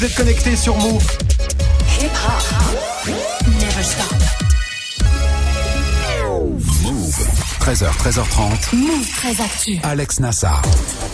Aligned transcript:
vous 0.00 0.06
êtes 0.06 0.14
connectés 0.14 0.56
sur 0.56 0.74
Move. 0.78 1.06
Hip 2.00 2.06
hop. 2.06 3.14
Never 3.60 3.82
stop. 3.82 4.16
Move. 6.82 7.26
13h, 7.60 7.90
13h30. 7.98 8.76
Move 8.76 9.10
très 9.14 9.42
actu. 9.42 9.78
Alex 9.82 10.20
Nassar. 10.20 10.62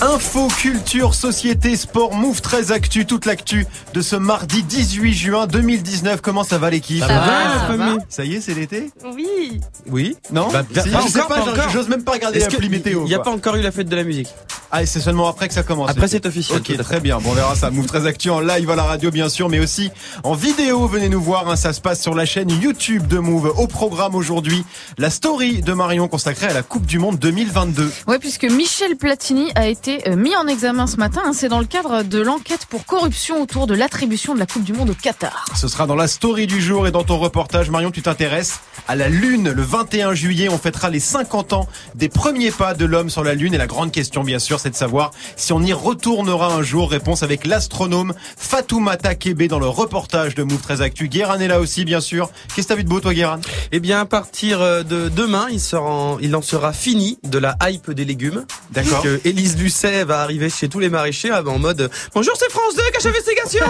Info, 0.00 0.46
culture, 0.46 1.14
société, 1.14 1.74
sport, 1.74 2.14
Move 2.14 2.40
très 2.40 2.70
actu, 2.70 3.06
toute 3.06 3.26
l'actu 3.26 3.66
de 3.92 4.00
ce 4.02 4.14
mardi 4.14 4.62
18 4.62 5.12
juin 5.12 5.46
2019. 5.48 6.20
Comment 6.20 6.44
ça 6.44 6.58
va 6.58 6.70
l'équipe 6.70 7.00
Ça 7.00 7.08
va, 7.08 7.66
ça 7.66 7.76
va. 7.76 7.96
Ça 8.08 8.24
y 8.24 8.36
est, 8.36 8.40
c'est 8.40 8.54
l'été 8.54 8.92
Oui. 9.12 9.60
Oui. 9.90 10.16
Non 10.30 10.46
Bah, 10.52 10.62
Si, 10.70 10.90
pas 10.90 11.00
Je 11.04 11.08
sais 11.08 11.20
encore, 11.20 11.52
pas, 11.54 11.68
j'ose 11.72 11.88
même 11.88 12.04
pas 12.04 12.12
regarder 12.12 12.38
météo. 12.68 13.00
Il 13.02 13.08
n'y 13.08 13.14
a 13.14 13.16
quoi. 13.16 13.24
pas 13.24 13.30
encore 13.32 13.56
eu 13.56 13.62
la 13.62 13.72
fête 13.72 13.88
de 13.88 13.96
la 13.96 14.04
musique. 14.04 14.28
Ah, 14.72 14.82
et 14.82 14.86
c'est 14.86 15.00
seulement 15.00 15.28
après 15.28 15.48
que 15.48 15.54
ça 15.54 15.62
commence. 15.62 15.88
Après, 15.90 16.08
c'est 16.08 16.26
officiel. 16.26 16.58
Ok, 16.58 16.76
très 16.78 17.00
bien. 17.00 17.18
Bon, 17.18 17.30
on 17.30 17.34
verra 17.34 17.54
ça. 17.54 17.70
Move 17.70 17.86
très 17.86 18.06
actu 18.06 18.30
en 18.30 18.40
live 18.40 18.68
à 18.70 18.76
la 18.76 18.82
radio, 18.82 19.10
bien 19.10 19.28
sûr, 19.28 19.48
mais 19.48 19.58
aussi 19.60 19.90
en 20.24 20.34
vidéo. 20.34 20.86
Venez 20.88 21.08
nous 21.08 21.20
voir. 21.20 21.48
hein, 21.48 21.56
ça 21.56 21.72
se 21.72 21.80
passe 21.80 22.02
sur 22.02 22.14
la 22.14 22.26
chaîne 22.26 22.50
YouTube 22.50 23.06
de 23.06 23.18
Move. 23.18 23.52
Au 23.56 23.66
programme 23.66 24.14
aujourd'hui, 24.14 24.64
la 24.98 25.10
story 25.10 25.62
de 25.62 25.72
Marion 25.72 26.08
consacrée 26.08 26.46
à 26.46 26.52
la 26.52 26.62
Coupe 26.62 26.84
du 26.86 26.98
Monde 26.98 27.18
2022. 27.18 27.90
Ouais, 28.08 28.18
puisque 28.18 28.44
Michel 28.44 28.96
Platini 28.96 29.50
a 29.54 29.66
été 29.68 30.08
euh, 30.08 30.16
mis 30.16 30.34
en 30.36 30.46
examen 30.46 30.86
ce 30.86 30.96
matin. 30.96 31.22
hein. 31.26 31.32
C'est 31.32 31.48
dans 31.48 31.60
le 31.60 31.66
cadre 31.66 32.02
de 32.02 32.20
l'enquête 32.20 32.66
pour 32.66 32.84
corruption 32.84 33.40
autour 33.42 33.66
de 33.66 33.74
l'attribution 33.74 34.34
de 34.34 34.38
la 34.40 34.46
Coupe 34.46 34.64
du 34.64 34.72
Monde 34.72 34.90
au 34.90 34.94
Qatar. 34.94 35.44
Ce 35.54 35.68
sera 35.68 35.86
dans 35.86 35.96
la 35.96 36.08
story 36.08 36.46
du 36.46 36.60
jour 36.60 36.86
et 36.86 36.90
dans 36.90 37.04
ton 37.04 37.18
reportage. 37.18 37.70
Marion, 37.70 37.90
tu 37.90 38.02
t'intéresses 38.02 38.60
à 38.88 38.96
la 38.96 39.08
Lune. 39.08 39.50
Le 39.50 39.62
21 39.62 40.14
juillet, 40.14 40.48
on 40.48 40.58
fêtera 40.58 40.90
les 40.90 41.00
50 41.00 41.52
ans 41.52 41.68
des 41.94 42.08
premiers 42.08 42.50
pas 42.50 42.74
de 42.74 42.84
l'homme 42.84 43.10
sur 43.10 43.24
la 43.24 43.34
Lune. 43.34 43.54
Et 43.54 43.58
la 43.58 43.66
grande 43.66 43.92
question, 43.92 44.22
bien 44.22 44.38
sûr, 44.38 44.60
c'est 44.60 44.70
de 44.70 44.76
savoir 44.76 45.10
si 45.36 45.52
on 45.52 45.62
y 45.62 45.72
retournera 45.72 46.52
un 46.52 46.62
jour. 46.62 46.90
Réponse 46.90 47.22
avec 47.22 47.46
l'astronome 47.46 48.14
Fatoumata 48.36 49.14
Kebe 49.14 49.44
dans 49.44 49.58
le 49.58 49.68
reportage 49.68 50.34
de 50.34 50.42
Move 50.42 50.60
13 50.60 50.82
Actu. 50.82 51.08
Guérin 51.08 51.40
est 51.40 51.48
là 51.48 51.60
aussi, 51.60 51.84
bien 51.84 52.00
sûr. 52.00 52.30
Qu'est-ce 52.54 52.68
que 52.68 52.72
t'as 52.72 52.76
vu 52.76 52.84
de 52.84 52.88
beau, 52.88 53.00
toi, 53.00 53.14
Guérin 53.14 53.40
Eh 53.72 53.80
bien, 53.80 54.00
à 54.00 54.04
partir 54.04 54.60
euh, 54.60 54.82
de 54.82 55.08
demain, 55.08 55.46
il, 55.50 55.60
sera 55.60 55.90
en, 55.90 56.18
il 56.20 56.34
en 56.36 56.42
sera 56.42 56.72
fini 56.72 57.18
de 57.24 57.38
la 57.38 57.56
hype 57.62 57.90
des 57.90 58.04
légumes. 58.04 58.44
D'accord. 58.70 59.02
Que 59.02 59.20
Élise 59.24 59.56
Lucet 59.58 60.04
va 60.04 60.20
arriver 60.20 60.50
chez 60.50 60.68
tous 60.68 60.78
les 60.78 60.90
maraîchers 60.90 61.30
ah, 61.32 61.42
en 61.46 61.58
mode 61.58 61.90
Bonjour, 62.14 62.34
c'est 62.38 62.50
France 62.50 62.74
2 62.76 62.82
cache 62.92 63.06
investigation 63.06 63.64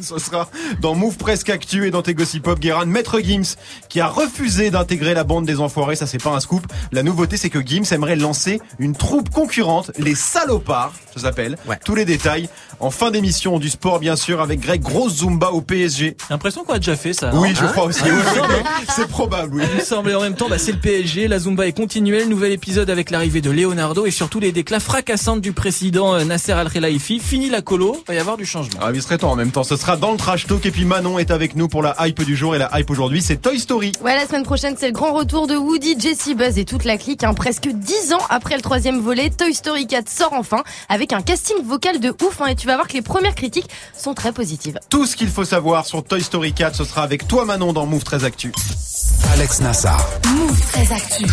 Ce 0.00 0.18
sera 0.18 0.48
dans 0.80 0.94
Move 0.94 1.16
Presque 1.16 1.50
Actu 1.50 1.86
et 1.86 1.90
dans 1.90 2.02
Gossip 2.02 2.44
Pop, 2.44 2.58
Guérin. 2.58 2.86
Maître 2.86 3.20
Gims, 3.20 3.56
qui 3.88 4.00
a 4.00 4.06
refusé 4.06 4.45
d'intégrer 4.70 5.14
la 5.14 5.24
bande 5.24 5.46
des 5.46 5.60
enfoirés. 5.60 5.96
Ça, 5.96 6.06
c'est 6.06 6.22
pas 6.22 6.30
un 6.30 6.40
scoop. 6.40 6.66
La 6.92 7.02
nouveauté, 7.02 7.36
c'est 7.36 7.50
que 7.50 7.60
Gims 7.64 7.84
aimerait 7.92 8.16
lancer 8.16 8.60
une 8.78 8.94
troupe 8.94 9.30
concurrente, 9.30 9.90
les 9.98 10.14
salopards, 10.14 10.92
ça 11.14 11.22
s'appelle. 11.22 11.56
Ouais. 11.66 11.78
Tous 11.84 11.94
les 11.94 12.04
détails 12.04 12.48
en 12.80 12.90
fin 12.90 13.10
d'émission 13.10 13.58
du 13.58 13.70
sport, 13.70 13.98
bien 14.00 14.16
sûr, 14.16 14.40
avec 14.40 14.60
Greg 14.60 14.82
Grosse 14.82 15.16
Zumba 15.18 15.50
au 15.50 15.60
PSG. 15.62 16.16
J'ai 16.18 16.26
l'impression 16.30 16.64
qu'on 16.64 16.74
a 16.74 16.78
déjà 16.78 16.96
fait 16.96 17.12
ça. 17.12 17.30
Oui, 17.34 17.48
non 17.50 17.54
je 17.54 17.64
Hein 17.64 17.68
crois 17.72 17.84
aussi. 17.84 18.02
Oui, 18.04 18.10
c'est 18.94 19.08
probable, 19.08 19.56
oui. 19.56 19.62
Il 19.72 19.78
me 19.78 19.82
semble. 19.82 20.10
Et 20.10 20.14
en 20.14 20.20
même 20.20 20.34
temps, 20.34 20.48
bah, 20.48 20.58
c'est 20.58 20.72
le 20.72 20.78
PSG. 20.78 21.26
La 21.28 21.38
Zumba 21.38 21.66
est 21.66 21.72
continuelle. 21.72 22.28
Nouvel 22.28 22.52
épisode 22.52 22.90
avec 22.90 23.10
l'arrivée 23.10 23.40
de 23.40 23.50
Leonardo 23.50 24.06
et 24.06 24.10
surtout 24.10 24.40
les 24.40 24.52
déclats 24.52 24.80
fracassantes 24.80 25.40
du 25.40 25.52
président 25.52 26.14
euh, 26.14 26.24
Nasser 26.24 26.52
Al-Khelaifi. 26.52 27.18
Fini 27.20 27.48
la 27.50 27.62
colo. 27.62 27.96
Va 28.06 28.14
y 28.14 28.18
avoir 28.18 28.36
du 28.36 28.44
changement. 28.46 28.78
Ah, 28.82 28.90
il 28.94 29.02
serait 29.02 29.18
temps 29.18 29.30
en 29.32 29.36
même 29.36 29.50
temps. 29.52 29.64
Ce 29.64 29.76
sera 29.76 29.96
dans 29.96 30.12
le 30.12 30.16
trash 30.18 30.46
talk 30.46 30.64
et 30.66 30.70
puis 30.70 30.84
Manon 30.84 31.18
est 31.18 31.30
avec 31.30 31.56
nous 31.56 31.68
pour 31.68 31.82
la 31.82 31.96
hype 32.06 32.22
du 32.24 32.36
jour 32.36 32.54
et 32.54 32.58
la 32.58 32.70
hype 32.78 32.90
aujourd'hui, 32.90 33.22
c'est 33.22 33.36
Toy 33.36 33.58
Story. 33.58 33.92
Ouais, 34.02 34.14
la 34.14 34.26
semaine 34.26 34.35
prochaine, 34.44 34.76
c'est 34.78 34.86
le 34.88 34.92
grand 34.92 35.12
retour 35.12 35.46
de 35.46 35.56
Woody, 35.56 35.98
Jessie 35.98 36.34
Buzz 36.34 36.58
et 36.58 36.64
toute 36.64 36.84
la 36.84 36.98
clique. 36.98 37.24
hein. 37.24 37.34
Presque 37.34 37.68
10 37.68 38.12
ans 38.12 38.20
après 38.28 38.56
le 38.56 38.62
troisième 38.62 39.00
volet, 39.00 39.30
Toy 39.30 39.54
Story 39.54 39.86
4 39.86 40.08
sort 40.08 40.32
enfin 40.32 40.62
avec 40.88 41.12
un 41.12 41.22
casting 41.22 41.56
vocal 41.64 42.00
de 42.00 42.10
ouf. 42.22 42.40
hein, 42.40 42.46
et 42.46 42.54
tu 42.54 42.66
vas 42.66 42.74
voir 42.74 42.88
que 42.88 42.94
les 42.94 43.02
premières 43.02 43.34
critiques 43.34 43.68
sont 43.96 44.14
très 44.14 44.32
positives. 44.32 44.78
Tout 44.90 45.06
ce 45.06 45.16
qu'il 45.16 45.28
faut 45.28 45.44
savoir 45.44 45.86
sur 45.86 46.02
Toy 46.04 46.22
Story 46.22 46.52
4, 46.52 46.74
ce 46.76 46.84
sera 46.84 47.02
avec 47.02 47.26
toi 47.28 47.44
Manon 47.44 47.72
dans 47.72 47.86
Move 47.86 48.04
13 48.04 48.24
Actu. 48.24 48.52
Alex 49.32 49.60
Nassar. 49.60 50.04
Move 50.34 50.60
très 50.72 50.92
actu. 50.92 51.26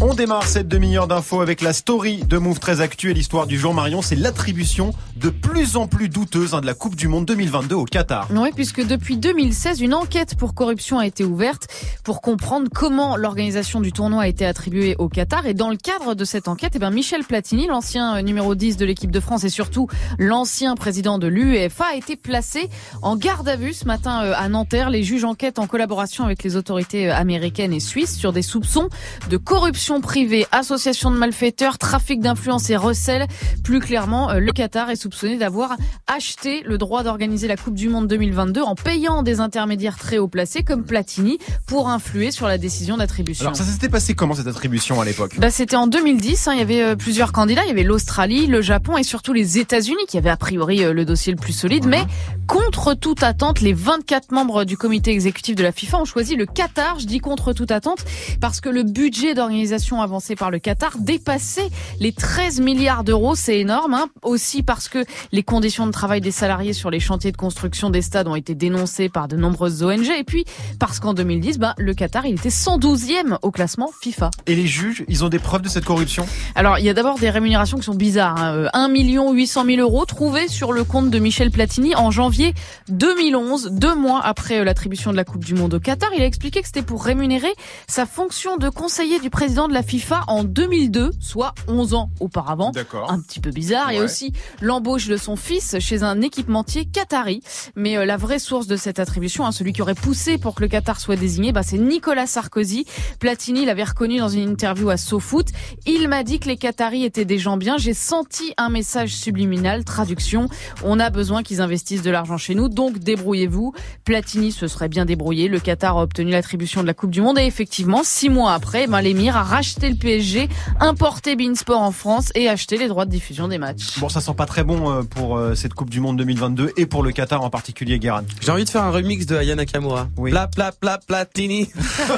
On 0.00 0.14
démarre 0.14 0.46
cette 0.46 0.68
demi-heure 0.68 1.08
d'infos 1.08 1.40
avec 1.40 1.60
la 1.60 1.72
story 1.72 2.22
de 2.28 2.36
Move 2.36 2.58
13 2.58 2.80
Actu 2.80 3.10
et 3.10 3.14
l'histoire 3.14 3.46
du 3.46 3.58
jour 3.58 3.74
Marion, 3.74 4.02
c'est 4.02 4.16
l'attribution 4.16 4.92
de 5.16 5.30
plus 5.30 5.76
en 5.76 5.86
plus 5.86 6.08
douteuse 6.08 6.54
hein, 6.54 6.60
de 6.60 6.66
la 6.66 6.74
Coupe 6.74 6.94
du 6.94 7.08
Monde 7.08 7.24
2022 7.24 7.74
au 7.74 7.84
Qatar. 7.84 8.28
Oui, 8.30 8.50
puisque 8.54 8.86
depuis 8.86 9.16
2016, 9.16 9.80
une 9.80 9.94
enquête 9.94 10.36
pour 10.36 10.54
corruption 10.54 10.98
a 10.98 11.06
été 11.06 11.24
ouverte 11.24 11.68
pour 12.04 12.20
comprendre 12.20 12.68
comment 12.72 13.16
l'organisation 13.16 13.80
du 13.80 13.92
tournoi 13.92 14.22
a 14.22 14.28
été 14.28 14.44
attribuée 14.44 14.94
au 14.98 15.08
Qatar. 15.08 15.46
Et 15.46 15.54
dans 15.54 15.70
le 15.70 15.76
cadre 15.76 16.14
de 16.14 16.24
cette 16.24 16.48
enquête, 16.48 16.72
eh 16.74 16.78
ben 16.78 16.90
Michel 16.90 17.24
Platini, 17.24 17.66
l'ancien 17.66 18.16
euh, 18.16 18.22
numéro 18.22 18.54
10 18.54 18.76
de 18.76 18.84
l'équipe 18.84 19.10
de 19.10 19.20
France 19.20 19.44
et 19.44 19.48
surtout 19.48 19.88
l'ancien 20.18 20.74
président 20.74 21.18
de 21.18 21.26
l'UEFA, 21.26 21.86
a 21.92 21.96
été 21.96 22.16
placé 22.16 22.68
en 23.02 23.16
garde 23.16 23.48
à 23.48 23.56
vue 23.56 23.72
ce 23.72 23.86
matin 23.86 24.24
euh, 24.24 24.34
à 24.36 24.48
Nanterre. 24.48 24.90
Les 24.90 25.02
juges 25.02 25.24
enquêtent 25.24 25.58
en 25.58 25.66
collaboration 25.66 26.24
avec 26.24 26.42
les 26.42 26.56
autorités 26.56 27.08
euh, 27.08 27.16
américaines 27.16 27.72
et 27.72 27.80
suisses 27.80 28.16
sur 28.16 28.32
des 28.32 28.42
soupçons 28.42 28.88
de 29.30 29.36
corruption 29.36 29.63
privée, 29.72 30.46
association 30.52 31.10
de 31.10 31.16
malfaiteurs, 31.16 31.78
trafic 31.78 32.20
d'influence 32.20 32.68
et 32.70 32.76
recel. 32.76 33.26
Plus 33.62 33.80
clairement, 33.80 34.30
euh, 34.30 34.38
le 34.38 34.52
Qatar 34.52 34.90
est 34.90 34.96
soupçonné 34.96 35.36
d'avoir 35.36 35.76
acheté 36.06 36.62
le 36.66 36.78
droit 36.78 37.02
d'organiser 37.02 37.48
la 37.48 37.56
Coupe 37.56 37.74
du 37.74 37.88
Monde 37.88 38.06
2022 38.08 38.60
en 38.60 38.74
payant 38.74 39.22
des 39.22 39.40
intermédiaires 39.40 39.96
très 39.98 40.18
haut 40.18 40.28
placés 40.28 40.62
comme 40.62 40.84
Platini 40.84 41.38
pour 41.66 41.88
influer 41.88 42.30
sur 42.30 42.46
la 42.46 42.58
décision 42.58 42.96
d'attribution. 42.96 43.46
Alors 43.46 43.56
ça 43.56 43.64
s'était 43.64 43.88
passé 43.88 44.14
comment 44.14 44.34
cette 44.34 44.46
attribution 44.46 45.00
à 45.00 45.04
l'époque? 45.04 45.38
Bah, 45.38 45.50
c'était 45.50 45.76
en 45.76 45.86
2010. 45.86 46.48
hein, 46.48 46.52
il 46.54 46.58
y 46.58 46.62
avait 46.62 46.82
euh, 46.82 46.96
plusieurs 46.96 47.32
candidats. 47.32 47.62
Il 47.64 47.68
y 47.68 47.72
avait 47.72 47.84
l'Australie, 47.84 48.46
le 48.46 48.60
Japon 48.60 48.96
et 48.96 49.02
surtout 49.02 49.32
les 49.32 49.58
États-Unis 49.58 50.04
qui 50.08 50.18
avaient 50.18 50.30
a 50.30 50.36
priori 50.36 50.84
euh, 50.84 50.92
le 50.92 51.04
dossier 51.04 51.32
le 51.32 51.38
plus 51.38 51.52
solide. 51.52 51.86
Mais 51.86 52.02
contre 52.46 52.94
toute 52.94 53.22
attente, 53.22 53.60
les 53.60 53.72
24 53.72 54.30
membres 54.32 54.64
du 54.64 54.76
comité 54.76 55.10
exécutif 55.10 55.56
de 55.56 55.62
la 55.62 55.72
FIFA 55.72 56.00
ont 56.00 56.04
choisi 56.04 56.36
le 56.36 56.46
Qatar. 56.46 56.98
Je 56.98 57.06
dis 57.06 57.18
contre 57.20 57.52
toute 57.52 57.70
attente 57.70 58.04
parce 58.40 58.60
que 58.60 58.68
le 58.68 58.82
budget 58.82 59.34
d'organisation 59.34 59.53
avancé 60.00 60.36
par 60.36 60.50
le 60.50 60.58
Qatar 60.58 60.98
dépassait 60.98 61.68
les 62.00 62.12
13 62.12 62.60
milliards 62.60 63.04
d'euros. 63.04 63.34
C'est 63.34 63.58
énorme. 63.58 63.94
Hein. 63.94 64.08
Aussi 64.22 64.62
parce 64.62 64.88
que 64.88 65.04
les 65.32 65.42
conditions 65.42 65.86
de 65.86 65.92
travail 65.92 66.20
des 66.20 66.30
salariés 66.30 66.72
sur 66.72 66.90
les 66.90 67.00
chantiers 67.00 67.32
de 67.32 67.36
construction 67.36 67.90
des 67.90 68.02
stades 68.02 68.28
ont 68.28 68.36
été 68.36 68.54
dénoncées 68.54 69.08
par 69.08 69.28
de 69.28 69.36
nombreuses 69.36 69.82
ONG. 69.82 70.08
Et 70.18 70.24
puis 70.24 70.44
parce 70.78 71.00
qu'en 71.00 71.14
2010, 71.14 71.58
bah, 71.58 71.74
le 71.78 71.94
Qatar, 71.94 72.26
il 72.26 72.34
était 72.34 72.48
112e 72.48 73.38
au 73.42 73.50
classement 73.50 73.90
FIFA. 74.00 74.30
Et 74.46 74.54
les 74.54 74.66
juges, 74.66 75.04
ils 75.08 75.24
ont 75.24 75.28
des 75.28 75.38
preuves 75.38 75.62
de 75.62 75.68
cette 75.68 75.84
corruption? 75.84 76.26
Alors, 76.54 76.78
il 76.78 76.84
y 76.84 76.88
a 76.88 76.94
d'abord 76.94 77.18
des 77.18 77.30
rémunérations 77.30 77.78
qui 77.78 77.84
sont 77.84 77.94
bizarres. 77.94 78.40
Hein. 78.40 78.54
Euh, 78.54 78.68
1 78.72 78.88
800 78.88 79.64
000 79.66 79.80
euros 79.80 80.04
trouvés 80.04 80.48
sur 80.48 80.72
le 80.72 80.84
compte 80.84 81.10
de 81.10 81.18
Michel 81.18 81.50
Platini 81.50 81.94
en 81.94 82.10
janvier 82.10 82.54
2011, 82.88 83.70
deux 83.72 83.94
mois 83.94 84.20
après 84.24 84.60
euh, 84.60 84.64
l'attribution 84.64 85.10
de 85.12 85.16
la 85.16 85.24
Coupe 85.24 85.44
du 85.44 85.54
Monde 85.54 85.74
au 85.74 85.80
Qatar. 85.80 86.10
Il 86.16 86.22
a 86.22 86.26
expliqué 86.26 86.60
que 86.60 86.66
c'était 86.66 86.82
pour 86.82 87.04
rémunérer 87.04 87.52
sa 87.86 88.06
fonction 88.06 88.56
de 88.56 88.68
conseiller 88.68 89.18
du 89.20 89.30
président 89.30 89.43
de 89.48 89.72
la 89.74 89.82
FIFA 89.82 90.22
en 90.28 90.42
2002, 90.42 91.10
soit 91.20 91.54
11 91.68 91.92
ans 91.94 92.10
auparavant. 92.20 92.70
D'accord. 92.70 93.10
Un 93.10 93.20
petit 93.20 93.40
peu 93.40 93.50
bizarre. 93.50 93.92
Il 93.92 93.96
y 93.96 93.98
a 93.98 94.00
Ouais. 94.00 94.04
aussi 94.06 94.32
l'embauche 94.62 95.06
de 95.06 95.16
son 95.18 95.36
fils 95.36 95.76
chez 95.80 96.02
un 96.02 96.20
équipementier 96.22 96.86
qatari. 96.86 97.40
Mais 97.76 97.96
euh, 97.98 98.04
la 98.06 98.16
vraie 98.16 98.38
source 98.38 98.66
de 98.66 98.76
cette 98.76 98.98
attribution, 98.98 99.44
hein, 99.44 99.52
celui 99.52 99.72
qui 99.74 99.82
aurait 99.82 99.94
poussé 99.94 100.38
pour 100.38 100.54
que 100.54 100.62
le 100.62 100.68
Qatar 100.68 100.98
soit 100.98 101.16
désigné, 101.16 101.52
bah, 101.52 101.62
c'est 101.62 101.76
Nicolas 101.78 102.26
Sarkozy. 102.26 102.86
Platini 103.20 103.64
l'avait 103.66 103.84
reconnu 103.84 104.18
dans 104.18 104.28
une 104.28 104.48
interview 104.48 104.88
à 104.88 104.96
SoFoot. 104.96 105.46
Il 105.86 106.08
m'a 106.08 106.22
dit 106.22 106.38
que 106.40 106.48
les 106.48 106.56
Qataris 106.56 107.04
étaient 107.04 107.24
des 107.26 107.38
gens 107.38 107.56
bien. 107.58 107.76
J'ai 107.76 107.94
senti 107.94 108.54
un 108.56 108.70
message 108.70 109.14
subliminal. 109.14 109.84
Traduction. 109.84 110.48
On 110.84 110.98
a 111.00 111.10
besoin 111.10 111.42
qu'ils 111.42 111.60
investissent 111.60 112.02
de 112.02 112.10
l'argent 112.10 112.38
chez 112.38 112.54
nous. 112.54 112.68
Donc 112.70 112.98
débrouillez-vous. 112.98 113.74
Platini 114.04 114.52
se 114.52 114.66
serait 114.68 114.88
bien 114.88 115.04
débrouillé. 115.04 115.48
Le 115.48 115.60
Qatar 115.60 115.98
a 115.98 116.02
obtenu 116.02 116.30
l'attribution 116.30 116.80
de 116.82 116.86
la 116.86 116.94
Coupe 116.94 117.10
du 117.10 117.20
Monde. 117.20 117.38
Et 117.38 117.44
effectivement, 117.46 118.02
six 118.04 118.28
mois 118.30 118.52
après, 118.54 118.86
ben, 118.86 119.00
l'émir 119.00 119.33
a 119.36 119.42
racheté 119.42 119.88
le 119.90 119.96
PSG, 119.96 120.48
importé 120.80 121.36
Beansport 121.36 121.80
en 121.82 121.92
France 121.92 122.30
et 122.34 122.48
acheté 122.48 122.76
les 122.76 122.88
droits 122.88 123.04
de 123.04 123.10
diffusion 123.10 123.48
des 123.48 123.58
matchs. 123.58 123.98
Bon, 123.98 124.08
ça 124.08 124.20
sent 124.20 124.34
pas 124.36 124.46
très 124.46 124.64
bon 124.64 124.90
euh, 124.90 125.02
pour 125.02 125.36
euh, 125.36 125.54
cette 125.54 125.74
Coupe 125.74 125.90
du 125.90 126.00
Monde 126.00 126.16
2022 126.18 126.72
et 126.76 126.86
pour 126.86 127.02
le 127.02 127.12
Qatar 127.12 127.42
en 127.42 127.50
particulier, 127.50 127.98
Guérin. 127.98 128.24
J'ai 128.40 128.50
envie 128.52 128.64
de 128.64 128.70
faire 128.70 128.82
un 128.84 128.90
remix 128.90 129.26
de 129.26 129.36
Aya 129.36 129.54
Nakamura. 129.54 130.08
Oui. 130.16 130.30
Pla, 130.30 130.46
pla, 130.48 130.72
pla, 130.72 130.98
platini. 131.06 131.66
Pla, 131.74 132.16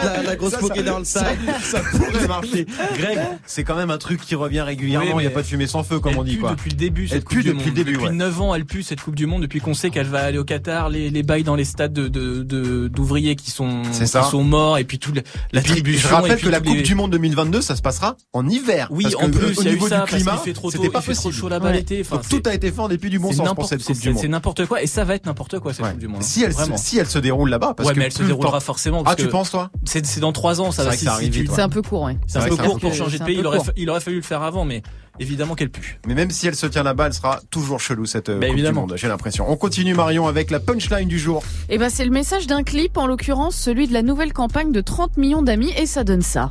pla, 0.00 0.22
la 0.22 0.36
grosse 0.36 0.52
Ça, 0.52 0.58
poké 0.58 0.80
ça- 0.80 0.82
dans 0.90 0.98
le 0.98 1.04
ça, 1.04 1.20
sac. 1.20 1.38
ça 1.62 1.80
pourrait 1.80 2.26
marcher. 2.28 2.66
Greg, 2.98 3.18
c'est 3.46 3.64
quand 3.64 3.76
même 3.76 3.90
un 3.90 3.98
truc 3.98 4.20
qui 4.20 4.34
revient 4.34 4.60
régulièrement. 4.60 5.06
Oui, 5.14 5.22
Il 5.24 5.26
n'y 5.26 5.32
a 5.32 5.34
pas 5.34 5.42
de 5.42 5.46
fumée 5.46 5.66
sans 5.66 5.82
feu, 5.82 6.00
comme 6.00 6.12
elle 6.12 6.18
on 6.18 6.24
dit 6.24 6.34
pue 6.36 6.40
quoi. 6.40 6.50
depuis 6.50 6.70
le 6.70 6.76
début 6.76 7.08
cette 7.08 7.18
Elle 7.18 7.24
Coupe 7.24 7.36
pue 7.38 7.42
du 7.42 7.48
depuis 7.50 7.58
Monde. 7.58 7.66
le 7.66 7.72
début, 7.84 7.92
Depuis 7.94 8.06
ouais. 8.06 8.12
9 8.12 8.40
ans, 8.40 8.54
elle 8.54 8.64
pue 8.64 8.82
cette 8.82 9.00
Coupe 9.00 9.14
du 9.16 9.26
Monde 9.26 9.42
depuis 9.42 9.60
qu'on 9.60 9.74
sait 9.74 9.90
qu'elle 9.90 10.06
va 10.06 10.20
aller 10.22 10.38
au 10.38 10.44
Qatar, 10.44 10.88
les, 10.88 11.10
les 11.10 11.22
bails 11.22 11.42
dans 11.44 11.54
les 11.54 11.64
stades 11.64 11.92
de 11.92 12.08
de- 12.08 12.42
de- 12.42 12.88
d'ouvriers 12.88 13.36
qui 13.36 13.50
sont 13.50 13.82
qui 13.92 14.06
ça. 14.06 14.22
sont 14.24 14.44
morts 14.44 14.78
et 14.78 14.84
puis 14.84 14.98
toute 14.98 15.14
Puis, 15.14 15.22
l'attribution. 15.52 16.08
je 16.08 16.14
rappelle 16.30 16.44
que 16.44 16.48
la 16.50 16.60
Coupe 16.60 16.74
les- 16.76 16.82
du 16.82 16.94
Monde 16.94 17.10
2022, 17.12 17.60
ça 17.60 17.76
se 17.76 17.82
passera 17.82 18.16
en 18.32 18.48
hiver. 18.48 18.88
Oui, 18.90 19.04
parce 19.04 19.14
en 19.16 19.26
que, 19.30 19.36
plus, 19.38 19.58
au 19.58 19.62
niveau 19.64 19.88
du 19.88 19.94
climat, 20.06 20.06
c'était 20.06 20.20
pas 20.24 20.36
il 20.36 20.44
fait 20.44 20.52
trop 20.52 20.70
possible. 20.70 21.34
chaud 21.34 21.48
là-bas. 21.48 21.72
l'été. 21.72 22.02
Tout 22.30 22.42
a 22.46 22.54
été 22.54 22.70
fait 22.70 22.80
en 22.80 22.88
dépit 22.88 23.10
du 23.10 23.18
bon 23.18 23.28
c'est 23.28 23.34
sens 23.36 23.44
pour 23.46 23.46
n'importe 23.48 23.68
cette 23.70 23.84
Coupe 23.84 23.98
du 23.98 24.10
Monde. 24.10 24.18
c'est 24.20 24.28
n'importe 24.28 24.66
quoi 24.66 24.82
et 24.82 24.86
ça 24.86 25.04
va 25.04 25.14
être 25.14 25.26
n'importe 25.26 25.58
quoi 25.58 25.72
cette 25.72 25.84
Ouais. 25.84 25.90
Coupe 25.92 26.00
du 26.00 26.08
Monde. 26.08 26.22
Si 26.22 26.42
elle, 26.42 26.52
se- 26.52 26.58
Vraiment. 26.58 26.76
si 26.76 26.98
elle 26.98 27.06
se 27.06 27.18
déroule 27.18 27.50
là-bas, 27.50 27.74
parce 27.76 27.88
ouais, 27.88 27.94
que 27.94 27.98
mais 27.98 28.06
elle 28.06 28.12
se 28.12 28.22
déroulera 28.22 28.60
forcément. 28.60 29.02
Ah, 29.06 29.14
tu 29.14 29.28
penses 29.28 29.50
toi? 29.50 29.70
C'est 29.84 30.20
dans 30.20 30.32
trois 30.32 30.60
ans, 30.60 30.70
ça 30.72 30.84
va. 30.84 30.92
C'est 30.92 31.60
un 31.60 31.68
peu 31.68 31.82
court, 31.82 32.02
ouais. 32.02 32.16
C'est 32.26 32.38
un 32.38 32.48
peu 32.48 32.56
court 32.56 32.78
pour 32.78 32.94
changer 32.94 33.18
de 33.18 33.24
pays. 33.24 33.40
il 33.76 33.88
aurait 33.90 34.00
fallu 34.00 34.16
le 34.16 34.22
faire 34.22 34.42
avant, 34.42 34.64
mais 34.64 34.82
évidemment 35.20 35.54
qu'elle 35.54 35.70
pue. 35.70 35.98
Mais 36.06 36.14
même 36.14 36.30
si 36.30 36.46
elle 36.46 36.54
se 36.56 36.66
tient 36.66 36.82
là-bas, 36.82 37.06
elle 37.06 37.14
sera 37.14 37.40
toujours 37.50 37.80
chelou 37.80 38.06
cette 38.06 38.28
euh, 38.28 38.38
Bah, 38.38 38.46
Coupe 38.46 38.56
du 38.56 38.60
évidemment. 38.62 38.82
Monde. 38.82 38.94
J'ai 38.96 39.08
l'impression. 39.08 39.44
On 39.50 39.56
continue 39.56 39.94
Marion 39.94 40.26
avec 40.26 40.50
la 40.50 40.60
punchline 40.60 41.08
du 41.08 41.18
jour. 41.18 41.42
Et 41.68 41.78
ben 41.78 41.88
c'est 41.90 42.04
le 42.04 42.10
message 42.10 42.46
d'un 42.46 42.62
clip, 42.62 42.96
en 42.96 43.06
l'occurrence 43.06 43.56
celui 43.56 43.88
de 43.88 43.92
la 43.92 44.02
nouvelle 44.02 44.32
campagne 44.32 44.72
de 44.72 44.80
30 44.80 45.16
millions 45.16 45.42
d'amis, 45.42 45.72
et 45.76 45.86
ça 45.86 46.04
donne 46.04 46.22
ça. 46.22 46.50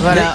Voilà. 0.00 0.34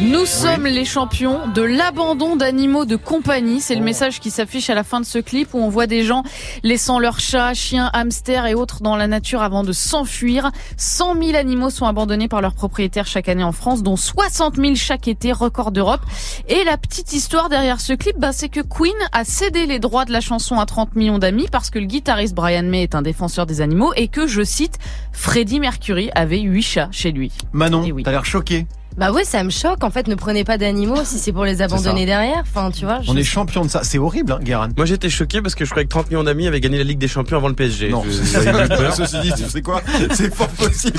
Nous 0.00 0.26
sommes 0.26 0.64
les 0.64 0.84
champions 0.84 1.48
de 1.48 1.60
l'abandon 1.60 2.36
d'animaux 2.36 2.84
de 2.84 2.94
compagnie. 2.94 3.60
C'est 3.60 3.74
le 3.74 3.82
message 3.82 4.20
qui 4.20 4.30
s'affiche 4.30 4.70
à 4.70 4.74
la 4.76 4.84
fin 4.84 5.00
de 5.00 5.04
ce 5.04 5.18
clip 5.18 5.54
où 5.54 5.58
on 5.58 5.68
voit 5.68 5.88
des 5.88 6.04
gens 6.04 6.22
laissant 6.62 7.00
leurs 7.00 7.18
chats, 7.18 7.52
chiens, 7.52 7.90
hamsters 7.92 8.46
et 8.46 8.54
autres 8.54 8.80
dans 8.80 8.94
la 8.94 9.08
nature 9.08 9.42
avant 9.42 9.64
de 9.64 9.72
s'enfuir. 9.72 10.52
100 10.76 11.20
000 11.20 11.36
animaux 11.36 11.70
sont 11.70 11.86
abandonnés 11.86 12.28
par 12.28 12.40
leurs 12.40 12.54
propriétaires 12.54 13.08
chaque 13.08 13.28
année 13.28 13.42
en 13.42 13.50
France, 13.50 13.82
dont 13.82 13.96
60 13.96 14.54
000 14.54 14.76
chaque 14.76 15.08
été, 15.08 15.32
record 15.32 15.72
d'Europe. 15.72 16.02
Et 16.48 16.62
la 16.62 16.76
petite 16.76 17.12
histoire 17.12 17.48
derrière 17.48 17.80
ce 17.80 17.92
clip, 17.92 18.16
bah, 18.20 18.30
c'est 18.32 18.48
que 18.48 18.60
Queen 18.60 18.94
a 19.10 19.24
cédé 19.24 19.66
les 19.66 19.80
droits 19.80 20.04
de 20.04 20.12
la 20.12 20.20
chanson 20.20 20.60
à 20.60 20.66
30 20.66 20.94
millions 20.94 21.18
d'amis 21.18 21.48
parce 21.50 21.70
que 21.70 21.80
le 21.80 21.86
guitariste 21.86 22.36
Brian 22.36 22.62
May 22.62 22.84
est 22.84 22.94
un 22.94 23.02
défenseur 23.02 23.46
des 23.46 23.60
animaux 23.60 23.92
et 23.96 24.06
que, 24.06 24.28
je 24.28 24.44
cite, 24.44 24.78
Freddie 25.10 25.58
Mercury 25.58 26.10
avait 26.14 26.38
8 26.38 26.62
chats 26.62 26.88
chez 26.92 27.10
lui. 27.10 27.32
Manon, 27.52 27.82
oui. 27.90 28.04
t'as 28.04 28.12
l'air 28.12 28.24
choqué. 28.24 28.64
Bah 28.98 29.12
ouais, 29.12 29.24
ça 29.24 29.44
me 29.44 29.50
choque. 29.50 29.84
En 29.84 29.90
fait, 29.90 30.08
ne 30.08 30.14
prenez 30.16 30.44
pas 30.44 30.58
d'animaux 30.58 31.04
si 31.04 31.18
c'est 31.18 31.32
pour 31.32 31.44
les 31.44 31.62
abandonner 31.62 32.04
derrière. 32.04 32.40
Enfin, 32.40 32.70
tu 32.70 32.84
vois. 32.84 33.00
je- 33.00 33.10
On 33.10 33.16
est 33.16 33.22
champion 33.22 33.64
de 33.64 33.70
ça. 33.70 33.84
C'est 33.84 33.98
horrible, 33.98 34.32
hein, 34.32 34.40
Guérin. 34.42 34.68
Moi 34.76 34.86
j'étais 34.86 35.08
choqué 35.08 35.40
parce 35.40 35.54
que 35.54 35.64
je 35.64 35.70
croyais 35.70 35.86
que 35.86 35.90
30 35.90 36.10
millions 36.10 36.24
d'amis 36.24 36.46
avaient 36.46 36.60
gagné 36.60 36.78
la 36.78 36.84
Ligue 36.84 36.98
des 36.98 37.08
Champions 37.08 37.36
avant 37.36 37.48
le 37.48 37.54
PSG. 37.54 37.90
Non, 37.90 38.02
Je- 38.04 38.10
ceci 38.96 39.20
dit, 39.20 39.32
tu 39.36 39.48
sais 39.48 39.62
quoi? 39.62 39.82
C'est 40.12 40.34
fort 40.34 40.48
possible. 40.48 40.98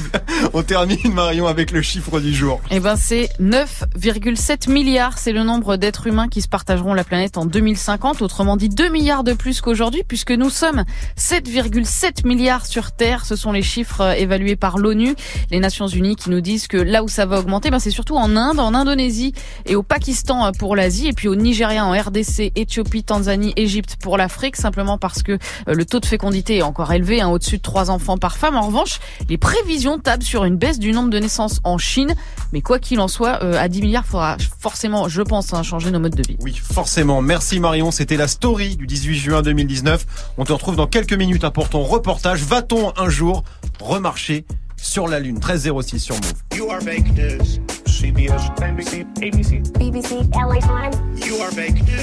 On 0.53 0.63
termine 0.63 1.13
Marion 1.13 1.45
avec 1.47 1.71
le 1.71 1.81
chiffre 1.81 2.19
du 2.19 2.33
jour. 2.33 2.61
Eh 2.71 2.79
ben, 2.79 2.95
c'est 2.95 3.29
9,7 3.41 4.69
milliards. 4.69 5.17
C'est 5.17 5.31
le 5.33 5.43
nombre 5.43 5.75
d'êtres 5.75 6.07
humains 6.07 6.27
qui 6.29 6.41
se 6.41 6.47
partageront 6.47 6.93
la 6.93 7.03
planète 7.03 7.37
en 7.37 7.45
2050. 7.45 8.21
Autrement 8.21 8.55
dit, 8.57 8.69
2 8.69 8.89
milliards 8.89 9.23
de 9.23 9.33
plus 9.33 9.61
qu'aujourd'hui 9.61 10.03
puisque 10.07 10.31
nous 10.31 10.49
sommes 10.49 10.83
7,7 11.17 12.25
milliards 12.25 12.65
sur 12.65 12.91
Terre. 12.91 13.25
Ce 13.25 13.35
sont 13.35 13.51
les 13.51 13.61
chiffres 13.61 14.01
euh, 14.01 14.13
évalués 14.13 14.55
par 14.55 14.77
l'ONU, 14.77 15.15
les 15.51 15.59
Nations 15.59 15.87
Unies 15.87 16.15
qui 16.15 16.29
nous 16.29 16.41
disent 16.41 16.67
que 16.67 16.77
là 16.77 17.03
où 17.03 17.07
ça 17.07 17.25
va 17.25 17.39
augmenter, 17.39 17.69
ben, 17.69 17.79
c'est 17.79 17.88
surtout 17.91 18.15
en 18.15 18.35
Inde, 18.35 18.59
en 18.59 18.73
Indonésie 18.73 19.33
et 19.65 19.75
au 19.75 19.83
Pakistan 19.83 20.51
pour 20.57 20.75
l'Asie 20.75 21.07
et 21.07 21.13
puis 21.13 21.27
au 21.27 21.35
Nigeria, 21.35 21.85
en 21.85 21.91
RDC, 21.91 22.51
Éthiopie, 22.55 23.03
Tanzanie, 23.03 23.53
Égypte 23.55 23.97
pour 24.01 24.17
l'Afrique 24.17 24.55
simplement 24.55 24.97
parce 24.97 25.23
que 25.23 25.33
euh, 25.33 25.37
le 25.73 25.85
taux 25.85 25.99
de 25.99 26.05
fécondité 26.05 26.57
est 26.57 26.61
encore 26.61 26.91
élevé, 26.91 27.21
hein, 27.21 27.29
au-dessus 27.29 27.57
de 27.57 27.61
3 27.61 27.89
enfants 27.89 28.17
par 28.17 28.37
femme. 28.37 28.55
En 28.55 28.67
revanche, 28.67 28.99
les 29.29 29.37
prévisions 29.37 29.99
tablent 29.99 30.23
sur 30.23 30.45
une 30.45 30.57
baisse 30.57 30.79
du 30.79 30.91
nombre 30.91 31.09
de 31.09 31.19
naissances 31.19 31.59
en 31.63 31.77
Chine. 31.77 32.15
Mais 32.51 32.61
quoi 32.61 32.79
qu'il 32.79 32.99
en 32.99 33.07
soit, 33.07 33.43
euh, 33.43 33.53
à 33.59 33.67
10 33.67 33.81
milliards, 33.81 34.05
faudra 34.05 34.37
forcément, 34.59 35.07
je 35.07 35.21
pense, 35.21 35.53
hein, 35.53 35.63
changer 35.63 35.91
nos 35.91 35.99
modes 35.99 36.15
de 36.15 36.23
vie. 36.27 36.37
Oui, 36.41 36.55
forcément. 36.55 37.21
Merci 37.21 37.59
Marion. 37.59 37.91
C'était 37.91 38.17
la 38.17 38.27
story 38.27 38.75
du 38.75 38.87
18 38.87 39.15
juin 39.15 39.41
2019. 39.41 40.05
On 40.37 40.45
te 40.45 40.53
retrouve 40.53 40.75
dans 40.75 40.87
quelques 40.87 41.13
minutes 41.13 41.43
hein, 41.43 41.51
pour 41.51 41.69
ton 41.69 41.83
reportage. 41.83 42.43
Va-t-on 42.43 42.93
un 42.97 43.09
jour 43.09 43.43
remarcher 43.79 44.45
sur 44.81 45.07
la 45.07 45.19
Lune 45.19 45.35
1306 45.35 45.99
sur 45.99 46.15
Move. 46.15 46.33
You 46.55 46.69
are 46.69 46.81
fake 46.81 47.13
news. 47.13 47.59
CBS, 47.85 48.49
NBC, 48.61 49.05
ABC. 49.21 49.61
BBC, 49.77 50.15
LA 50.33 50.59
Times. 50.61 50.95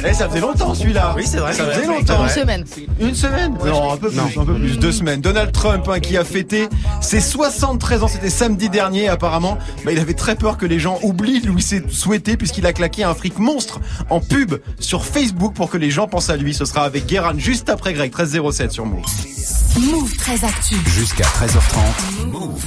Eh, 0.08 0.12
ça 0.14 0.28
faisait 0.28 0.40
longtemps 0.40 0.74
celui-là. 0.74 1.14
Oui, 1.16 1.24
c'est 1.26 1.38
vrai, 1.38 1.52
Ça 1.52 1.64
c'est 1.64 1.70
faisait 1.74 1.86
vrai. 1.86 1.96
longtemps. 1.98 2.22
Une 2.22 2.28
semaine. 2.30 2.64
Une 3.00 3.14
semaine 3.14 3.54
Non, 3.64 3.92
un 3.92 3.96
peu 3.96 4.08
plus, 4.08 4.16
Non. 4.16 4.42
un 4.42 4.44
peu 4.44 4.54
plus, 4.54 4.78
deux 4.78 4.92
semaines. 4.92 5.20
Donald 5.20 5.52
Trump 5.52 5.88
hein, 5.88 6.00
qui 6.00 6.16
a 6.16 6.24
fêté 6.24 6.68
ses 7.00 7.20
73 7.20 8.02
ans, 8.02 8.08
c'était 8.08 8.30
samedi 8.30 8.68
dernier 8.68 9.08
apparemment. 9.08 9.58
Bah, 9.84 9.92
il 9.92 9.98
avait 9.98 10.14
très 10.14 10.36
peur 10.36 10.56
que 10.56 10.66
les 10.66 10.78
gens 10.78 10.98
oublient 11.02 11.40
lui 11.40 11.64
souhaiter 11.90 12.36
puisqu'il 12.36 12.66
a 12.66 12.72
claqué 12.72 13.04
un 13.04 13.14
fric 13.14 13.38
monstre 13.38 13.80
en 14.10 14.20
pub 14.20 14.54
sur 14.78 15.04
Facebook 15.04 15.54
pour 15.54 15.70
que 15.70 15.76
les 15.78 15.90
gens 15.90 16.06
pensent 16.06 16.30
à 16.30 16.36
lui. 16.36 16.54
Ce 16.54 16.64
sera 16.64 16.82
avec 16.84 17.06
Guérin 17.06 17.34
juste 17.36 17.68
après 17.68 17.92
Greg 17.92 18.10
1307 18.16 18.72
sur 18.72 18.86
Move. 18.86 19.02
Move 19.90 20.16
très 20.16 20.34
actu. 20.44 20.76
Jusqu'à 20.86 21.24
13h30. 21.24 22.26
Move. 22.32 22.64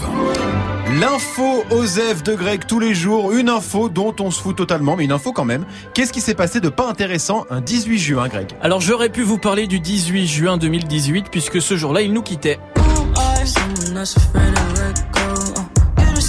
L'info 1.00 1.64
Osef 1.70 2.24
de 2.24 2.34
Greg 2.34 2.66
tous 2.68 2.80
les 2.80 2.96
jours, 2.96 3.32
une 3.32 3.48
info 3.50 3.90
dont 3.90 4.16
on 4.20 4.32
se 4.32 4.42
fout 4.42 4.56
totalement, 4.56 4.96
mais 4.96 5.06
une 5.06 5.12
info 5.12 5.32
quand 5.32 5.46
même. 5.46 5.64
Qu'est-ce 5.94 6.12
qui 6.12 6.20
s'est 6.22 6.34
passé 6.34 6.49
de 6.58 6.70
pas 6.70 6.90
intéressant 6.90 7.46
un 7.52 7.62
18 7.62 8.00
juin, 8.00 8.28
Greg 8.28 8.48
Alors 8.62 8.82
j'aurais 8.82 9.10
pu 9.10 9.22
vous 9.22 9.38
parler 9.38 9.68
du 9.68 9.80
18 9.80 10.26
juin 10.28 10.58
2018 10.58 11.28
puisque 11.30 11.62
ce 11.62 11.78
jour-là 11.78 12.02
il 12.02 12.12
nous 12.12 12.24
quittait. 12.24 12.60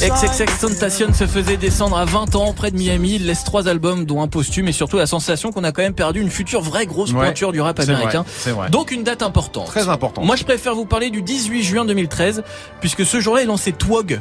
XXX 0.00 0.58
Tentation 0.61 1.12
se 1.12 1.26
faisait 1.26 1.56
descendre 1.56 1.96
à 1.99 2.05
20 2.05 2.34
ans 2.37 2.52
près 2.52 2.70
de 2.70 2.76
Miami. 2.76 3.17
Il 3.17 3.26
laisse 3.26 3.44
trois 3.44 3.69
albums 3.69 4.05
dont 4.06 4.22
un 4.22 4.28
posthume 4.28 4.69
et 4.69 4.72
surtout 4.72 4.96
la 4.96 5.06
sensation 5.06 5.52
qu'on 5.52 5.64
a 5.64 5.72
quand 5.72 5.82
même 5.82 5.94
perdu 5.94 6.20
une 6.20 6.31
future 6.31 6.61
vraie 6.62 6.87
grosse 6.87 7.12
Ouais, 7.12 7.19
pointure 7.25 7.52
du 7.52 7.61
rap 7.61 7.78
américain. 7.81 8.22
vrai, 8.22 8.31
c'est 8.38 8.50
vrai. 8.50 8.70
Donc 8.70 8.90
une 8.93 9.02
date 9.05 9.22
importante. 9.22 9.67
Très 9.67 9.88
important. 9.88 10.22
Moi 10.22 10.37
je 10.37 10.44
préfère 10.44 10.75
vous 10.75 10.87
parler 10.87 11.11
du 11.11 11.22
18 11.22 11.62
juin 11.62 11.84
2013 11.87 12.43
puisque 12.81 13.05
ce 13.06 13.20
jour-là 13.20 13.43
il 13.43 13.46
lançait 13.49 13.72
Twog. 13.72 14.20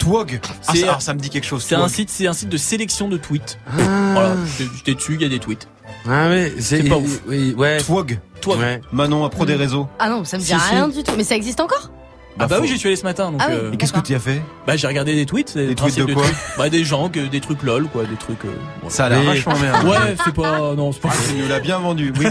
Twog. 0.00 0.40
Ah, 0.66 0.74
ça, 0.74 0.82
alors, 0.82 1.02
ça 1.02 1.14
me 1.14 1.20
dit 1.20 1.30
quelque 1.30 1.46
chose. 1.46 1.62
C'est 1.62 1.76
un 1.76 1.86
site, 1.88 2.10
c'est 2.10 2.26
un 2.26 2.32
site 2.32 2.48
de 2.48 2.56
sélection 2.56 3.08
de 3.08 3.16
tweets. 3.16 3.58
Ah, 3.68 3.72
Voilà, 4.12 4.34
j'étais- 4.58 4.94
dessus, 4.94 5.14
il 5.14 5.22
y 5.22 5.24
a 5.24 5.28
des 5.28 5.38
tweets. 5.38 5.68
ah 6.08 6.28
ouais, 6.28 6.52
C'est 6.58 6.82
pas 6.88 6.96
ouf. 6.96 7.20
Oui, 7.28 7.54
ouais. 7.56 7.78
Twog. 7.82 8.18
Twog. 8.40 8.58
Ouais. 8.58 8.80
Manon, 8.92 9.24
à 9.24 9.28
pro 9.30 9.44
des 9.46 9.54
réseaux. 9.54 9.88
Ah 9.98 10.08
non, 10.08 10.24
ça 10.24 10.36
me 10.38 10.42
dit 10.42 10.48
Si, 10.48 10.58
si. 10.58 10.70
rien 10.74 10.88
du 10.88 11.02
tout. 11.04 11.12
Mais 11.16 11.24
ça 11.24 11.36
existe 11.36 11.60
encore? 11.60 11.90
Ah 12.38 12.46
bah 12.46 12.56
faut- 12.56 12.62
oui, 12.62 12.68
j'y 12.68 12.78
suis 12.78 12.86
allé 12.88 12.96
ce 12.96 13.02
matin. 13.02 13.30
Donc 13.32 13.40
Ah 13.44 13.48
oui. 13.50 13.54
euh, 13.56 13.72
Et 13.72 13.76
qu'est-ce 13.76 13.92
que 13.92 14.00
tu 14.00 14.14
as 14.14 14.18
fait? 14.20 14.40
Bah 14.66 14.74
j'ai 14.76 14.86
regardé 14.86 15.14
des 15.14 15.26
tweets. 15.26 15.58
Des 15.58 15.74
tweets 15.74 15.98
de 15.98 16.14
quoi? 16.14 16.24
Bah 16.56 16.70
des 16.70 16.84
gens, 16.84 17.10
que, 17.10 17.20
des 17.20 17.40
trucs 17.40 17.62
lol 17.62 17.86
quoi, 17.88 18.04
des 18.04 18.16
trucs. 18.16 18.42
euh, 18.46 18.54
voilà. 18.80 18.94
Ça 18.94 19.06
a 19.06 19.08
l'air 19.10 19.22
vachement 19.24 19.52
bien. 19.58 19.84
Ouais, 19.84 20.16
c'est 20.24 20.32
pas, 20.34 20.74
non, 20.74 20.92
c'est 20.92 21.00
pas. 21.02 21.10
Tu 21.28 21.34
nous 21.42 21.48
l'as 21.48 21.60
bien 21.60 21.78
vendu. 21.80 22.12
Oui, 22.18 22.26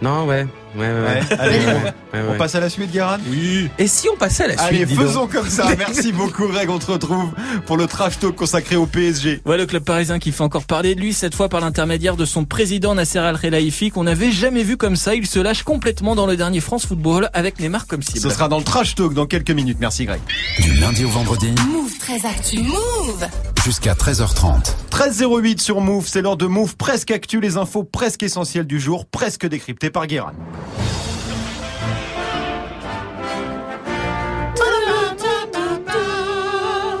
Non, 0.00 0.24
ouais. 0.24 0.46
Ouais, 0.76 0.86
ouais, 0.86 0.92
ouais. 0.92 1.02
Ouais, 1.30 1.38
allez, 1.38 1.58
Ouais, 1.58 1.64
on, 1.66 2.16
ouais, 2.16 2.24
on 2.28 2.30
ouais. 2.32 2.36
passe 2.38 2.54
à 2.54 2.60
la 2.60 2.68
suite, 2.68 2.90
Guérin? 2.90 3.18
Oui. 3.28 3.68
Et 3.78 3.86
si 3.86 4.08
on 4.12 4.16
passait 4.16 4.44
à 4.44 4.48
la 4.48 4.52
suite 4.56 4.66
Allez, 4.68 4.86
donc 4.86 4.96
faisons 5.06 5.26
comme 5.26 5.48
ça. 5.48 5.68
Merci 5.78 6.12
beaucoup, 6.12 6.46
Greg. 6.48 6.68
On 6.70 6.78
te 6.78 6.90
retrouve 6.90 7.30
pour 7.66 7.76
le 7.76 7.86
trash 7.86 8.18
talk 8.18 8.34
consacré 8.34 8.76
au 8.76 8.86
PSG. 8.86 9.40
Voilà 9.44 9.62
le 9.62 9.66
club 9.66 9.84
parisien 9.84 10.18
qui 10.18 10.32
fait 10.32 10.42
encore 10.42 10.64
parler 10.64 10.94
de 10.94 11.00
lui, 11.00 11.12
cette 11.12 11.34
fois 11.34 11.48
par 11.48 11.60
l'intermédiaire 11.60 12.16
de 12.16 12.24
son 12.24 12.44
président 12.44 12.94
Nasser 12.94 13.18
Al-Khelaifi, 13.18 13.90
qu'on 13.90 14.04
n'avait 14.04 14.32
jamais 14.32 14.62
vu 14.62 14.76
comme 14.76 14.96
ça. 14.96 15.14
Il 15.14 15.26
se 15.26 15.38
lâche 15.38 15.62
complètement 15.62 16.14
dans 16.14 16.26
le 16.26 16.36
dernier 16.36 16.60
France 16.60 16.86
Football 16.86 17.30
avec 17.34 17.60
Neymar 17.60 17.86
comme 17.86 18.02
cible. 18.02 18.20
Ce 18.20 18.30
sera 18.30 18.48
dans 18.48 18.58
le 18.58 18.64
trash 18.64 18.94
talk 18.94 19.14
dans 19.14 19.26
quelques 19.26 19.50
minutes. 19.50 19.78
Merci, 19.80 20.04
Greg. 20.06 20.20
Du 20.58 20.72
lundi 20.74 21.04
au 21.04 21.08
vendredi. 21.08 21.50
Move 21.72 21.96
très 21.98 22.26
actu. 22.26 22.58
Move. 22.62 23.26
Jusqu'à 23.64 23.94
13h30. 23.94 24.72
13.08 24.90 25.58
sur 25.60 25.80
Move. 25.80 26.06
C'est 26.06 26.20
l'heure 26.22 26.36
de 26.36 26.46
Move 26.46 26.76
presque 26.76 27.10
actu. 27.10 27.40
Les 27.40 27.56
infos 27.56 27.84
presque 27.84 28.22
essentielles 28.22 28.66
du 28.66 28.78
jour, 28.80 29.06
presque 29.06 29.46
décryptées 29.46 29.90
par 29.90 30.06
Guérin. 30.06 30.32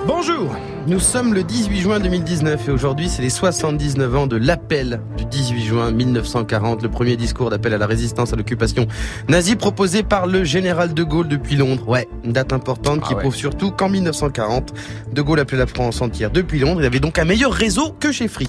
Bonjour, 0.06 0.54
nous 0.86 1.00
sommes 1.00 1.32
le 1.32 1.42
18 1.42 1.80
juin 1.80 2.00
2019 2.00 2.68
et 2.68 2.70
aujourd'hui 2.70 3.08
c'est 3.08 3.22
les 3.22 3.30
79 3.30 4.16
ans 4.16 4.26
de 4.26 4.36
l'appel 4.36 5.00
du 5.16 5.24
18 5.24 5.62
juin 5.64 5.90
1940, 5.90 6.82
le 6.82 6.90
premier 6.90 7.16
discours 7.16 7.48
d'appel 7.50 7.72
à 7.74 7.78
la 7.78 7.86
résistance 7.86 8.32
à 8.32 8.36
l'occupation 8.36 8.86
nazie 9.28 9.56
proposé 9.56 10.02
par 10.02 10.26
le 10.26 10.44
général 10.44 10.92
de 10.92 11.02
Gaulle 11.02 11.28
depuis 11.28 11.56
Londres. 11.56 11.88
Ouais, 11.88 12.06
une 12.24 12.32
date 12.32 12.52
importante 12.52 13.00
qui 13.00 13.08
Ah 13.12 13.14
ouais. 13.16 13.20
prouve 13.22 13.34
surtout 13.36 13.70
qu'en 13.70 13.88
1940, 13.88 14.74
de 15.12 15.22
Gaulle 15.22 15.40
appelait 15.40 15.58
la 15.58 15.66
France 15.66 16.02
entière 16.02 16.30
depuis 16.30 16.58
Londres. 16.58 16.80
Il 16.82 16.86
avait 16.86 17.00
donc 17.00 17.18
un 17.18 17.24
meilleur 17.24 17.52
réseau 17.52 17.92
que 17.98 18.12
chez 18.12 18.28
Free. 18.28 18.48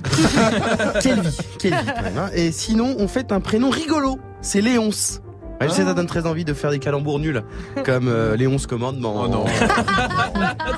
quelle 1.02 1.22
vie, 1.22 1.38
quelle 1.60 1.74
vie 1.74 1.86
quand 1.96 2.04
même. 2.04 2.18
hein. 2.18 2.30
Et 2.34 2.52
sinon, 2.52 2.96
on 3.00 3.08
fait 3.08 3.32
un 3.32 3.40
prénom 3.40 3.70
rigolo, 3.70 4.18
c'est 4.46 4.62
Léonce. 4.62 5.22
Ouais, 5.62 5.70
je 5.70 5.74
sais, 5.74 5.86
ça 5.86 5.94
donne 5.94 6.06
très 6.08 6.26
envie 6.28 6.44
de 6.44 6.54
faire 6.54 6.70
des 6.70 6.80
calembours 6.80 7.18
nuls, 7.20 7.42
comme 7.86 8.08
euh, 8.10 8.36
les 8.36 8.46
11 8.46 8.68
commandements. 8.68 9.24
Oh 9.24 9.28
non. 9.28 9.46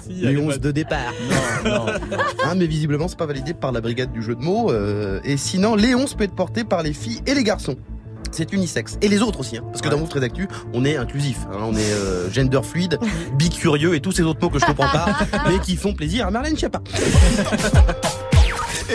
Les 0.10 0.38
11 0.38 0.60
de 0.60 0.72
départ. 0.72 1.14
Hein, 1.66 2.54
mais 2.56 2.66
visiblement, 2.68 3.08
c'est 3.08 3.18
pas 3.18 3.26
validé 3.26 3.54
par 3.54 3.72
la 3.72 3.82
brigade 3.82 4.12
du 4.12 4.22
jeu 4.22 4.36
de 4.36 4.42
mots. 4.42 4.72
euh, 4.72 5.20
et 5.24 5.36
sinon, 5.36 5.76
les 5.76 5.96
11 5.96 6.14
peut 6.14 6.24
être 6.24 6.36
porté 6.36 6.64
par 6.64 6.82
les 6.84 6.94
filles 6.94 7.22
et 7.26 7.34
les 7.34 7.44
garçons. 7.44 7.76
C'est 8.32 8.54
unisexe. 8.54 8.98
Et 9.02 9.08
les 9.08 9.22
autres 9.22 9.40
aussi, 9.40 9.58
hein, 9.58 9.64
parce 9.72 9.82
que 9.82 9.90
dans 9.90 9.98
Move 9.98 10.10
Très 10.10 10.24
Actu, 10.24 10.48
on 10.74 10.86
est 10.86 10.96
inclusif. 10.98 11.40
hein, 11.52 11.58
on 11.62 11.74
est 11.76 11.92
euh, 11.94 12.30
gender 12.32 12.62
fluide, 12.64 13.00
bicurieux 13.34 13.96
et 13.96 14.00
tous 14.00 14.12
ces 14.12 14.24
autres 14.24 14.40
mots 14.42 14.50
que 14.50 14.60
je 14.60 14.66
comprends 14.66 14.90
pas, 14.90 15.08
mais 15.50 15.60
qui 15.60 15.76
font 15.76 15.94
plaisir 15.94 16.28
à 16.28 16.32
Marlène 16.32 16.58
Schiappa. 16.58 16.82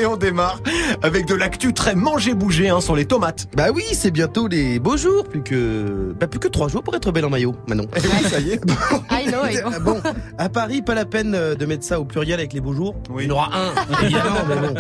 Et 0.01 0.07
on 0.07 0.17
démarre 0.17 0.61
avec 1.03 1.27
de 1.27 1.35
l'actu 1.35 1.73
très 1.75 1.95
mangé-bougé 1.95 2.69
hein, 2.71 2.81
sur 2.81 2.97
les 2.97 3.05
tomates. 3.05 3.47
Bah 3.57 3.67
oui, 3.75 3.83
c'est 3.93 4.11
bientôt 4.11 4.49
les 4.49 4.79
beaux 4.79 4.97
jours, 4.97 5.25
plus 5.25 5.43
que 5.43 6.15
bah 6.19 6.27
plus 6.27 6.41
que 6.41 6.49
trois 6.49 6.69
jours 6.69 6.83
pour 6.83 6.95
être 6.95 7.13
belle 7.13 7.25
en 7.27 7.31
maillot. 7.31 7.55
Manon. 7.69 7.85
Et 7.97 8.01
oui, 8.01 8.29
ça 8.29 8.41
y 8.41 8.51
est. 8.53 8.61
I 9.11 9.27
know, 9.31 9.45
I 9.45 9.57
know. 9.61 9.71
Ah 9.75 9.79
Bon, 9.81 10.01
à 10.39 10.49
Paris, 10.49 10.83
pas 10.83 10.95
la 10.95 11.05
peine 11.05 11.35
euh, 11.35 11.55
de 11.55 11.67
mettre 11.67 11.85
ça 11.85 12.01
au 12.01 12.05
pluriel 12.05 12.39
avec 12.39 12.53
les 12.53 12.61
beaux 12.61 12.73
jours. 12.73 12.95
Oui. 13.11 13.25
Il 13.25 13.29
y 13.29 13.33
en 13.33 13.35
aura 13.35 13.51
un, 13.55 14.03
évidemment, 14.03 14.31
mais 14.49 14.57
bon, 14.69 14.75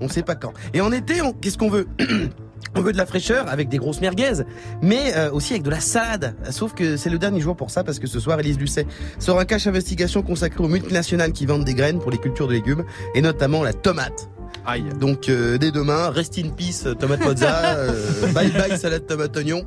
on 0.00 0.08
sait 0.08 0.22
pas 0.22 0.34
quand. 0.34 0.52
Et 0.74 0.80
en 0.80 0.92
été, 0.92 1.22
on- 1.22 1.32
qu'est-ce 1.32 1.58
qu'on 1.58 1.70
veut? 1.70 1.86
On 2.76 2.82
veut 2.82 2.92
de 2.92 2.98
la 2.98 3.06
fraîcheur 3.06 3.46
avec 3.48 3.70
des 3.70 3.78
grosses 3.78 4.00
merguez, 4.02 4.42
mais 4.82 5.14
euh, 5.16 5.30
aussi 5.32 5.54
avec 5.54 5.62
de 5.62 5.70
la 5.70 5.80
salade. 5.80 6.36
Sauf 6.50 6.74
que 6.74 6.96
c'est 6.98 7.08
le 7.08 7.18
dernier 7.18 7.40
jour 7.40 7.56
pour 7.56 7.70
ça 7.70 7.82
parce 7.82 7.98
que 7.98 8.06
ce 8.06 8.20
soir, 8.20 8.38
Elise 8.38 8.58
Lucet 8.58 8.86
sort 9.18 9.40
un 9.40 9.46
cache 9.46 9.66
investigation 9.66 10.20
consacré 10.22 10.62
aux 10.62 10.68
multinationales 10.68 11.32
qui 11.32 11.46
vendent 11.46 11.64
des 11.64 11.74
graines 11.74 11.98
pour 11.98 12.10
les 12.10 12.18
cultures 12.18 12.46
de 12.46 12.52
légumes 12.52 12.84
et 13.14 13.22
notamment 13.22 13.62
la 13.62 13.72
tomate. 13.72 14.28
Aïe. 14.68 14.84
Donc 15.00 15.30
euh, 15.30 15.56
dès 15.56 15.70
demain, 15.70 16.10
rest 16.10 16.38
in 16.38 16.50
peace 16.50 16.86
tomate 17.00 17.24
mozza, 17.24 17.64
euh, 17.76 18.26
bye 18.34 18.50
bye 18.50 18.78
salade 18.78 19.06
tomate 19.06 19.34
oignon. 19.34 19.64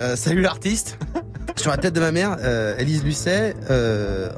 Euh, 0.00 0.14
salut 0.14 0.42
l'artiste. 0.42 0.96
Sur 1.56 1.72
la 1.72 1.76
tête 1.76 1.92
de 1.92 1.98
ma 1.98 2.12
mère, 2.12 2.36
Elise 2.78 3.02
Lucet, 3.02 3.56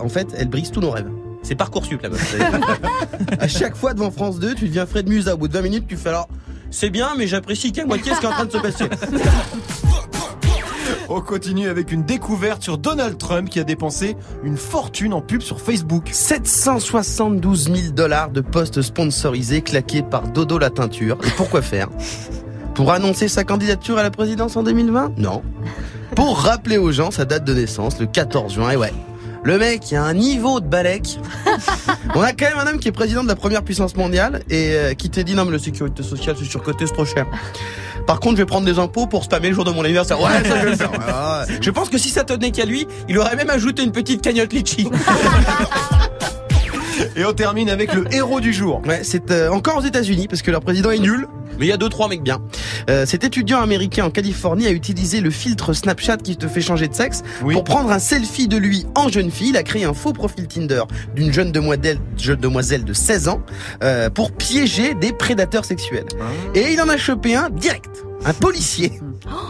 en 0.00 0.08
fait, 0.08 0.28
elle 0.38 0.48
brise 0.48 0.70
tous 0.70 0.80
nos 0.80 0.90
rêves. 0.90 1.10
C'est 1.42 1.54
Parcoursup 1.54 2.00
la 2.00 2.08
meuf. 2.08 2.34
à 3.38 3.46
chaque 3.46 3.76
fois 3.76 3.92
devant 3.92 4.10
France 4.10 4.38
2, 4.38 4.54
tu 4.54 4.68
deviens 4.68 4.86
Fred 4.86 5.06
Musa. 5.06 5.34
Au 5.34 5.36
bout 5.36 5.48
de 5.48 5.52
20 5.52 5.60
minutes, 5.62 5.84
tu 5.86 5.98
fais 5.98 6.08
alors. 6.08 6.28
C'est 6.70 6.88
bien, 6.88 7.10
mais 7.18 7.26
j'apprécie 7.26 7.72
qu'à 7.72 7.84
moitié 7.84 8.14
ce 8.14 8.20
qui 8.20 8.24
est 8.24 8.28
en 8.28 8.32
train 8.32 8.46
de 8.46 8.52
se 8.52 8.58
passer. 8.58 8.84
On 11.12 11.20
continue 11.20 11.68
avec 11.68 11.90
une 11.90 12.04
découverte 12.04 12.62
sur 12.62 12.78
Donald 12.78 13.18
Trump 13.18 13.50
qui 13.50 13.58
a 13.58 13.64
dépensé 13.64 14.16
une 14.44 14.56
fortune 14.56 15.12
en 15.12 15.20
pub 15.20 15.42
sur 15.42 15.60
Facebook. 15.60 16.08
772 16.12 17.64
000 17.64 17.92
dollars 17.92 18.30
de 18.30 18.40
postes 18.40 18.80
sponsorisés 18.80 19.60
claqués 19.60 20.02
par 20.02 20.28
Dodo 20.28 20.56
la 20.56 20.70
teinture. 20.70 21.18
Et 21.24 21.30
pourquoi 21.36 21.62
faire? 21.62 21.88
Pour 22.76 22.92
annoncer 22.92 23.26
sa 23.26 23.42
candidature 23.42 23.98
à 23.98 24.04
la 24.04 24.12
présidence 24.12 24.56
en 24.56 24.62
2020 24.62 25.18
Non. 25.18 25.42
Pour 26.14 26.38
rappeler 26.38 26.78
aux 26.78 26.92
gens 26.92 27.10
sa 27.10 27.24
date 27.24 27.44
de 27.44 27.54
naissance, 27.54 27.98
le 27.98 28.06
14 28.06 28.54
juin. 28.54 28.70
Et 28.70 28.76
ouais, 28.76 28.92
le 29.42 29.58
mec, 29.58 29.90
il 29.90 29.96
a 29.96 30.04
un 30.04 30.14
niveau 30.14 30.60
de 30.60 30.66
balèque. 30.66 31.18
On 32.14 32.20
a 32.20 32.32
quand 32.32 32.46
même 32.46 32.58
un 32.58 32.66
homme 32.66 32.78
qui 32.78 32.88
est 32.88 32.92
président 32.92 33.22
de 33.22 33.28
la 33.28 33.36
première 33.36 33.62
puissance 33.62 33.96
mondiale 33.96 34.42
et 34.50 34.72
euh, 34.74 34.94
qui 34.94 35.10
te 35.10 35.20
dit 35.20 35.34
non 35.34 35.44
mais 35.44 35.52
la 35.52 35.58
sécurité 35.58 36.02
sociale 36.02 36.36
c'est 36.38 36.44
surcoté, 36.44 36.86
c'est 36.86 36.92
trop 36.92 37.04
cher. 37.04 37.26
Par 38.06 38.20
contre, 38.20 38.36
je 38.36 38.42
vais 38.42 38.46
prendre 38.46 38.66
des 38.66 38.78
impôts 38.78 39.06
pour 39.06 39.24
spammer 39.24 39.48
le 39.48 39.54
jour 39.54 39.64
de 39.64 39.70
mon 39.70 39.84
anniversaire. 39.84 40.20
Ouais, 40.20 40.42
ça 40.44 40.58
je 40.58 40.64
vais 40.64 40.70
le 40.70 40.76
faire. 40.76 40.90
Ouais, 40.90 40.98
ouais. 40.98 41.58
Je 41.60 41.70
pense 41.70 41.88
que 41.88 41.98
si 41.98 42.08
ça 42.08 42.24
tenait 42.24 42.50
qu'à 42.50 42.64
lui, 42.64 42.86
il 43.08 43.18
aurait 43.18 43.36
même 43.36 43.50
ajouté 43.50 43.82
une 43.82 43.92
petite 43.92 44.22
cagnotte 44.22 44.52
litchi. 44.52 44.88
Et 47.16 47.24
on 47.24 47.32
termine 47.32 47.70
avec 47.70 47.94
le 47.94 48.12
héros 48.14 48.40
du 48.40 48.52
jour. 48.52 48.82
Ouais, 48.86 49.00
c'est 49.02 49.30
euh, 49.30 49.50
encore 49.50 49.78
aux 49.78 49.82
États-Unis 49.82 50.28
parce 50.28 50.42
que 50.42 50.50
leur 50.50 50.60
président 50.60 50.90
est 50.90 50.98
nul. 50.98 51.26
Mais 51.60 51.66
il 51.66 51.68
y 51.68 51.72
a 51.72 51.76
deux 51.76 51.90
trois 51.90 52.08
mecs 52.08 52.22
bien. 52.22 52.40
Euh, 52.88 53.04
cet 53.04 53.22
étudiant 53.22 53.60
américain 53.60 54.06
en 54.06 54.10
Californie 54.10 54.66
a 54.66 54.70
utilisé 54.70 55.20
le 55.20 55.30
filtre 55.30 55.74
Snapchat 55.74 56.16
qui 56.16 56.38
te 56.38 56.48
fait 56.48 56.62
changer 56.62 56.88
de 56.88 56.94
sexe 56.94 57.22
Oui. 57.44 57.52
pour 57.52 57.64
prendre 57.64 57.90
un 57.92 57.98
selfie 57.98 58.48
de 58.48 58.56
lui 58.56 58.86
en 58.94 59.08
jeune 59.10 59.30
fille. 59.30 59.50
Il 59.50 59.56
a 59.58 59.62
créé 59.62 59.84
un 59.84 59.92
faux 59.92 60.14
profil 60.14 60.48
Tinder 60.48 60.82
d'une 61.14 61.32
jeune 61.32 61.52
demoiselle, 61.52 62.84
de 62.84 62.92
16 62.94 63.28
ans 63.28 63.42
euh, 63.82 64.08
pour 64.08 64.32
piéger 64.32 64.94
des 64.94 65.12
prédateurs 65.12 65.66
sexuels. 65.66 66.06
Et 66.54 66.72
il 66.72 66.80
en 66.80 66.88
a 66.88 66.96
chopé 66.96 67.34
un 67.36 67.50
direct, 67.50 67.90
un 68.24 68.32
policier 68.32 68.92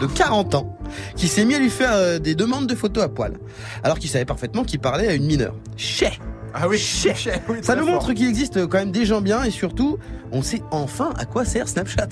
de 0.01 0.05
40 0.05 0.55
ans 0.55 0.77
qui 1.15 1.29
s'est 1.29 1.45
mis 1.45 1.55
à 1.55 1.59
lui 1.59 1.69
faire 1.69 1.91
euh, 1.93 2.19
des 2.19 2.35
demandes 2.35 2.67
de 2.67 2.75
photos 2.75 3.05
à 3.05 3.07
poil, 3.07 3.37
alors 3.83 3.97
qu'il 3.99 4.09
savait 4.09 4.25
parfaitement 4.25 4.65
qu'il 4.65 4.79
parlait 4.79 5.07
à 5.07 5.13
une 5.13 5.25
mineure. 5.25 5.55
Chais 5.77 6.11
Ah 6.53 6.67
oui, 6.67 6.79
ça 6.79 7.75
nous 7.75 7.85
fort. 7.85 7.93
montre 7.93 8.13
qu'il 8.13 8.27
existe 8.27 8.67
quand 8.67 8.77
même 8.77 8.91
des 8.91 9.05
gens 9.05 9.21
bien 9.21 9.43
et 9.43 9.51
surtout, 9.51 9.97
on 10.31 10.41
sait 10.41 10.61
enfin 10.71 11.11
à 11.17 11.25
quoi 11.25 11.45
sert 11.45 11.67
Snapchat. 11.67 12.07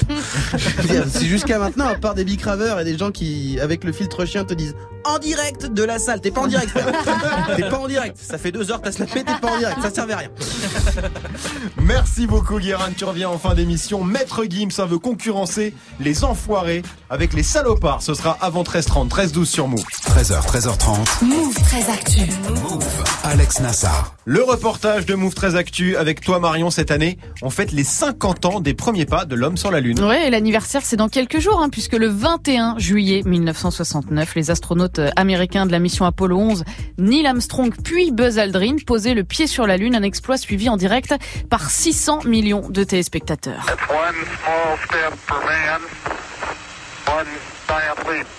C'est 0.57 1.25
jusqu'à 1.25 1.59
maintenant, 1.59 1.87
à 1.87 1.95
part 1.95 2.15
des 2.15 2.23
bicraveurs 2.23 2.79
et 2.79 2.83
des 2.83 2.97
gens 2.97 3.11
qui, 3.11 3.59
avec 3.61 3.83
le 3.83 3.91
filtre 3.91 4.25
chien, 4.25 4.45
te 4.45 4.53
disent 4.53 4.75
en 5.05 5.17
direct 5.19 5.65
de 5.65 5.83
la 5.83 5.99
salle. 5.99 6.21
T'es 6.21 6.31
pas 6.31 6.41
en 6.41 6.47
direct. 6.47 6.73
T'es 7.55 7.69
pas 7.69 7.79
en 7.79 7.87
direct. 7.87 8.17
Ça 8.19 8.37
fait 8.37 8.51
deux 8.51 8.71
heures, 8.71 8.81
t'as 8.81 8.91
snappé, 8.91 9.23
t'es 9.23 9.35
pas 9.41 9.51
en 9.51 9.57
direct. 9.57 9.81
Ça 9.81 9.89
servait 9.89 10.13
à 10.13 10.17
rien. 10.17 10.29
Merci 11.81 12.27
beaucoup 12.27 12.59
Guérin, 12.59 12.89
tu 12.95 13.05
reviens 13.05 13.29
en 13.29 13.37
fin 13.37 13.55
d'émission. 13.55 14.03
Maître 14.03 14.43
Gims 14.49 14.71
ça 14.71 14.85
veut 14.85 14.99
concurrencer 14.99 15.73
les 15.99 16.23
enfoirés 16.23 16.83
avec 17.09 17.33
les 17.33 17.43
salopards. 17.43 18.01
Ce 18.01 18.13
sera 18.13 18.37
avant 18.41 18.63
13h30, 18.63 19.09
13h12 19.09 19.45
sur 19.45 19.67
Move. 19.67 19.83
13h, 20.07 20.45
13h30. 20.45 21.25
Move 21.25 21.55
très 21.55 21.89
actu. 21.89 22.21
Move. 22.49 22.85
Alex 23.23 23.59
Nassar. 23.59 24.15
Le 24.31 24.43
reportage 24.43 25.07
de 25.07 25.15
Move 25.15 25.33
très 25.33 25.55
Actu 25.55 25.95
avec 25.95 26.21
toi 26.21 26.37
Marion 26.37 26.69
cette 26.69 26.91
année. 26.91 27.17
On 27.41 27.49
fête 27.49 27.71
les 27.71 27.83
50 27.83 28.45
ans 28.45 28.59
des 28.59 28.75
premiers 28.75 29.07
pas 29.07 29.25
de 29.25 29.33
l'homme 29.33 29.57
sur 29.57 29.71
la 29.71 29.79
Lune. 29.79 29.99
Ouais, 30.03 30.27
et 30.27 30.29
l'anniversaire 30.29 30.83
c'est 30.83 30.97
dans 30.97 31.09
quelques 31.09 31.39
jours, 31.39 31.59
hein, 31.59 31.69
puisque 31.69 31.93
le 31.93 32.05
21 32.09 32.77
juillet 32.77 33.23
1969, 33.25 34.35
les 34.35 34.51
astronautes 34.51 34.99
euh, 34.99 35.09
américains 35.15 35.65
de 35.65 35.71
la 35.71 35.79
mission 35.79 36.05
Apollo 36.05 36.37
11, 36.37 36.63
Neil 36.99 37.25
Armstrong 37.25 37.73
puis 37.83 38.11
Buzz 38.11 38.37
Aldrin, 38.37 38.75
posaient 38.85 39.15
le 39.15 39.23
pied 39.23 39.47
sur 39.47 39.65
la 39.65 39.77
Lune, 39.77 39.95
un 39.95 40.03
exploit 40.03 40.37
suivi 40.37 40.69
en 40.69 40.77
direct 40.77 41.15
par 41.49 41.71
600 41.71 42.25
millions 42.25 42.69
de 42.69 42.83
téléspectateurs. 42.83 43.65
One 43.89 44.13
small 44.43 44.77
step 44.85 45.13
for 45.25 45.39
man, 45.43 45.81
one 47.07 47.25
giant 47.67 48.07
leap 48.07 48.27
for 48.27 48.38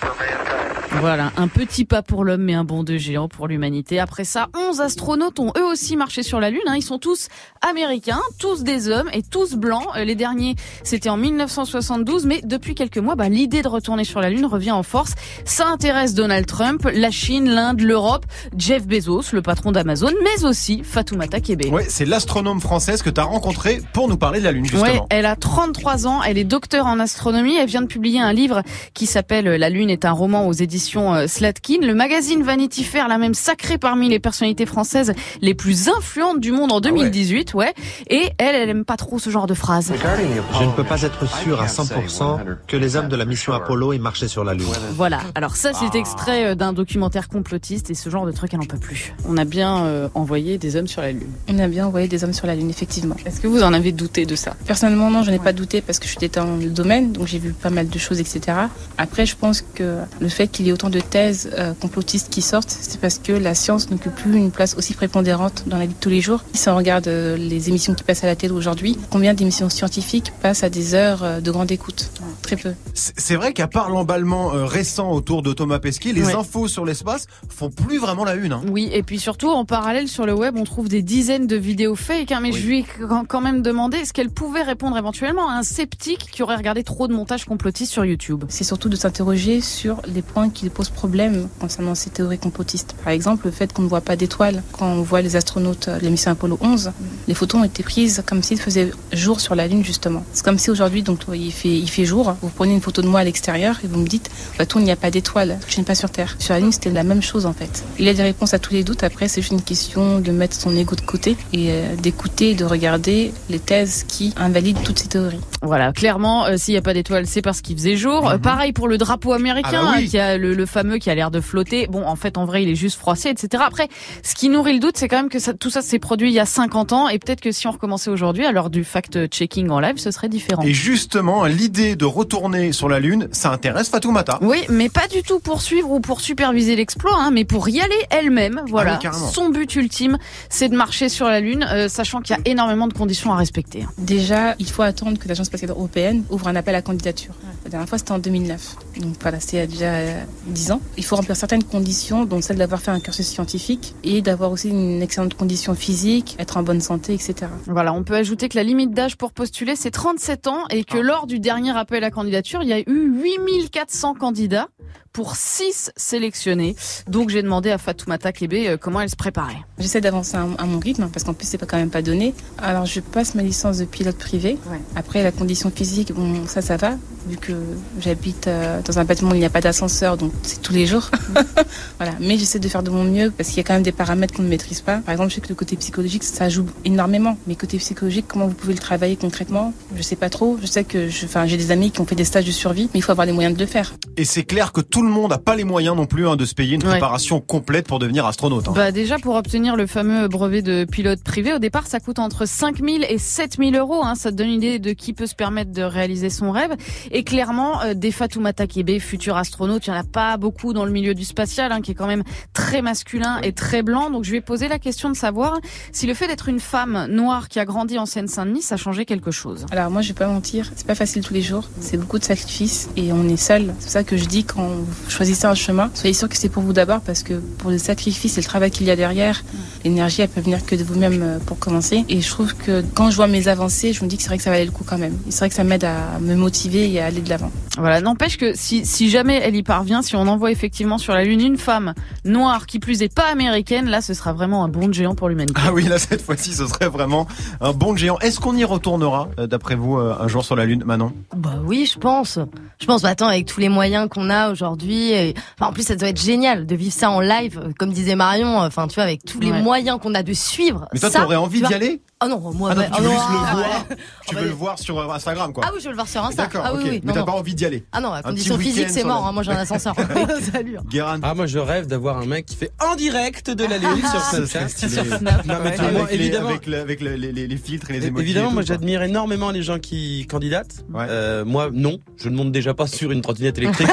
Voilà, 1.01 1.31
un 1.37 1.47
petit 1.47 1.83
pas 1.85 2.01
pour 2.03 2.23
l'homme 2.23 2.43
mais 2.43 2.53
un 2.53 2.63
bond 2.63 2.83
de 2.83 2.95
géant 2.97 3.27
pour 3.27 3.47
l'humanité. 3.47 3.99
Après 3.99 4.23
ça, 4.23 4.49
11 4.69 4.81
astronautes 4.81 5.39
ont 5.39 5.51
eux 5.57 5.65
aussi 5.65 5.95
marché 5.97 6.21
sur 6.23 6.39
la 6.39 6.49
Lune. 6.51 6.61
hein. 6.67 6.75
Ils 6.75 6.83
sont 6.83 6.99
tous 6.99 7.27
américains, 7.67 8.21
tous 8.39 8.63
des 8.63 8.87
hommes 8.89 9.09
et 9.13 9.23
tous 9.23 9.55
blancs. 9.55 9.85
Euh, 9.97 10.03
Les 10.03 10.15
derniers, 10.15 10.55
c'était 10.83 11.09
en 11.09 11.17
1972, 11.17 12.25
mais 12.25 12.41
depuis 12.43 12.75
quelques 12.75 12.97
mois, 12.99 13.15
bah, 13.15 13.29
l'idée 13.29 13.61
de 13.63 13.67
retourner 13.67 14.03
sur 14.03 14.19
la 14.21 14.29
Lune 14.29 14.45
revient 14.45 14.71
en 14.71 14.83
force. 14.83 15.13
Ça 15.45 15.67
intéresse 15.67 16.13
Donald 16.13 16.45
Trump, 16.45 16.87
la 16.93 17.09
Chine, 17.11 17.49
l'Inde, 17.49 17.81
l'Europe, 17.81 18.25
Jeff 18.57 18.85
Bezos, 18.85 19.31
le 19.33 19.41
patron 19.41 19.71
d'Amazon, 19.71 20.11
mais 20.23 20.45
aussi 20.45 20.83
Fatoumata 20.83 21.39
Kebe. 21.39 21.71
Ouais, 21.71 21.85
c'est 21.89 22.05
l'astronome 22.05 22.59
française 22.61 23.01
que 23.01 23.09
tu 23.09 23.19
as 23.19 23.23
rencontrée 23.25 23.81
pour 23.93 24.07
nous 24.07 24.17
parler 24.17 24.39
de 24.39 24.43
la 24.45 24.51
Lune 24.51 24.65
justement. 24.65 24.83
Ouais, 24.83 24.99
elle 25.09 25.25
a 25.25 25.35
33 25.35 26.05
ans, 26.05 26.21
elle 26.21 26.37
est 26.37 26.43
docteur 26.43 26.85
en 26.85 26.99
astronomie, 26.99 27.55
elle 27.57 27.67
vient 27.69 27.81
de 27.81 27.87
publier 27.87 28.19
un 28.19 28.33
livre 28.33 28.61
qui 28.93 29.05
s'appelle 29.07 29.45
La 29.45 29.69
Lune 29.69 29.89
est 29.89 30.05
un 30.05 30.11
roman 30.11 30.47
aux 30.47 30.53
éditions 30.53 30.90
euh, 30.99 31.27
Slatkin. 31.27 31.79
Le 31.81 31.93
magazine 31.93 32.43
Vanity 32.43 32.83
Fair 32.83 33.07
l'a 33.07 33.17
même 33.17 33.33
sacré 33.33 33.77
parmi 33.77 34.09
les 34.09 34.19
personnalités 34.19 34.65
françaises 34.65 35.13
les 35.41 35.53
plus 35.53 35.89
influentes 35.89 36.39
du 36.39 36.51
monde 36.51 36.71
en 36.71 36.81
2018, 36.81 37.53
ouais. 37.53 37.73
Et 38.09 38.29
elle, 38.37 38.55
elle 38.55 38.69
aime 38.69 38.85
pas 38.85 38.97
trop 38.97 39.19
ce 39.19 39.29
genre 39.29 39.47
de 39.47 39.53
phrases. 39.53 39.93
Je 39.93 40.63
ne 40.63 40.71
peux 40.71 40.83
pas 40.83 41.01
être 41.01 41.27
sûr 41.27 41.61
à 41.61 41.67
100% 41.67 42.57
que 42.67 42.77
les 42.77 42.95
hommes 42.95 43.09
de 43.09 43.15
la 43.15 43.25
mission 43.25 43.53
Apollo 43.53 43.93
aient 43.93 43.99
marché 43.99 44.27
sur 44.27 44.43
la 44.43 44.53
Lune. 44.53 44.67
Voilà. 44.93 45.21
Alors 45.35 45.55
ça, 45.55 45.71
c'est 45.73 45.97
extrait 45.97 46.45
euh, 46.45 46.55
d'un 46.55 46.73
documentaire 46.73 47.27
complotiste 47.29 47.89
et 47.89 47.93
ce 47.93 48.09
genre 48.09 48.25
de 48.25 48.31
truc, 48.31 48.53
elle 48.53 48.59
en 48.59 48.65
peut 48.65 48.77
plus. 48.77 49.13
On 49.27 49.37
a 49.37 49.45
bien 49.45 49.85
euh, 49.85 50.09
envoyé 50.13 50.57
des 50.57 50.75
hommes 50.75 50.87
sur 50.87 51.01
la 51.01 51.11
Lune. 51.11 51.29
On 51.47 51.59
a 51.59 51.67
bien 51.67 51.87
envoyé 51.87 52.07
des 52.07 52.23
hommes 52.23 52.33
sur 52.33 52.47
la 52.47 52.55
Lune, 52.55 52.69
effectivement. 52.69 53.15
Est-ce 53.25 53.39
que 53.39 53.47
vous 53.47 53.63
en 53.63 53.73
avez 53.73 53.91
douté 53.91 54.25
de 54.25 54.35
ça? 54.35 54.55
Personnellement, 54.65 55.09
non, 55.09 55.23
je 55.23 55.31
n'ai 55.31 55.39
pas 55.39 55.53
douté 55.53 55.81
parce 55.81 55.99
que 55.99 56.05
je 56.05 56.17
suis 56.17 56.29
dans 56.29 56.57
le 56.57 56.69
domaine, 56.69 57.11
donc 57.11 57.27
j'ai 57.27 57.39
vu 57.39 57.53
pas 57.53 57.69
mal 57.69 57.89
de 57.89 57.99
choses, 57.99 58.19
etc. 58.19 58.57
Après, 58.97 59.25
je 59.25 59.35
pense 59.35 59.61
que 59.61 59.99
le 60.19 60.29
fait 60.29 60.47
qu'il 60.47 60.65
y 60.65 60.69
ait 60.69 60.73
autant 60.81 60.89
de 60.89 60.99
thèses 60.99 61.51
euh, 61.59 61.73
complotistes 61.79 62.29
qui 62.29 62.41
sortent, 62.41 62.71
c'est 62.71 62.99
parce 62.99 63.19
que 63.19 63.31
la 63.33 63.53
science 63.53 63.91
n'occupe 63.91 64.15
plus 64.15 64.35
une 64.35 64.49
place 64.49 64.75
aussi 64.77 64.93
prépondérante 64.95 65.63
dans 65.67 65.77
la 65.77 65.85
vie 65.85 65.93
de 65.93 65.99
tous 65.99 66.09
les 66.09 66.21
jours. 66.21 66.43
Si 66.53 66.67
on 66.69 66.75
regarde 66.75 67.07
euh, 67.07 67.37
les 67.37 67.69
émissions 67.69 67.93
qui 67.93 68.03
passent 68.03 68.23
à 68.23 68.27
la 68.27 68.35
télé 68.35 68.51
aujourd'hui, 68.51 68.97
combien 69.11 69.35
d'émissions 69.35 69.69
scientifiques 69.69 70.31
passent 70.41 70.63
à 70.63 70.69
des 70.71 70.95
heures 70.95 71.23
euh, 71.23 71.39
de 71.39 71.51
grande 71.51 71.71
écoute? 71.71 72.09
Très 72.41 72.55
peu. 72.55 72.71
C'est 72.95 73.35
vrai 73.35 73.53
qu'à 73.53 73.67
part 73.67 73.91
l'emballement 73.91 74.55
euh, 74.55 74.65
récent 74.65 75.11
autour 75.11 75.43
de 75.43 75.53
Thomas 75.53 75.77
Pesquet, 75.77 76.13
les 76.13 76.23
Ouais. 76.23 76.35
infos 76.35 76.67
sur 76.67 76.83
l'espace 76.85 77.27
font 77.49 77.69
plus 77.69 77.99
vraiment 77.99 78.23
la 78.23 78.33
une. 78.33 78.53
Hein. 78.53 78.61
Oui, 78.71 78.89
et 78.91 79.03
puis 79.03 79.19
surtout, 79.19 79.49
en 79.49 79.65
parallèle, 79.65 80.07
sur 80.07 80.25
le 80.25 80.33
web, 80.33 80.55
on 80.57 80.63
trouve 80.63 80.87
des 80.89 81.03
dizaines 81.03 81.45
de 81.45 81.55
vidéos 81.57 81.95
fake. 81.95 82.31
hein, 82.31 82.39
mais 82.41 82.49
Oui. 82.51 82.59
je 82.59 82.67
lui 82.67 82.79
ai 82.79 82.85
quand- 83.27 83.41
même 83.41 83.61
demandé 83.61 83.97
est-ce 83.97 84.13
qu'elle 84.13 84.29
pouvait 84.31 84.63
répondre 84.63 84.97
éventuellement 84.97 85.47
à 85.47 85.53
un 85.53 85.63
sceptique 85.63 86.27
qui 86.31 86.41
aurait 86.41 86.55
regardé 86.55 86.83
trop 86.83 87.07
de 87.07 87.13
montages 87.13 87.45
complotistes 87.45 87.91
sur 87.91 88.03
YouTube? 88.05 88.45
c'est 88.49 88.63
surtout 88.63 88.89
de 88.89 88.95
s'interroger 88.95 89.61
sur 89.61 90.01
les 90.13 90.21
points 90.21 90.49
qui 90.49 90.69
posent 90.71 90.89
problème 90.89 91.47
concernant 91.59 91.95
ces 91.95 92.09
théories 92.09 92.39
complotistes. 92.39 92.95
Par 93.03 93.13
exemple, 93.13 93.45
le 93.45 93.51
fait 93.51 93.71
qu'on 93.73 93.83
ne 93.83 93.87
voit 93.87 94.01
pas 94.01 94.15
d'étoiles 94.15 94.63
quand 94.71 94.87
on 94.87 95.01
voit 95.01 95.21
les 95.21 95.35
astronautes 95.35 95.89
de 95.89 96.03
la 96.03 96.09
mission 96.09 96.31
Apollo 96.31 96.57
11. 96.61 96.91
Les 97.27 97.33
photos 97.33 97.61
ont 97.61 97.63
été 97.63 97.83
prises 97.83 98.23
comme 98.25 98.41
s'il 98.43 98.59
faisait 98.59 98.91
jour 99.11 99.39
sur 99.39 99.55
la 99.55 99.67
Lune, 99.67 99.83
justement. 99.83 100.23
C'est 100.33 100.43
comme 100.43 100.57
si 100.57 100.69
aujourd'hui, 100.71 101.03
donc, 101.03 101.19
il 101.33 101.51
fait, 101.51 101.69
il 101.69 101.89
fait 101.89 102.05
jour, 102.05 102.35
vous 102.41 102.49
prenez 102.49 102.73
une 102.73 102.81
photo 102.81 103.01
de 103.01 103.07
moi 103.07 103.19
à 103.21 103.23
l'extérieur 103.23 103.79
et 103.83 103.87
vous 103.87 103.99
me 103.99 104.07
dites, 104.07 104.29
bah, 104.57 104.65
tout, 104.65 104.79
il 104.79 104.85
n'y 104.85 104.91
a 104.91 104.95
pas 104.95 105.11
d'étoiles, 105.11 105.57
je 105.61 105.67
ne 105.67 105.71
suis 105.71 105.83
pas 105.83 105.95
sur 105.95 106.09
Terre. 106.09 106.35
Sur 106.39 106.53
la 106.53 106.59
Lune, 106.59 106.71
c'était 106.71 106.89
la 106.89 107.03
même 107.03 107.21
chose, 107.21 107.45
en 107.45 107.53
fait. 107.53 107.83
Il 107.99 108.05
y 108.05 108.09
a 108.09 108.13
des 108.13 108.23
réponses 108.23 108.53
à 108.53 108.59
tous 108.59 108.73
les 108.73 108.83
doutes. 108.83 109.03
Après, 109.03 109.27
c'est 109.27 109.41
juste 109.41 109.53
une 109.53 109.61
question 109.61 110.19
de 110.19 110.31
mettre 110.31 110.55
son 110.55 110.75
ego 110.75 110.95
de 110.95 111.01
côté 111.01 111.35
et 111.53 111.71
euh, 111.71 111.95
d'écouter 111.95 112.51
et 112.51 112.55
de 112.55 112.65
regarder 112.65 113.33
les 113.49 113.59
thèses 113.59 114.05
qui 114.07 114.33
invalident 114.37 114.79
toutes 114.83 114.99
ces 114.99 115.07
théories. 115.07 115.39
Voilà, 115.61 115.91
clairement, 115.93 116.45
euh, 116.45 116.57
s'il 116.57 116.73
n'y 116.73 116.77
a 116.77 116.81
pas 116.81 116.93
d'étoiles, 116.93 117.25
c'est 117.27 117.41
parce 117.41 117.61
qu'il 117.61 117.75
faisait 117.77 117.97
jour. 117.97 118.29
Euh, 118.29 118.37
pareil 118.37 118.73
pour 118.73 118.87
le 118.87 118.97
drapeau 118.97 119.33
américain, 119.33 119.69
Ah 119.81 119.83
bah 119.83 119.91
oui. 119.97 120.03
hein, 120.05 120.07
qui 120.09 120.17
a 120.19 120.37
le 120.37 120.51
le, 120.53 120.60
le 120.61 120.67
fameux 120.67 120.97
qui 120.97 121.09
a 121.09 121.15
l'air 121.15 121.31
de 121.31 121.41
flotter. 121.41 121.87
Bon, 121.87 122.05
en 122.05 122.15
fait, 122.15 122.37
en 122.37 122.45
vrai, 122.45 122.61
il 122.63 122.69
est 122.69 122.75
juste 122.75 122.99
froissé, 122.99 123.29
etc. 123.29 123.63
Après, 123.65 123.87
ce 124.23 124.35
qui 124.35 124.47
nourrit 124.47 124.73
le 124.73 124.79
doute, 124.79 124.95
c'est 124.95 125.07
quand 125.07 125.17
même 125.17 125.29
que 125.29 125.39
ça, 125.39 125.53
tout 125.53 125.71
ça 125.71 125.81
s'est 125.81 125.99
produit 125.99 126.29
il 126.29 126.33
y 126.33 126.39
a 126.39 126.45
50 126.45 126.93
ans 126.93 127.09
et 127.09 127.17
peut-être 127.17 127.41
que 127.41 127.51
si 127.51 127.67
on 127.67 127.71
recommençait 127.71 128.11
aujourd'hui, 128.11 128.45
à 128.45 128.51
l'heure 128.51 128.69
du 128.69 128.83
fact-checking 128.83 129.69
en 129.69 129.79
live, 129.79 129.97
ce 129.97 130.11
serait 130.11 130.29
différent. 130.29 130.61
Et 130.61 130.73
justement, 130.73 131.45
l'idée 131.45 131.95
de 131.95 132.05
retourner 132.05 132.71
sur 132.73 132.89
la 132.89 132.99
Lune, 132.99 133.27
ça 133.31 133.51
intéresse 133.51 133.89
Fatoumata. 133.89 134.37
Oui, 134.41 134.63
mais 134.69 134.89
pas 134.89 135.07
du 135.07 135.23
tout 135.23 135.39
pour 135.39 135.61
suivre 135.61 135.89
ou 135.89 135.99
pour 135.99 136.21
superviser 136.21 136.75
l'exploit, 136.75 137.15
hein, 137.17 137.31
mais 137.31 137.43
pour 137.43 137.67
y 137.69 137.81
aller 137.81 138.05
elle-même. 138.11 138.61
Voilà. 138.67 138.99
Ah 139.03 139.09
oui. 139.11 139.31
Son 139.33 139.49
but 139.49 139.75
ultime, 139.75 140.19
c'est 140.49 140.69
de 140.69 140.75
marcher 140.75 141.09
sur 141.09 141.27
la 141.27 141.39
Lune, 141.39 141.65
euh, 141.71 141.89
sachant 141.89 142.21
qu'il 142.21 142.35
y 142.35 142.39
a 142.39 142.41
énormément 142.45 142.87
de 142.87 142.93
conditions 142.93 143.33
à 143.33 143.35
respecter. 143.35 143.85
Déjà, 143.97 144.55
il 144.59 144.69
faut 144.69 144.83
attendre 144.83 145.17
que 145.17 145.27
l'Agence 145.27 145.47
spatiale 145.47 145.71
européenne 145.71 146.23
ouvre 146.29 146.47
un 146.47 146.55
appel 146.55 146.75
à 146.75 146.83
candidature. 146.83 147.33
La 147.63 147.71
dernière 147.71 147.89
fois, 147.89 147.97
c'était 147.97 148.11
en 148.11 148.19
2009. 148.19 148.75
Donc 148.99 149.15
voilà, 149.21 149.39
c'est 149.39 149.65
déjà 149.67 149.85
euh, 149.85 150.23
10 150.45 150.71
ans. 150.71 150.81
Il 150.97 151.05
faut 151.05 151.15
remplir 151.15 151.35
certaines 151.35 151.63
conditions, 151.63 152.25
dont 152.25 152.41
celle 152.41 152.57
d'avoir 152.57 152.81
fait 152.81 152.91
un 152.91 152.99
cursus 152.99 153.27
scientifique 153.27 153.95
et 154.03 154.21
d'avoir 154.21 154.51
aussi 154.51 154.69
une 154.69 155.01
excellente 155.01 155.35
condition 155.35 155.75
physique, 155.75 156.35
être 156.39 156.57
en 156.57 156.63
bonne 156.63 156.81
santé, 156.81 157.13
etc. 157.13 157.47
Voilà, 157.67 157.93
on 157.93 158.03
peut 158.03 158.15
ajouter 158.15 158.49
que 158.49 158.57
la 158.57 158.63
limite 158.63 158.91
d'âge 158.91 159.17
pour 159.17 159.31
postuler, 159.31 159.75
c'est 159.75 159.91
37 159.91 160.47
ans 160.47 160.65
et 160.69 160.83
que 160.83 160.97
lors 160.97 161.27
du 161.27 161.39
dernier 161.39 161.77
appel 161.77 162.03
à 162.03 162.11
candidature, 162.11 162.63
il 162.63 162.69
y 162.69 162.73
a 162.73 162.79
eu 162.79 163.11
8400 163.23 164.15
candidats 164.15 164.69
pour 165.13 165.35
6 165.35 165.91
sélectionnés. 165.95 166.75
Donc 167.07 167.29
j'ai 167.29 167.41
demandé 167.41 167.69
à 167.71 167.77
Fatoumata 167.77 168.31
Kébé 168.31 168.69
euh, 168.69 168.77
comment 168.77 169.01
elle 169.01 169.09
se 169.09 169.15
préparait. 169.15 169.57
J'essaie 169.77 170.01
d'avancer 170.01 170.37
à, 170.37 170.65
mon 170.65 170.79
rythme 170.79 171.09
parce 171.11 171.23
qu'en 171.23 171.33
plus 171.33 171.47
c'est 171.47 171.57
pas 171.57 171.65
quand 171.65 171.77
même 171.77 171.89
pas 171.89 172.01
donné. 172.01 172.33
Alors 172.57 172.85
je 172.85 172.99
passe 172.99 173.35
ma 173.35 173.43
licence 173.43 173.77
de 173.77 173.85
pilote 173.85 174.17
privé. 174.17 174.57
Après 174.95 175.23
la 175.23 175.31
condition 175.31 175.71
physique, 175.71 176.13
bon 176.13 176.45
ça 176.47 176.61
ça 176.61 176.77
va 176.77 176.95
vu 177.27 177.37
que 177.37 177.53
j'habite 177.99 178.47
euh, 178.47 178.81
dans 178.81 178.97
un 178.97 179.05
bâtiment 179.05 179.31
où 179.31 179.35
il 179.35 179.39
n'y 179.39 179.45
a 179.45 179.49
pas 179.51 179.61
d'ascenseur 179.61 180.17
donc 180.17 180.31
c'est 180.43 180.61
tous 180.61 180.73
les 180.73 180.85
jours. 180.85 181.09
voilà, 181.97 182.13
mais 182.19 182.37
j'essaie 182.37 182.59
de 182.59 182.67
faire 182.67 182.83
de 182.83 182.89
mon 182.89 183.03
mieux 183.03 183.31
parce 183.31 183.49
qu'il 183.49 183.57
y 183.57 183.61
a 183.61 183.63
quand 183.63 183.73
même 183.73 183.83
des 183.83 183.91
paramètres 183.91 184.33
qu'on 184.33 184.43
ne 184.43 184.47
maîtrise 184.49 184.81
pas. 184.81 184.97
Par 184.97 185.11
exemple, 185.11 185.29
je 185.29 185.35
sais 185.35 185.41
que 185.41 185.49
le 185.49 185.55
côté 185.55 185.75
psychologique 185.75 186.23
ça 186.23 186.49
joue 186.49 186.65
énormément, 186.85 187.37
mais 187.47 187.55
côté 187.55 187.77
psychologique 187.77 188.25
comment 188.27 188.47
vous 188.47 188.53
pouvez 188.53 188.73
le 188.73 188.79
travailler 188.79 189.17
concrètement? 189.17 189.73
Je 189.95 190.01
sais 190.01 190.15
pas 190.15 190.29
trop. 190.29 190.57
Je 190.61 190.67
sais 190.67 190.83
que 190.83 191.09
je 191.09 191.25
enfin 191.25 191.45
j'ai 191.45 191.57
des 191.57 191.71
amis 191.71 191.91
qui 191.91 192.01
ont 192.01 192.05
fait 192.05 192.15
des 192.15 192.25
stages 192.25 192.45
de 192.45 192.51
survie, 192.51 192.89
mais 192.93 192.99
il 192.99 193.01
faut 193.01 193.11
avoir 193.11 193.27
les 193.27 193.33
moyens 193.33 193.55
de 193.55 193.59
le 193.59 193.67
faire. 193.67 193.93
Et 194.17 194.25
c'est 194.25 194.43
clair 194.43 194.71
que 194.71 194.81
tout 194.81 195.00
le 195.03 195.09
monde 195.09 195.31
n'a 195.31 195.37
pas 195.37 195.55
les 195.55 195.63
moyens 195.63 195.95
non 195.95 196.05
plus 196.05 196.27
hein, 196.27 196.35
de 196.35 196.45
se 196.45 196.53
payer 196.55 196.75
une 196.75 196.83
Ouais. 196.83 196.91
préparation 196.91 197.39
complète 197.41 197.87
pour 197.87 197.99
devenir 197.99 198.25
astronaute. 198.25 198.67
hein. 198.67 198.73
Bah 198.75 198.91
déjà 198.91 199.17
pour 199.19 199.35
obtenir 199.35 199.75
le 199.75 199.85
fameux 199.87 200.27
brevet 200.27 200.61
de 200.61 200.85
pilote 200.85 201.23
privé, 201.23 201.53
au 201.53 201.59
départ 201.59 201.87
ça 201.87 201.99
coûte 201.99 202.19
entre 202.19 202.45
5000 202.45 203.05
et 203.09 203.17
7000 203.17 203.75
euros. 203.75 204.03
Hein. 204.03 204.15
Ça 204.15 204.31
te 204.31 204.35
donne 204.37 204.47
une 204.47 204.53
idée 204.63 204.79
de 204.79 204.91
qui 204.93 205.13
peut 205.13 205.27
se 205.27 205.35
permettre 205.35 205.71
de 205.71 205.81
réaliser 205.81 206.29
son 206.29 206.51
rêve. 206.51 206.71
Et 207.11 207.23
clairement, 207.23 207.81
euh, 207.83 207.93
des 207.93 208.11
Fatoumata 208.11 208.67
Kébé, 208.67 208.99
futur 208.99 209.37
astronaute, 209.37 209.85
il 209.87 209.89
y 209.89 209.93
en 209.93 209.97
a 209.97 210.03
pas 210.03 210.37
beaucoup 210.37 210.73
dans 210.73 210.85
le 210.85 210.91
milieu 210.91 211.13
du 211.13 211.23
spatial, 211.25 211.71
hein, 211.71 211.81
qui 211.81 211.91
est 211.91 211.95
quand 211.95 212.07
même 212.07 212.23
très 212.53 212.81
masculin 212.81 213.39
et 213.43 213.53
très 213.53 213.81
blanc. 213.83 214.09
Donc 214.09 214.23
je 214.23 214.31
lui 214.31 214.37
ai 214.37 214.41
posé 214.41 214.67
la 214.67 214.79
question 214.79 215.09
de 215.09 215.15
savoir 215.15 215.59
si 215.91 216.07
le 216.07 216.13
fait 216.13 216.27
d'être 216.27 216.49
une 216.49 216.59
femme 216.59 217.07
noire 217.09 217.47
qui 217.49 217.59
a 217.59 217.65
grandi 217.65 217.97
en 217.97 218.05
Seine-Saint-Denis, 218.05 218.61
ça 218.61 218.77
changeait 218.77 219.05
quelque 219.05 219.31
chose. 219.31 219.65
Alors 219.71 219.89
moi 219.91 220.01
je 220.01 220.09
vais 220.09 220.13
pas 220.13 220.27
mentir, 220.27 220.71
c'est 220.75 220.87
pas 220.87 220.95
facile 220.95 221.23
tous 221.23 221.33
les 221.33 221.41
jours, 221.41 221.63
c'est 221.79 221.97
beaucoup 221.97 222.19
de 222.19 222.23
sacrifices 222.23 222.89
et 222.97 223.11
on 223.13 223.27
est 223.27 223.37
seul. 223.37 223.73
C'est 223.79 223.83
pour 223.85 223.91
ça 223.91 224.03
que 224.03 224.17
je 224.17 224.25
dis 224.25 224.43
quand 224.43 224.67
choisissez 225.07 225.45
un 225.45 225.55
chemin, 225.55 225.89
soyez 225.93 226.13
sûr 226.13 226.29
que 226.29 226.37
c'est 226.37 226.49
pour 226.49 226.63
vous 226.63 226.73
d'abord 226.73 227.01
parce 227.01 227.23
que 227.23 227.33
pour 227.33 227.71
le 227.71 227.77
sacrifice 227.77 228.37
et 228.37 228.41
le 228.41 228.45
travail 228.45 228.71
qu'il 228.71 228.87
y 228.87 228.91
a 228.91 228.95
derrière, 228.95 229.43
l'énergie 229.83 230.21
elle 230.21 230.29
peut 230.29 230.41
venir 230.41 230.65
que 230.65 230.75
de 230.75 230.83
vous-même 230.83 231.21
euh, 231.21 231.39
pour 231.39 231.59
commencer. 231.59 232.05
Et 232.09 232.21
je 232.21 232.29
trouve 232.29 232.55
que 232.55 232.83
quand 232.93 233.09
je 233.11 233.15
vois 233.15 233.27
mes 233.27 233.47
avancées, 233.47 233.93
je 233.93 234.03
me 234.03 234.09
dis 234.09 234.17
que 234.17 234.23
c'est 234.23 234.29
vrai 234.29 234.37
que 234.37 234.43
ça 234.43 234.51
valait 234.51 234.65
le 234.65 234.71
coup 234.71 234.83
quand 234.85 234.97
même. 234.97 235.17
Et 235.27 235.31
c'est 235.31 235.39
vrai 235.39 235.49
que 235.49 235.55
ça 235.55 235.63
m'aide 235.63 235.83
à 235.83 236.19
me 236.19 236.35
motiver 236.35 236.91
et 236.91 236.99
à 236.99 237.05
aller 237.05 237.21
de 237.21 237.29
l'avant. 237.29 237.51
Voilà, 237.77 238.01
n'empêche 238.01 238.37
que 238.37 238.53
si, 238.53 238.85
si 238.85 239.09
jamais 239.09 239.39
elle 239.43 239.55
y 239.55 239.63
parvient, 239.63 240.01
si 240.01 240.15
on 240.15 240.27
envoie 240.27 240.51
effectivement 240.51 240.97
sur 240.97 241.13
la 241.13 241.23
Lune 241.23 241.41
une 241.41 241.57
femme 241.57 241.93
noire 242.25 242.65
qui 242.65 242.79
plus 242.79 243.01
est 243.01 243.13
pas 243.13 243.31
américaine, 243.31 243.87
là 243.87 244.01
ce 244.01 244.13
sera 244.13 244.33
vraiment 244.33 244.63
un 244.63 244.67
bond 244.67 244.87
de 244.87 244.93
géant 244.93 245.15
pour 245.15 245.29
l'humanité. 245.29 245.59
Ah 245.65 245.73
oui, 245.73 245.83
là 245.83 245.97
cette 245.97 246.21
fois-ci, 246.21 246.53
ce 246.53 246.67
serait 246.67 246.89
vraiment 246.89 247.27
un 247.61 247.73
bon 247.73 247.95
géant. 247.95 248.19
Est-ce 248.19 248.39
qu'on 248.39 248.55
y 248.55 248.63
retournera, 248.63 249.29
euh, 249.39 249.47
d'après 249.47 249.75
vous, 249.75 249.97
euh, 249.97 250.15
un 250.19 250.27
jour 250.27 250.43
sur 250.43 250.55
la 250.55 250.65
Lune, 250.65 250.83
Manon? 250.85 251.13
Bah 251.35 251.59
oui, 251.65 251.89
je 251.91 251.97
pense. 251.97 252.39
Je 252.79 252.85
pense, 252.85 253.03
bah 253.03 253.09
attends, 253.09 253.27
avec 253.27 253.45
tous 253.45 253.59
les 253.59 253.69
moyens 253.69 254.09
qu'on 254.09 254.29
a 254.29 254.51
aujourd'hui, 254.51 254.80
et... 254.89 255.33
enfin, 255.59 255.69
en 255.69 255.73
plus 255.73 255.83
ça 255.85 255.95
doit 255.95 256.09
être 256.09 256.21
génial 256.21 256.65
de 256.65 256.75
vivre 256.75 256.93
ça 256.93 257.09
en 257.11 257.19
live, 257.19 257.59
euh, 257.63 257.71
comme 257.77 257.91
disait 257.93 258.15
Marion, 258.15 258.57
enfin 258.59 258.87
tu 258.87 258.95
vois, 258.95 259.03
avec 259.03 259.23
tous 259.25 259.39
les 259.39 259.51
Ouais. 259.51 259.61
moyens 259.61 259.99
qu'on 260.01 260.13
a 260.15 260.23
de 260.23 260.33
suivre. 260.33 260.87
Mais 260.93 260.99
toi, 260.99 261.09
ça, 261.11 261.21
t'aurais 261.21 261.35
envie 261.35 261.61
d'y 261.61 261.73
aller 261.73 262.01
Ah 262.19 262.27
non, 262.27 262.39
moi, 262.53 262.69
Ah 262.71 262.75
non, 262.75 262.81
bah, 262.81 262.87
tu 262.95 263.01
veux 263.01 263.09
ah 263.09 263.11
juste 263.11 263.29
non, 263.29 263.33
le 263.33 263.45
ah 263.47 263.53
voir. 263.55 263.65
ouais. 263.89 263.95
Tu 264.27 264.35
Ah 264.35 264.39
veux 264.39 264.41
bah, 264.41 264.47
le 264.47 264.53
voir 264.55 264.79
sur 264.79 264.99
euh, 264.99 265.09
Instagram, 265.13 265.51
quoi. 265.53 265.63
Ah 265.67 265.71
oui, 265.73 265.79
je 265.79 265.85
veux 265.85 265.89
le 265.91 265.95
voir 265.95 266.07
sur 266.07 266.23
Insta. 266.23 266.43
D'accord, 266.43 266.63
ah 266.65 266.73
oui, 266.73 266.81
ok. 266.83 266.87
oui, 266.91 267.01
Mais 267.03 267.13
t'as 267.13 267.23
pas 267.23 267.31
envie 267.33 267.53
d'y 267.55 267.65
aller 267.65 267.83
Ah 267.91 267.99
non, 267.99 268.13
à 268.13 268.21
condition 268.23 268.57
physique, 268.57 268.89
c'est 268.89 269.03
mort. 269.03 269.25
hein, 269.27 269.31
moi, 269.33 269.43
j'ai 269.43 269.51
un 269.51 269.55
ascenseur. 269.57 269.93
Salut. 270.53 270.77
Guérin. 270.89 271.19
Ah, 271.23 271.33
moi 271.33 271.45
je 271.47 271.59
rêve 271.59 271.87
d'avoir 271.87 272.17
un 272.19 272.25
mec 272.25 272.45
qui 272.45 272.55
fait 272.55 272.71
en 272.79 272.95
direct 272.95 273.49
de 273.49 273.65
la 273.65 273.77
Lune 273.77 273.89
sur 274.09 274.21
serait 274.21 274.67
Snapchat. 274.69 275.19
Non, 275.45 275.55
mais 275.63 275.75
tu 275.75 275.81
vois, 275.81 275.91
moi, 275.91 276.01
Avec 276.03 276.09
les- 276.11 276.15
évidemment, 276.25 276.49
avec 276.49 276.67
le- 276.67 276.79
avec 276.79 277.01
le- 277.01 277.15
les, 277.15 277.31
les- 277.31 277.47
les 277.47 277.57
filtres 277.57 277.89
et 277.91 277.99
les 277.99 278.07
emojis. 278.07 278.23
évidemment, 278.25 278.51
moi 278.51 278.61
j'admire 278.61 279.01
énormément 279.03 279.49
les 279.51 279.61
gens 279.63 279.79
qui 279.79 280.25
candidatent. 280.29 280.85
Ouais. 280.93 281.05
Euh, 281.09 281.43
moi, 281.45 281.69
non, 281.73 281.97
je 282.17 282.29
ne 282.29 282.35
monte 282.35 282.51
déjà 282.51 282.73
pas 282.73 282.87
sur 282.87 283.11
une 283.11 283.21
trottinette 283.21 283.57
électrique. 283.57 283.87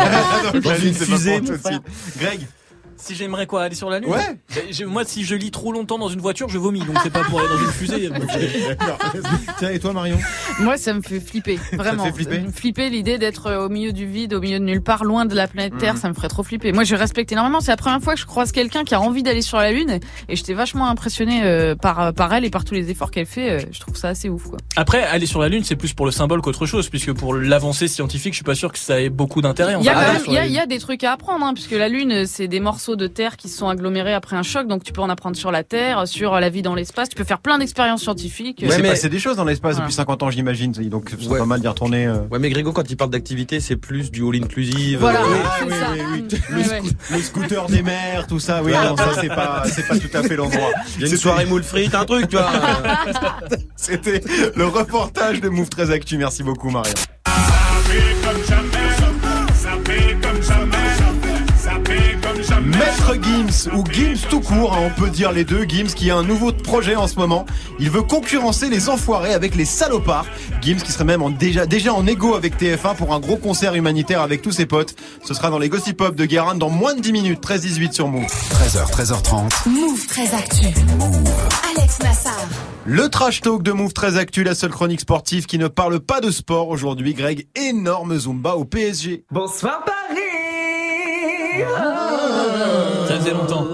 Donc, 0.53 0.63
une 0.83 0.95
fusée. 0.95 1.41
Greg, 2.19 2.41
Si 2.99 3.15
j'aimerais 3.15 3.47
quoi 3.47 3.63
aller 3.63 3.75
sur 3.75 3.91
la 3.91 4.01
lune 4.01 4.11
Ouais. 4.11 4.19
Ben, 4.55 4.87
Moi, 4.87 5.05
si 5.05 5.25
je 5.25 5.35
lis 5.35 5.51
trop 5.51 5.73
longtemps 5.73 5.99
dans 5.99 6.09
une 6.09 6.21
voiture, 6.21 6.49
je 6.49 6.59
vomis. 6.59 6.81
Donc 6.81 6.97
c'est 7.03 7.13
pas 7.13 7.23
pour 7.25 7.41
aller 7.41 7.49
dans 7.49 7.59
une 7.59 7.71
fusée. 7.73 8.11
Euh, 8.19 8.75
d'accord. 8.77 8.99
Tiens, 9.59 9.71
et 9.71 9.79
toi, 9.79 9.93
Marion 9.93 10.19
Moi, 10.61 10.77
ça 10.77 10.93
me 10.95 11.01
fait 11.03 11.21
flipper, 11.21 11.59
vraiment. 11.73 12.05
fait 12.05 12.13
flipper 12.13 12.43
flipper 12.55 12.91
l'idée 12.91 13.19
d'être 13.19 13.47
euh, 13.47 13.67
au 13.67 13.69
milieu 13.69 13.93
du 13.93 14.07
vide, 14.07 14.35
au 14.35 14.41
milieu 14.41 14.59
de 14.59 14.65
nulle 14.65 14.83
part, 14.83 15.05
loin 15.05 15.25
de 15.27 15.35
la 15.35 15.47
planète 15.49 15.77
Terre, 15.79 15.95
Mhm. 15.95 16.01
ça 16.01 16.09
me 16.09 16.15
ferait 16.15 16.29
trop 16.29 16.43
flipper. 16.43 16.73
Moi, 16.73 16.85
je 16.85 16.95
respecte 16.95 17.31
énormément. 17.33 17.61
C'est 17.61 17.71
la 17.71 17.77
première 17.77 18.01
fois 18.01 18.15
que 18.15 18.21
je 18.21 18.27
croise 18.27 18.53
quelqu'un 18.53 18.85
qui 18.85 18.95
a 18.95 19.01
envie 19.01 19.23
d'aller 19.23 19.43
sur 19.43 19.59
la 19.59 19.73
Lune, 19.73 19.99
et 20.29 20.37
j'étais 20.37 20.55
vachement 20.55 20.89
impressionné 20.89 21.43
euh, 21.45 21.75
par 21.75 22.13
par 22.15 22.33
elle 22.33 22.45
et 22.45 22.51
par 22.51 22.65
tous 22.65 22.75
les 22.75 22.91
efforts 22.91 23.11
qu'elle 23.11 23.27
fait. 23.27 23.51
euh, 23.51 23.61
je 23.71 23.81
trouve 23.81 23.97
ça 23.97 24.09
assez 24.09 24.29
ouf, 24.29 24.45
quoi. 24.49 24.59
Après, 24.77 25.03
aller 25.03 25.27
sur 25.27 25.41
la 25.41 25.49
lune, 25.49 25.65
c'est 25.65 25.77
plus 25.77 25.93
pour 25.95 26.07
le 26.07 26.13
symbole 26.13 26.41
qu'autre 26.41 26.67
chose, 26.67 26.89
puisque 26.89 27.13
pour 27.13 27.35
l'avancée 27.35 27.89
scientifique, 27.89 28.33
je 28.33 28.39
suis 28.39 28.45
pas 28.45 28.55
sûr 28.55 28.73
que 28.73 28.79
ça 28.79 29.01
ait 29.01 29.09
beaucoup 29.11 29.43
d'intérêt. 29.43 29.75
Il 29.81 29.85
y 29.85 30.49
y 30.49 30.53
y 30.53 30.59
a 30.59 30.67
des 30.67 30.79
trucs 30.79 31.05
à 31.05 31.13
apprendre, 31.13 31.45
hein, 31.45 31.55
puisque 31.55 31.73
la 31.73 31.89
Lune, 31.89 32.27
c'est 32.27 32.49
des 32.49 32.61
morceaux 32.61 32.88
de 32.97 33.07
terre 33.07 33.37
qui 33.37 33.49
se 33.49 33.57
sont 33.59 33.69
agglomérés 33.69 34.15
après 34.15 34.37
un 34.37 34.43
choc, 34.43 34.67
donc 34.67 34.85
tu 34.85 34.93
peux 34.93 35.01
en 35.01 35.09
apprendre 35.09 35.37
sur 35.37 35.51
la 35.51 35.63
Terre, 35.65 36.07
sur 36.09 36.39
la 36.41 36.49
vie 36.51 36.63
dans 36.63 36.75
l'espace. 36.75 37.09
Tu 37.09 37.17
peux 37.17 37.25
faire 37.25 37.39
plein 37.41 37.59
d'expériences 37.59 38.03
scientifiques. 38.03 38.65
Ouais, 38.69 38.81
mais- 38.81 38.91
passé 38.91 39.09
des 39.09 39.19
choses 39.19 39.37
dans 39.37 39.45
l'espace 39.45 39.73
Voilà. 39.75 39.87
depuis 39.87 39.95
50 39.95 40.23
ans, 40.23 40.31
j'imagine. 40.31 40.73
Donc, 40.73 41.11
ce 41.11 41.17
serait 41.17 41.33
Ouais. 41.35 41.39
pas 41.39 41.47
mal 41.47 41.61
d'y 41.61 41.69
retourner. 41.69 42.07
euh. 42.07 42.19
Ouais, 42.31 42.39
mais 42.39 42.51
Grégo, 42.51 42.73
quand 42.73 42.89
il 42.91 42.97
parle 42.97 43.11
d'activité, 43.11 43.61
c'est 43.61 43.77
plus 43.77 44.11
du 44.11 44.23
all-inclusive. 44.27 44.99
Voilà, 45.01 45.21
Euh, 45.21 45.25
c'est 45.59 45.65
oui, 45.67 45.73
ça. 45.81 45.87
oui, 45.93 46.01
oui. 46.83 46.91
Le, 47.11 47.19
scooter 47.23 47.67
des 47.67 47.83
mers, 47.83 48.27
tout 48.27 48.39
ça, 48.41 48.63
oui, 48.63 48.73
non, 48.73 48.97
ça 48.97 49.11
c'est 49.21 49.29
pas, 49.29 49.63
c'est 49.67 49.87
pas 49.87 49.99
tout 49.99 50.09
à 50.15 50.23
fait 50.23 50.37
l'endroit. 50.37 50.71
Il 50.97 51.03
y 51.03 51.09
a 51.09 51.09
une 51.11 51.17
soirée 51.17 51.47
moule 51.47 51.63
frite, 51.65 51.95
un 51.95 52.05
truc, 52.05 52.29
tu 52.29 52.37
vois. 52.37 52.51
C'était 53.77 54.21
le 54.57 54.67
reportage 54.67 55.41
de 55.41 55.49
Move 55.49 55.69
13 55.69 55.91
Actu. 55.91 56.19
Merci 56.19 56.43
beaucoup, 56.43 56.71
Marion. 56.71 56.93
Maître 62.79 63.15
Gims 63.21 63.73
ou 63.75 63.85
Gims 63.91 64.29
tout 64.31 64.41
court, 64.41 64.73
hein, 64.73 64.79
on 64.87 65.01
peut 65.01 65.11
dire 65.11 65.33
les 65.33 65.45
deux. 65.45 65.65
Gims 65.65 65.89
qui 65.95 66.11
a 66.11 66.17
un 66.17 66.23
nouveau 66.23 66.53
projet 66.53 66.95
en 66.95 67.09
ce 67.09 67.17
moment. 67.17 67.45
Il 67.81 67.91
veut 67.91 68.03
concurrencer 68.03 68.69
les 68.69 68.89
enfoirés 68.89 69.35
avec 69.35 69.57
les 69.57 69.65
salopards. 69.65 70.27
Gims 70.61 70.77
qui 70.77 70.93
serait 70.93 71.05
même 71.05 71.23
en 71.23 71.31
déjà, 71.31 71.67
déjà 71.67 71.93
en 71.93 72.07
égo 72.07 72.37
avec 72.37 72.57
TF1 72.57 72.95
pour 72.95 73.13
un 73.15 73.19
gros 73.19 73.37
concert 73.37 73.75
humanitaire 73.75 74.23
avec 74.23 74.43
tous 74.43 74.53
ses 74.53 74.67
potes. 74.67 74.95
Ce 75.25 75.35
sera 75.35 75.51
dans 75.51 75.59
les 75.59 75.69
Gossip 75.69 75.97
Pop 75.97 76.15
de 76.15 76.25
Guérin 76.25 76.55
dans 76.55 76.71
moins 76.71 76.95
de 76.95 77.01
10 77.01 77.13
minutes. 77.13 77.43
13-18 77.45 77.93
sur 77.93 78.07
Move. 78.07 78.27
13h, 78.27 78.91
13h30. 78.93 79.69
Move 79.69 80.07
très 80.07 80.33
actu. 80.35 80.67
Alex 81.77 81.99
Nassar. 82.01 82.47
Le 82.85 83.09
trash 83.09 83.41
talk 83.41 83.63
de 83.63 83.73
Move 83.73 83.93
13 83.93 84.17
Actu, 84.17 84.45
la 84.45 84.55
seule 84.55 84.71
chronique 84.71 85.01
sportive 85.01 85.47
qui 85.47 85.59
ne 85.59 85.69
parle 85.69 85.99
pas 86.01 86.21
de 86.21 86.31
sport 86.31 86.69
aujourd'hui. 86.69 87.15
Greg, 87.15 87.49
énorme 87.57 88.17
Zumba 88.17 88.55
au 88.55 88.65
PSG. 88.65 89.25
Bonsoir 89.31 89.85
Paris 89.85 90.28
Ça 93.09 93.15
faisait 93.15 93.33
longtemps. 93.33 93.67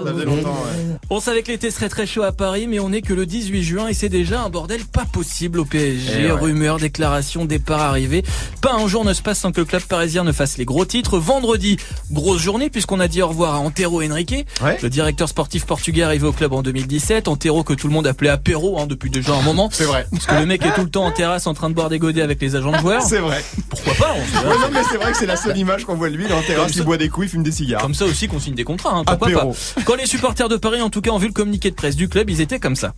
On 1.11 1.19
savait 1.19 1.43
que 1.43 1.51
l'été 1.51 1.69
serait 1.69 1.87
très 1.87 2.07
chaud 2.07 2.23
à 2.23 2.31
Paris, 2.31 2.65
mais 2.67 2.79
on 2.79 2.91
est 2.91 3.03
que 3.03 3.13
le 3.13 3.27
18 3.27 3.61
juin 3.63 3.87
et 3.87 3.93
c'est 3.93 4.09
déjà 4.09 4.41
un 4.41 4.49
bordel 4.49 4.81
pas 4.85 5.05
possible 5.05 5.59
au 5.59 5.65
PSG. 5.65 6.13
Eh 6.17 6.25
ouais. 6.25 6.31
Rumeurs, 6.31 6.77
déclarations, 6.79 7.45
départ, 7.45 7.81
arrivée. 7.81 8.23
Pas 8.61 8.73
un 8.73 8.87
jour 8.87 9.05
ne 9.05 9.13
se 9.13 9.21
passe 9.21 9.37
sans 9.39 9.51
que 9.51 9.59
le 9.59 9.65
club 9.65 9.83
parisien 9.83 10.23
ne 10.23 10.31
fasse 10.31 10.57
les 10.57 10.65
gros 10.65 10.83
titres. 10.83 11.19
Vendredi, 11.19 11.77
grosse 12.11 12.41
journée 12.41 12.71
puisqu'on 12.71 12.99
a 12.99 13.07
dit 13.07 13.21
au 13.21 13.27
revoir 13.27 13.53
à 13.53 13.59
Antero 13.59 14.01
Henrique, 14.01 14.47
Ouais. 14.63 14.79
le 14.81 14.89
directeur 14.89 15.29
sportif 15.29 15.65
portugais 15.67 16.01
arrivé 16.01 16.25
au 16.25 16.31
club 16.33 16.53
en 16.53 16.63
2017. 16.63 17.27
Antero 17.27 17.63
que 17.63 17.73
tout 17.75 17.87
le 17.87 17.93
monde 17.93 18.07
appelait 18.07 18.29
apéro 18.29 18.79
hein, 18.79 18.87
depuis 18.87 19.11
déjà 19.11 19.35
un 19.35 19.43
moment. 19.43 19.69
C'est 19.71 19.83
vrai. 19.85 20.07
Parce 20.11 20.25
que 20.25 20.33
le 20.33 20.47
mec 20.47 20.65
est 20.65 20.73
tout 20.73 20.81
le 20.83 20.89
temps 20.89 21.05
en 21.05 21.11
terrasse 21.11 21.45
en 21.45 21.53
train 21.53 21.69
de 21.69 21.75
boire 21.75 21.89
des 21.89 21.99
godets 21.99 22.23
avec 22.23 22.41
les 22.41 22.55
agents 22.55 22.71
de 22.71 22.77
joueurs. 22.79 23.01
C'est 23.07 23.19
vrai. 23.19 23.45
Pourquoi 23.69 23.93
pas 23.93 24.15
on 24.17 24.25
sait 24.41 24.47
Ouais, 24.47 24.55
non, 24.57 24.67
mais 24.73 24.79
c'est 24.89 24.97
vrai 24.97 25.11
que 25.11 25.17
c'est 25.17 25.25
la 25.27 25.35
seule 25.37 25.57
image 25.57 25.85
qu'on 25.85 25.95
voit 25.95 26.09
de 26.09 26.15
lui. 26.15 26.25
En 26.33 26.41
terrasse, 26.41 26.75
il 26.75 26.83
boit 26.83 26.97
des 26.97 27.09
coups, 27.09 27.27
il 27.27 27.29
fume 27.29 27.43
des 27.43 27.51
cigares. 27.51 27.81
Comme 27.81 27.93
ça 27.93 28.05
aussi 28.05 28.27
qu'on 28.27 28.39
signe 28.39 28.55
des 28.55 28.63
contrats, 28.63 28.95
hein, 28.95 29.03
pourquoi 29.05 29.27
Apéro. 29.27 29.51
pas. 29.75 29.81
Quand 29.83 29.95
les 29.95 30.07
supporters 30.07 30.49
de 30.49 30.55
Paris, 30.55 30.81
en 30.81 30.89
tout 30.95 31.01
cas, 31.01 31.11
ont 31.11 31.17
vu 31.17 31.27
le 31.27 31.33
communiqué 31.33 31.69
de 31.71 31.75
presse 31.75 31.97
du 31.97 32.07
club, 32.07 32.29
ils 32.29 32.39
étaient 32.39 32.57
comme 32.57 32.77
ça. 32.77 32.93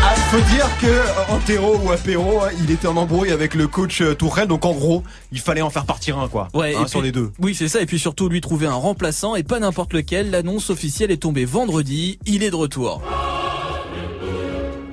Ah, 0.00 0.14
faut 0.30 0.40
dire 0.52 0.66
que 0.80 0.86
euh, 0.86 1.34
Antero 1.34 1.76
ou 1.84 1.90
Apéro, 1.92 2.40
hein, 2.42 2.48
il 2.64 2.70
était 2.70 2.86
en 2.86 2.96
embrouille 2.96 3.30
avec 3.30 3.54
le 3.54 3.66
coach 3.68 4.00
euh, 4.00 4.14
Tourelle, 4.14 4.48
donc 4.48 4.64
en 4.64 4.72
gros, 4.72 5.02
il 5.32 5.40
fallait 5.40 5.60
en 5.60 5.68
faire 5.70 5.84
partir 5.84 6.18
un 6.18 6.28
quoi. 6.28 6.48
Ouais, 6.54 6.74
Hein, 6.74 6.86
sur 6.86 7.00
puis- 7.00 7.08
les 7.08 7.12
deux. 7.12 7.30
Oui, 7.40 7.54
c'est 7.54 7.68
ça. 7.68 7.80
Et 7.82 7.86
puis 7.86 7.98
surtout, 7.98 8.28
lui 8.30 8.40
trouver 8.40 8.66
un 8.66 8.72
remplaçant 8.74 9.34
et 9.36 9.42
pas 9.42 9.58
n'importe 9.60 9.92
lequel. 9.92 10.30
L'annonce 10.30 10.70
officielle 10.70 11.10
est 11.10 11.18
tombée 11.18 11.44
vendredi. 11.44 12.18
Il 12.26 12.42
est 12.42 12.50
de 12.50 12.56
retour. 12.56 13.02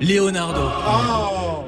Leonardo. 0.02 0.60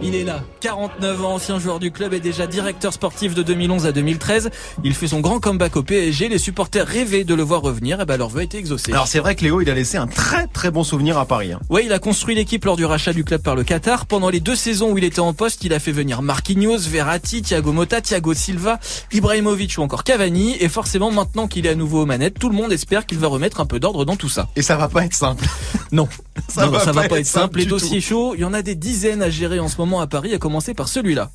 Il 0.01 0.15
est 0.15 0.23
là. 0.23 0.45
49 0.61 1.25
ans, 1.25 1.35
ancien 1.35 1.59
joueur 1.59 1.81
du 1.81 1.91
club 1.91 2.15
et 2.15 2.21
déjà 2.21 2.47
directeur 2.47 2.93
sportif 2.93 3.35
de 3.35 3.43
2011 3.43 3.85
à 3.85 3.91
2013. 3.93 4.51
Il 4.85 4.95
fait 4.95 5.09
son 5.09 5.19
grand 5.19 5.41
comeback 5.41 5.77
au 5.77 5.83
PSG. 5.83 6.29
Les 6.29 6.39
supporters 6.39 6.87
rêvaient 6.87 7.25
de 7.25 7.35
le 7.35 7.43
voir 7.43 7.63
revenir. 7.63 8.01
Et 8.01 8.05
ben, 8.05 8.17
leur 8.17 8.29
vœu 8.29 8.41
a 8.41 8.43
été 8.45 8.59
exaucé. 8.59 8.93
Alors 8.93 9.09
c'est 9.09 9.19
vrai 9.19 9.35
que 9.35 9.43
Léo, 9.43 9.61
il 9.61 9.69
a 9.69 9.75
laissé 9.75 9.97
un 9.97 10.07
très 10.07 10.47
très 10.47 10.71
bon 10.71 10.85
souvenir 10.85 11.19
à 11.19 11.27
Paris. 11.27 11.53
hein. 11.53 11.59
Ouais, 11.69 11.85
il 11.85 11.93
a 11.93 11.99
construit 11.99 12.37
l'équipe 12.37 12.65
lors 12.65 12.77
du 12.77 12.85
rachat 12.85 13.13
du 13.13 13.25
club 13.25 13.43
par 13.43 13.57
le 13.57 13.65
Qatar. 13.65 14.07
Pendant 14.07 14.31
les 14.31 14.39
deux 14.39 14.55
saisons 14.55 14.93
où 14.93 14.99
il 14.99 15.05
était 15.05 15.19
en 15.19 15.33
poste, 15.33 15.65
il 15.65 15.75
a 15.75 15.81
fait 15.81 15.91
venir 15.93 16.23
Marquinhos, 16.23 16.79
Verratti, 16.79 17.43
Thiago 17.43 17.73
Motta, 17.73 18.01
Thiago 18.01 18.35
Silva, 18.35 18.79
Ibrahimovic 19.13 19.79
ou 19.79 19.83
encore 19.83 20.05
Cavani. 20.05 20.57
Et 20.61 20.69
forcément, 20.69 21.11
maintenant 21.11 21.49
qu'il 21.49 21.67
est 21.67 21.71
à 21.71 21.75
nouveau 21.75 22.03
aux 22.03 22.07
manettes, 22.07 22.39
tout 22.39 22.49
le 22.51 22.55
monde 22.55 22.71
espère 22.73 23.05
qu'il 23.05 23.19
va 23.19 23.27
remettre 23.27 23.61
un 23.61 23.67
peu 23.67 23.81
d'ordre 23.81 24.05
dans 24.05 24.17
tout 24.17 24.29
ça. 24.29 24.49
Et 24.55 24.63
ça 24.63 24.77
va 24.77 24.87
pas 24.89 25.05
être 25.05 25.15
simple. 25.15 25.45
Non, 25.91 26.09
Ça 26.49 26.67
non, 26.67 26.71
va 26.73 26.79
ça 26.81 26.93
pas 26.93 27.03
va 27.03 27.09
pas 27.09 27.19
être 27.19 27.27
simple. 27.27 27.43
simple 27.47 27.59
Les 27.59 27.65
dossiers 27.67 28.01
chauds, 28.01 28.35
il 28.37 28.41
y 28.43 28.45
en 28.45 28.55
a 28.55 28.63
des 28.63 28.77
dizaines 28.77 29.23
à 29.23 29.29
gérer 29.31 29.59
en 29.59 29.67
ce 29.67 29.77
moment 29.79 29.88
à 29.96 30.07
Paris, 30.07 30.35
à 30.35 30.38
commencer 30.38 30.74
par 30.74 30.88
celui-là. 30.88 31.31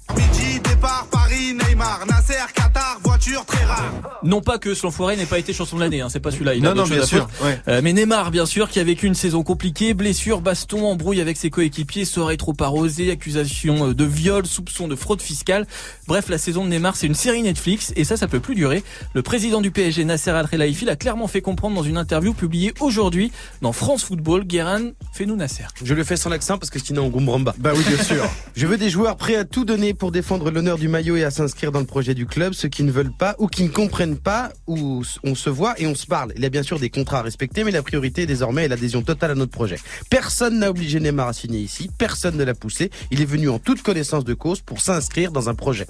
Neymar, 1.53 2.05
Nasser, 2.07 2.33
Qatar, 2.53 2.99
voiture 3.03 3.45
très 3.45 3.63
rare. 3.65 3.91
Non 4.23 4.41
pas 4.41 4.57
que 4.57 4.73
ce 4.73 4.83
l'enfoiré 4.83 5.15
n'ait 5.17 5.25
pas 5.25 5.39
été 5.39 5.53
chanson 5.53 5.75
de 5.75 5.81
l'année, 5.81 6.01
hein, 6.01 6.07
c'est 6.09 6.19
pas 6.19 6.31
celui-là. 6.31 6.55
Il 6.55 6.63
Non, 6.63 6.73
non, 6.75 6.83
bien 6.85 7.05
sûr. 7.05 7.27
ouais. 7.43 7.59
Euh, 7.67 7.81
mais 7.83 7.93
Neymar, 7.93 8.31
bien 8.31 8.45
sûr, 8.45 8.69
qui 8.69 8.79
a 8.79 8.83
vécu 8.83 9.05
une 9.07 9.15
saison 9.15 9.43
compliquée, 9.43 9.93
blessure, 9.93 10.41
baston, 10.41 10.85
embrouille 10.87 11.21
avec 11.21 11.37
ses 11.37 11.49
coéquipiers, 11.49 12.05
soirée 12.05 12.37
trop 12.37 12.53
arrosée, 12.59 13.11
accusation 13.11 13.89
euh, 13.89 13.93
de 13.93 14.03
viol, 14.05 14.45
soupçon 14.45 14.87
de 14.87 14.95
fraude 14.95 15.21
fiscale. 15.21 15.67
Bref, 16.07 16.29
la 16.29 16.37
saison 16.37 16.63
de 16.65 16.69
Neymar, 16.69 16.95
c'est 16.95 17.07
une 17.07 17.15
série 17.15 17.41
Netflix 17.41 17.93
et 17.95 18.03
ça, 18.03 18.17
ça 18.17 18.27
peut 18.27 18.39
plus 18.39 18.55
durer. 18.55 18.83
Le 19.13 19.21
président 19.21 19.61
du 19.61 19.71
PSG, 19.71 20.05
Nasser 20.05 20.31
Al-Khelaifi, 20.31 20.85
l'a 20.85 20.95
clairement 20.95 21.27
fait 21.27 21.41
comprendre 21.41 21.75
dans 21.75 21.83
une 21.83 21.97
interview 21.97 22.33
publiée 22.33 22.73
aujourd'hui 22.79 23.31
dans 23.61 23.73
France 23.73 24.03
Football. 24.03 24.45
Guérin, 24.45 24.91
fais-nous 25.13 25.35
Nasser. 25.35 25.63
Je 25.83 25.93
le 25.93 26.03
fais 26.03 26.15
sans 26.17 26.29
l'accent 26.29 26.57
parce 26.57 26.69
que 26.69 26.79
sinon 26.79 27.03
on 27.03 27.09
gombramba. 27.09 27.53
Bah 27.57 27.71
oui, 27.75 27.83
bien 27.87 28.01
sûr. 28.03 28.23
Je 28.55 28.67
veux 28.67 28.77
des 28.77 28.89
joueurs 28.89 29.17
prêts 29.17 29.35
à 29.35 29.45
tout 29.45 29.65
donner 29.65 29.93
pour 29.93 30.11
défendre 30.11 30.49
l'honneur 30.51 30.77
du 30.77 30.87
maillot 30.87 31.15
et 31.17 31.23
à 31.23 31.31
s'inscrire 31.43 31.73
dans 31.73 31.81
le 31.81 31.85
projet 31.85 32.13
du 32.13 32.25
club. 32.25 32.53
Ceux 32.53 32.69
qui 32.69 32.83
ne 32.83 32.91
veulent 32.91 33.11
pas 33.11 33.35
ou 33.37 33.47
qui 33.47 33.63
ne 33.63 33.69
comprennent 33.69 34.17
pas, 34.17 34.51
où 34.65 35.03
on 35.23 35.35
se 35.35 35.49
voit 35.49 35.79
et 35.79 35.87
on 35.87 35.95
se 35.95 36.05
parle. 36.05 36.31
Il 36.37 36.41
y 36.41 36.45
a 36.45 36.49
bien 36.49 36.63
sûr 36.63 36.79
des 36.79 36.89
contrats 36.89 37.19
à 37.19 37.21
respecter, 37.21 37.65
mais 37.65 37.71
la 37.71 37.83
priorité 37.83 38.25
désormais 38.25 38.63
est 38.63 38.67
l'adhésion 38.69 39.01
totale 39.01 39.31
à 39.31 39.35
notre 39.35 39.51
projet. 39.51 39.77
Personne 40.09 40.59
n'a 40.59 40.69
obligé 40.69 40.99
Neymar 40.99 41.27
à 41.27 41.33
signer 41.33 41.59
ici, 41.59 41.89
personne 41.97 42.37
ne 42.37 42.43
l'a 42.43 42.53
poussé. 42.53 42.91
Il 43.11 43.21
est 43.21 43.25
venu 43.25 43.49
en 43.49 43.59
toute 43.59 43.81
connaissance 43.81 44.23
de 44.23 44.33
cause 44.33 44.61
pour 44.61 44.79
s'inscrire 44.79 45.31
dans 45.31 45.49
un 45.49 45.55
projet. 45.55 45.85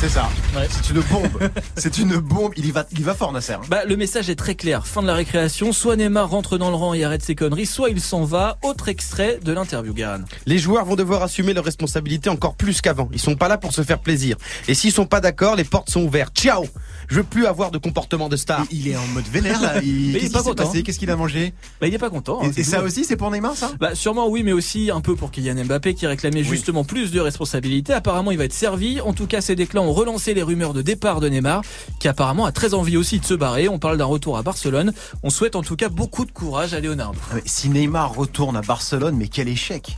C'est 0.00 0.08
ça. 0.08 0.30
Ouais. 0.56 0.66
C'est 0.70 0.88
une 0.94 1.00
bombe. 1.02 1.50
C'est 1.76 1.98
une 1.98 2.16
bombe. 2.16 2.52
Il 2.56 2.64
y 2.64 2.70
va, 2.70 2.86
il 2.90 3.00
y 3.00 3.02
va 3.02 3.14
fort, 3.14 3.32
Nasser. 3.32 3.52
hein. 3.52 3.60
Bah, 3.68 3.84
le 3.84 3.96
message 3.98 4.30
est 4.30 4.34
très 4.34 4.54
clair. 4.54 4.86
Fin 4.86 5.02
de 5.02 5.06
la 5.06 5.12
récréation. 5.12 5.74
Soit 5.74 5.96
Neymar 5.96 6.30
rentre 6.30 6.56
dans 6.56 6.70
le 6.70 6.76
rang 6.76 6.94
et 6.94 7.04
arrête 7.04 7.22
ses 7.22 7.34
conneries, 7.34 7.66
soit 7.66 7.90
il 7.90 8.00
s'en 8.00 8.24
va. 8.24 8.56
Autre 8.62 8.88
extrait 8.88 9.38
de 9.44 9.52
l'interview, 9.52 9.92
Guérin. 9.92 10.22
Les 10.46 10.56
joueurs 10.58 10.86
vont 10.86 10.96
devoir 10.96 11.22
assumer 11.22 11.52
leurs 11.52 11.66
responsabilités 11.66 12.30
encore 12.30 12.54
plus 12.56 12.80
qu'avant. 12.80 13.10
Ils 13.12 13.20
sont 13.20 13.36
pas 13.36 13.48
là 13.48 13.58
pour 13.58 13.74
se 13.74 13.82
faire 13.82 13.98
plaisir. 13.98 14.36
Et 14.68 14.74
s'ils 14.74 14.92
sont 14.92 15.04
pas 15.04 15.20
d'accord, 15.20 15.54
les 15.54 15.64
portes 15.64 15.90
sont 15.90 16.00
ouvertes. 16.02 16.34
Ciao 16.34 16.64
Je 17.10 17.16
veux 17.16 17.24
plus 17.24 17.46
avoir 17.46 17.72
de 17.72 17.78
comportement 17.78 18.28
de 18.28 18.36
star. 18.36 18.64
Il 18.70 18.86
est 18.86 18.96
en 18.96 19.06
mode 19.08 19.26
vénère 19.26 19.60
là. 19.60 19.82
Il... 19.82 20.12
Mais 20.12 20.18
il 20.20 20.24
est 20.26 20.32
pas 20.32 20.42
content. 20.42 20.64
passé? 20.64 20.82
Qu'est-ce 20.84 20.98
qu'il 20.98 21.10
a 21.10 21.16
mangé? 21.16 21.52
Bah, 21.80 21.88
il 21.88 21.94
est 21.94 21.98
pas 21.98 22.08
content. 22.08 22.40
hein, 22.42 22.50
Et, 22.56 22.62
ça 22.62 22.82
aussi, 22.82 23.04
c'est 23.04 23.16
pour 23.16 23.30
Neymar, 23.32 23.56
ça? 23.56 23.72
Bah 23.80 23.94
sûrement 23.96 24.28
oui, 24.28 24.42
mais 24.44 24.52
aussi 24.52 24.90
un 24.92 25.00
peu 25.00 25.16
pour 25.16 25.30
Kylian 25.32 25.64
Mbappé 25.64 25.94
qui 25.94 26.06
réclamait 26.06 26.44
justement 26.44 26.84
plus 26.84 27.10
de 27.10 27.18
responsabilités. 27.20 27.92
Apparemment, 27.92 28.30
il 28.30 28.38
va 28.38 28.44
être 28.44 28.52
servi. 28.52 29.00
En 29.00 29.12
tout 29.12 29.26
cas, 29.26 29.40
ces 29.40 29.56
déclats 29.56 29.82
ont 29.82 29.92
relancé 29.92 30.34
les 30.34 30.42
rumeurs 30.42 30.72
de 30.72 30.82
départ 30.82 31.20
de 31.20 31.28
Neymar, 31.28 31.62
qui 31.98 32.06
apparemment 32.08 32.46
a 32.46 32.52
très 32.52 32.74
envie 32.74 32.96
aussi 32.96 33.18
de 33.18 33.24
se 33.24 33.34
barrer. 33.34 33.68
On 33.68 33.78
parle 33.80 33.98
d'un 33.98 34.04
retour 34.04 34.38
à 34.38 34.42
Barcelone. 34.42 34.92
On 35.24 35.30
souhaite 35.30 35.56
en 35.56 35.62
tout 35.62 35.76
cas 35.76 35.88
beaucoup 35.88 36.24
de 36.24 36.30
courage 36.32 36.74
à 36.74 36.80
Leonardo. 36.80 37.18
Ah, 37.30 37.34
mais 37.34 37.42
Si 37.44 37.68
Neymar 37.70 38.14
retourne 38.14 38.56
à 38.56 38.62
Barcelone, 38.62 39.16
mais 39.16 39.26
quel 39.28 39.48
échec 39.48 39.96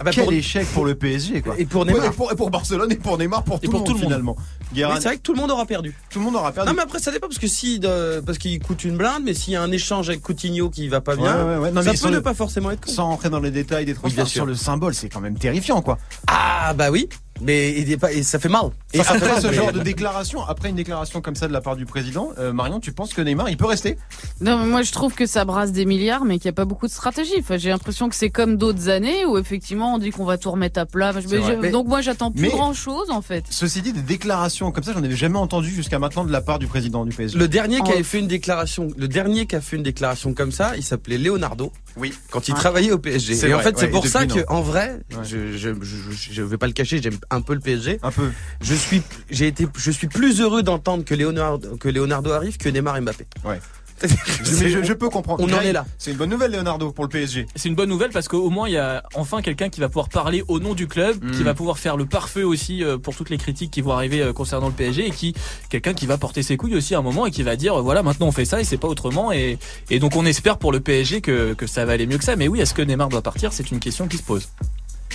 Ah 0.00 0.04
bah, 0.04 0.10
Quel 0.14 0.24
pour- 0.24 0.32
échec 0.32 0.66
pour 0.72 0.84
le 0.84 0.94
PSG 0.94 1.42
quoi. 1.42 1.54
Et 1.58 1.64
pour 1.66 1.84
Neymar. 1.84 2.04
Et 2.06 2.10
pour, 2.10 2.30
et 2.32 2.36
pour 2.36 2.50
Barcelone 2.50 2.92
et 2.92 2.96
pour 2.96 3.18
Neymar, 3.18 3.42
pour, 3.42 3.56
Et 3.56 3.66
tout, 3.66 3.70
pour 3.72 3.80
le 3.80 3.84
tout 3.86 3.92
monde, 3.92 3.98
le 3.98 4.22
monde. 4.22 4.36
finalement. 4.36 4.36
Oui, 4.72 4.82
c'est 5.00 5.08
vrai 5.08 5.16
que 5.16 5.22
tout 5.22 5.32
le 5.32 5.40
monde 5.40 5.50
aura 5.50 5.66
perdu. 5.66 5.94
tout 6.10 6.18
le 6.20 6.24
monde 6.24 6.36
aura 6.36 6.52
perdu. 6.52 6.68
Non 6.70 6.76
mais 6.76 6.82
après 6.82 6.98
ça 7.00 7.10
dépend 7.10 7.26
parce 7.26 7.38
que 7.38 7.46
si 7.48 7.80
de- 7.80 8.20
parce 8.24 8.38
qu'il 8.38 8.60
coûte 8.60 8.84
une 8.84 8.96
blinde 8.96 9.22
mais 9.24 9.34
s'il 9.34 9.54
y 9.54 9.56
a 9.56 9.62
un 9.62 9.72
échange 9.72 10.08
avec 10.08 10.20
Coutinho 10.22 10.70
qui 10.70 10.86
va 10.88 11.00
pas 11.00 11.16
bien 11.16 11.36
Ouais, 11.36 11.54
ouais, 11.54 11.58
ouais. 11.58 11.70
Non, 11.72 11.82
ça 11.82 11.92
peut 11.92 12.10
ne 12.10 12.16
le- 12.16 12.22
pas 12.22 12.34
forcément 12.34 12.70
être 12.70 12.86
con. 12.86 12.92
Sans 12.92 13.06
rentrer 13.06 13.30
dans 13.30 13.40
les 13.40 13.50
détails 13.50 13.84
des 13.86 13.92
Oui, 13.92 13.98
transferts, 13.98 14.26
sûr. 14.26 14.34
sur 14.40 14.46
le 14.46 14.54
symbole, 14.54 14.94
c'est 14.94 15.08
quand 15.08 15.20
même 15.20 15.36
terrifiant 15.38 15.82
quoi. 15.82 15.98
Ah 16.28 16.74
bah 16.74 16.90
oui 16.90 17.08
mais 17.40 17.78
il 17.80 17.90
est 17.90 17.96
pas- 17.96 18.12
et 18.12 18.22
ça 18.22 18.38
fait 18.38 18.48
mal. 18.48 18.66
Et 18.92 18.98
Ça, 18.98 19.04
ça 19.04 19.10
fait 19.10 19.16
après 19.18 19.28
mal, 19.32 19.42
ce 19.42 19.46
mais- 19.48 19.52
genre 19.54 19.72
de 19.72 19.80
déclaration, 19.80 20.44
après 20.44 20.70
une 20.70 20.76
déclaration 20.76 21.20
comme 21.20 21.34
ça 21.36 21.46
de 21.48 21.52
la 21.52 21.60
part 21.60 21.76
du 21.76 21.86
président, 21.86 22.30
euh, 22.38 22.52
Marion, 22.52 22.80
tu 22.80 22.92
penses 22.92 23.12
que 23.14 23.20
Neymar, 23.22 23.50
il 23.50 23.56
peut 23.56 23.66
rester? 23.66 23.96
Non, 24.40 24.58
mais 24.58 24.66
moi 24.66 24.82
je 24.82 24.92
trouve 24.92 25.14
que 25.14 25.26
ça 25.26 25.44
brasse 25.44 25.72
des 25.72 25.84
milliards, 25.84 26.24
mais 26.24 26.38
qu'il 26.38 26.48
n'y 26.48 26.54
a 26.54 26.54
pas 26.54 26.64
beaucoup 26.64 26.86
de 26.86 26.92
stratégie. 26.92 27.34
Enfin, 27.38 27.56
j'ai 27.58 27.68
l'impression 27.70 28.08
que 28.08 28.14
c'est 28.16 28.30
comme 28.30 28.56
d'autres 28.56 28.88
années 28.88 29.24
où 29.26 29.38
effectivement 29.38 29.94
on 29.94 29.98
dit 29.98 30.10
qu'on 30.10 30.24
va 30.24 30.38
tout 30.38 30.50
remettre 30.50 30.80
à 30.80 30.86
plat. 30.86 31.12
Je- 31.20 31.56
Mais- 31.60 31.70
donc 31.70 31.86
moi 31.88 32.00
j'attends 32.00 32.30
plus 32.30 32.42
mais- 32.42 32.48
grand 32.48 32.72
chose 32.74 33.10
en 33.10 33.22
fait. 33.22 33.44
Ceci 33.50 33.82
dit, 33.82 33.92
des 33.92 34.02
déclarations 34.02 34.70
comme 34.72 34.84
ça, 34.84 34.92
j'en 34.92 35.02
avais 35.02 35.16
jamais 35.16 35.38
entendu 35.38 35.70
jusqu'à 35.70 35.98
maintenant 35.98 36.24
de 36.24 36.32
la 36.32 36.40
part 36.40 36.58
du 36.58 36.66
président 36.66 37.04
du 37.04 37.14
PSG. 37.14 37.38
Le 37.38 37.48
dernier 37.48 37.80
qui 37.80 37.92
avait 37.92 38.02
fait 38.02 38.18
une 38.18 38.28
déclaration, 38.28 38.88
le 38.96 39.08
dernier 39.08 39.46
qui 39.46 39.56
a 39.56 39.60
fait 39.60 39.76
une 39.76 39.82
déclaration 39.82 40.34
comme 40.34 40.52
ça, 40.52 40.76
il 40.76 40.82
s'appelait 40.82 41.18
Leonardo 41.18 41.72
Oui. 41.98 42.14
quand 42.30 42.48
il 42.48 42.54
Ah. 42.56 42.58
travaillait 42.60 42.92
au 42.92 42.98
PSG. 42.98 43.48
Et 43.48 43.54
en 43.54 43.58
fait, 43.60 43.78
c'est 43.78 43.88
pour 43.88 44.06
ça 44.06 44.26
que 44.26 44.40
en 44.48 44.60
vrai, 44.62 45.00
Ouais. 45.12 45.24
je, 45.24 45.56
je, 45.56 45.70
je, 45.82 46.32
je 46.32 46.42
vais 46.42 46.56
pas 46.58 46.66
le 46.66 46.72
cacher, 46.72 47.00
j'aime 47.02 47.18
un 47.30 47.40
peu 47.40 47.54
le 47.54 47.60
PSG. 47.60 47.98
Un 48.02 48.10
peu. 48.10 48.30
Je 48.60 48.74
suis 48.74 49.02
j'ai 49.30 49.46
été 49.46 49.66
je 49.76 49.90
suis 49.90 50.06
plus 50.08 50.40
heureux 50.40 50.62
d'entendre 50.62 51.04
que 51.04 51.14
Leonardo 51.14 51.76
que 51.76 51.88
Leonardo 51.88 52.30
arrive 52.32 52.56
que 52.56 52.68
Neymar 52.68 52.96
et 52.96 53.00
Mbappé. 53.00 53.26
Ouais. 53.44 53.60
Mais 54.02 54.68
je, 54.70 54.82
je 54.82 54.92
peux 54.92 55.08
comprendre. 55.08 55.44
On 55.44 55.52
en 55.52 55.60
est 55.60 55.72
là. 55.72 55.84
C'est 55.98 56.10
une 56.12 56.16
bonne 56.16 56.30
nouvelle, 56.30 56.52
Leonardo, 56.52 56.92
pour 56.92 57.04
le 57.04 57.10
PSG. 57.10 57.46
C'est 57.56 57.68
une 57.68 57.74
bonne 57.74 57.88
nouvelle 57.88 58.10
parce 58.10 58.28
qu'au 58.28 58.50
moins 58.50 58.68
il 58.68 58.72
y 58.74 58.78
a 58.78 59.02
enfin 59.14 59.42
quelqu'un 59.42 59.68
qui 59.68 59.80
va 59.80 59.88
pouvoir 59.88 60.08
parler 60.08 60.42
au 60.48 60.60
nom 60.60 60.74
du 60.74 60.86
club, 60.86 61.16
Mm. 61.22 61.32
qui 61.32 61.42
va 61.42 61.54
pouvoir 61.54 61.78
faire 61.78 61.96
le 61.96 62.04
pare-feu 62.06 62.44
aussi 62.44 62.84
euh, 62.84 62.98
pour 62.98 63.16
toutes 63.16 63.30
les 63.30 63.38
critiques 63.38 63.70
qui 63.70 63.80
vont 63.80 63.92
arriver 63.92 64.20
euh, 64.22 64.32
concernant 64.32 64.66
le 64.68 64.72
PSG 64.72 65.06
et 65.06 65.10
qui 65.10 65.34
quelqu'un 65.68 65.94
qui 65.94 66.06
va 66.06 66.18
porter 66.18 66.42
ses 66.42 66.56
couilles 66.56 66.76
aussi 66.76 66.94
à 66.94 66.98
un 66.98 67.02
moment 67.02 67.26
et 67.26 67.30
qui 67.30 67.42
va 67.42 67.56
dire 67.56 67.78
euh, 67.78 67.82
voilà 67.82 68.02
maintenant 68.02 68.26
on 68.28 68.32
fait 68.32 68.44
ça 68.44 68.60
et 68.60 68.64
c'est 68.64 68.76
pas 68.76 68.88
autrement 68.88 69.32
et, 69.32 69.58
et 69.90 69.98
donc 69.98 70.14
on 70.16 70.24
espère 70.26 70.58
pour 70.58 70.70
le 70.72 70.80
PSG 70.80 71.20
que, 71.20 71.54
que 71.54 71.66
ça 71.66 71.84
va 71.84 71.92
aller 71.92 72.06
mieux 72.06 72.18
que 72.18 72.24
ça. 72.24 72.36
Mais 72.36 72.46
oui, 72.48 72.60
est-ce 72.60 72.74
que 72.74 72.82
Neymar 72.82 73.08
doit 73.08 73.22
partir? 73.22 73.52
C'est 73.52 73.70
une 73.70 73.80
question 73.80 74.06
qui 74.06 74.16
se 74.18 74.22
pose 74.22 74.48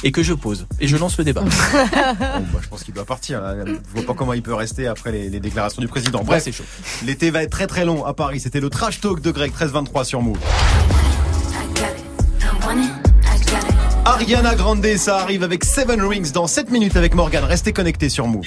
et 0.04 0.12
que 0.12 0.22
je 0.24 0.34
pose 0.34 0.68
et 0.80 0.88
je 0.88 0.98
lance 0.98 1.18
le 1.18 1.24
débat. 1.24 1.42
Bon, 2.24 2.46
bah, 2.54 2.60
je 2.62 2.68
pense 2.68 2.84
qu'il 2.84 2.94
doit 2.94 3.06
partir. 3.06 3.42
là. 3.42 3.56
Je 3.66 3.74
vois 3.96 4.06
pas 4.06 4.14
comment 4.14 4.34
il 4.34 4.42
peut 4.42 4.54
rester 4.54 4.88
après 4.88 5.12
les, 5.12 5.30
les 5.30 5.40
déclarations 5.40 5.82
du 5.82 5.88
président. 5.88 6.20
Ouais, 6.20 6.26
Bref, 6.26 6.44
c'est 6.44 6.52
chaud. 6.52 6.64
l'été 7.06 7.32
va 7.32 7.44
être 7.44 7.52
très 7.52 7.68
très 7.68 7.86
long 7.86 8.06
à 8.06 8.14
Paris. 8.14 8.40
C'était 8.40 8.60
le 8.60 8.70
trash 8.70 9.00
talk 9.02 9.22
de 9.22 9.32
Greg 9.32 9.52
1323 9.52 10.06
sur 10.06 10.22
Move. 10.22 10.38
Ariana 14.06 14.56
Grande, 14.56 14.86
ça 14.98 15.20
arrive 15.20 15.44
avec 15.44 15.64
Seven 15.64 16.02
Rings 16.02 16.32
dans 16.32 16.46
7 16.48 16.70
minutes 16.72 16.98
avec 16.98 17.16
Morgan. 17.16 17.44
Restez 17.46 17.72
connectés 17.72 18.10
sur 18.10 18.28
Move. 18.28 18.46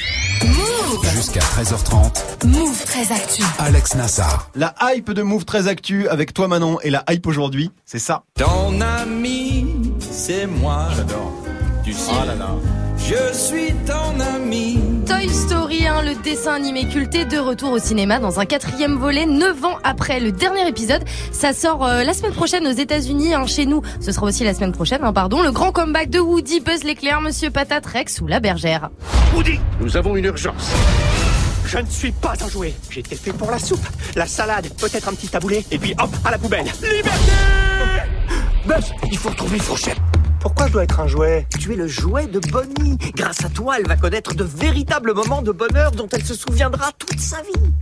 Jusqu'à 1.15 1.41
13h30, 1.41 2.47
Move 2.47 2.85
très 2.85 3.11
actu. 3.13 3.43
Alex 3.59 3.95
Nassar. 3.95 4.51
La 4.55 4.75
hype 4.83 5.11
de 5.13 5.23
Move 5.23 5.45
très 5.47 5.67
actu 5.69 6.09
avec 6.09 6.35
toi 6.35 6.47
Manon 6.49 6.79
et 6.83 6.91
la 6.91 7.05
hype 7.09 7.27
aujourd'hui, 7.27 7.71
c'est 7.87 7.99
ça. 7.99 8.25
Ton 8.39 8.81
ami, 8.81 9.67
c'est 10.11 10.47
moi. 10.47 10.89
J'adore. 10.95 11.33
Ah 11.89 12.25
là 12.27 12.35
là. 12.35 12.49
je 12.99 13.33
suis 13.33 13.73
ton 13.87 14.19
ami. 14.19 14.81
Toy 15.07 15.29
Story 15.29 15.87
1, 15.87 16.03
le 16.03 16.15
dessin 16.21 16.55
animé 16.55 16.89
culté, 16.89 17.25
de 17.25 17.39
retour 17.39 17.71
au 17.71 17.79
cinéma 17.79 18.19
dans 18.19 18.41
un 18.41 18.45
quatrième 18.45 18.97
volet, 18.97 19.25
9 19.25 19.65
ans 19.65 19.79
après 19.85 20.19
le 20.19 20.33
dernier 20.33 20.67
épisode. 20.67 21.05
Ça 21.31 21.53
sort 21.53 21.87
euh, 21.87 22.03
la 22.03 22.13
semaine 22.13 22.33
prochaine 22.33 22.67
aux 22.67 22.73
États-Unis, 22.73 23.35
hein, 23.35 23.47
chez 23.47 23.67
nous. 23.67 23.83
Ce 24.01 24.11
sera 24.11 24.27
aussi 24.27 24.43
la 24.43 24.53
semaine 24.53 24.73
prochaine, 24.73 25.05
hein, 25.05 25.13
pardon. 25.13 25.43
Le 25.43 25.53
grand 25.53 25.71
comeback 25.71 26.11
de 26.11 26.19
Woody, 26.19 26.59
Buzz 26.59 26.83
l'éclair, 26.83 27.21
Monsieur 27.21 27.51
Patate, 27.51 27.87
Rex 27.87 28.21
ou 28.21 28.27
la 28.27 28.41
bergère. 28.41 28.91
Woody, 29.37 29.61
nous 29.81 29.97
avons 29.97 30.17
une 30.17 30.25
urgence. 30.25 30.73
Je 31.67 31.79
ne 31.79 31.87
suis 31.87 32.11
pas 32.11 32.35
un 32.45 32.49
jouet. 32.49 32.75
J'ai 32.91 33.01
été 33.01 33.15
fait 33.15 33.33
pour 33.33 33.53
la 33.53 33.61
soupe, 33.61 33.87
la 34.17 34.27
salade, 34.27 34.67
peut-être 34.77 35.09
un 35.09 35.13
petit 35.13 35.29
taboulé, 35.29 35.65
et 35.71 35.79
puis 35.79 35.95
hop, 36.01 36.11
à 36.25 36.33
la 36.33 36.39
poubelle. 36.39 36.67
Liberté 36.83 37.33
Buzz, 38.67 38.93
il 39.13 39.19
faut 39.19 39.29
retrouver 39.29 39.61
Fourchette. 39.61 39.96
Dois 40.71 40.83
être 40.83 41.01
un 41.01 41.07
jouet 41.07 41.47
Tu 41.61 41.73
es 41.73 41.77
le 41.77 41.87
jouet 41.87 42.27
de 42.27 42.41
Bonnie. 42.51 42.99
Grâce 43.15 43.45
à 43.45 43.49
toi, 43.49 43.79
elle 43.79 43.87
va 43.87 43.97
connaître 43.97 44.35
de 44.35 44.43
véritables 44.43 45.15
moments 45.15 45.43
de 45.43 45.53
bonheur 45.53 45.93
dont 45.93 46.09
elle 46.13 46.25
se 46.25 46.35
souviendra 46.35 46.91
toute 46.99 47.21
sa 47.21 47.41
vie. 47.43 47.73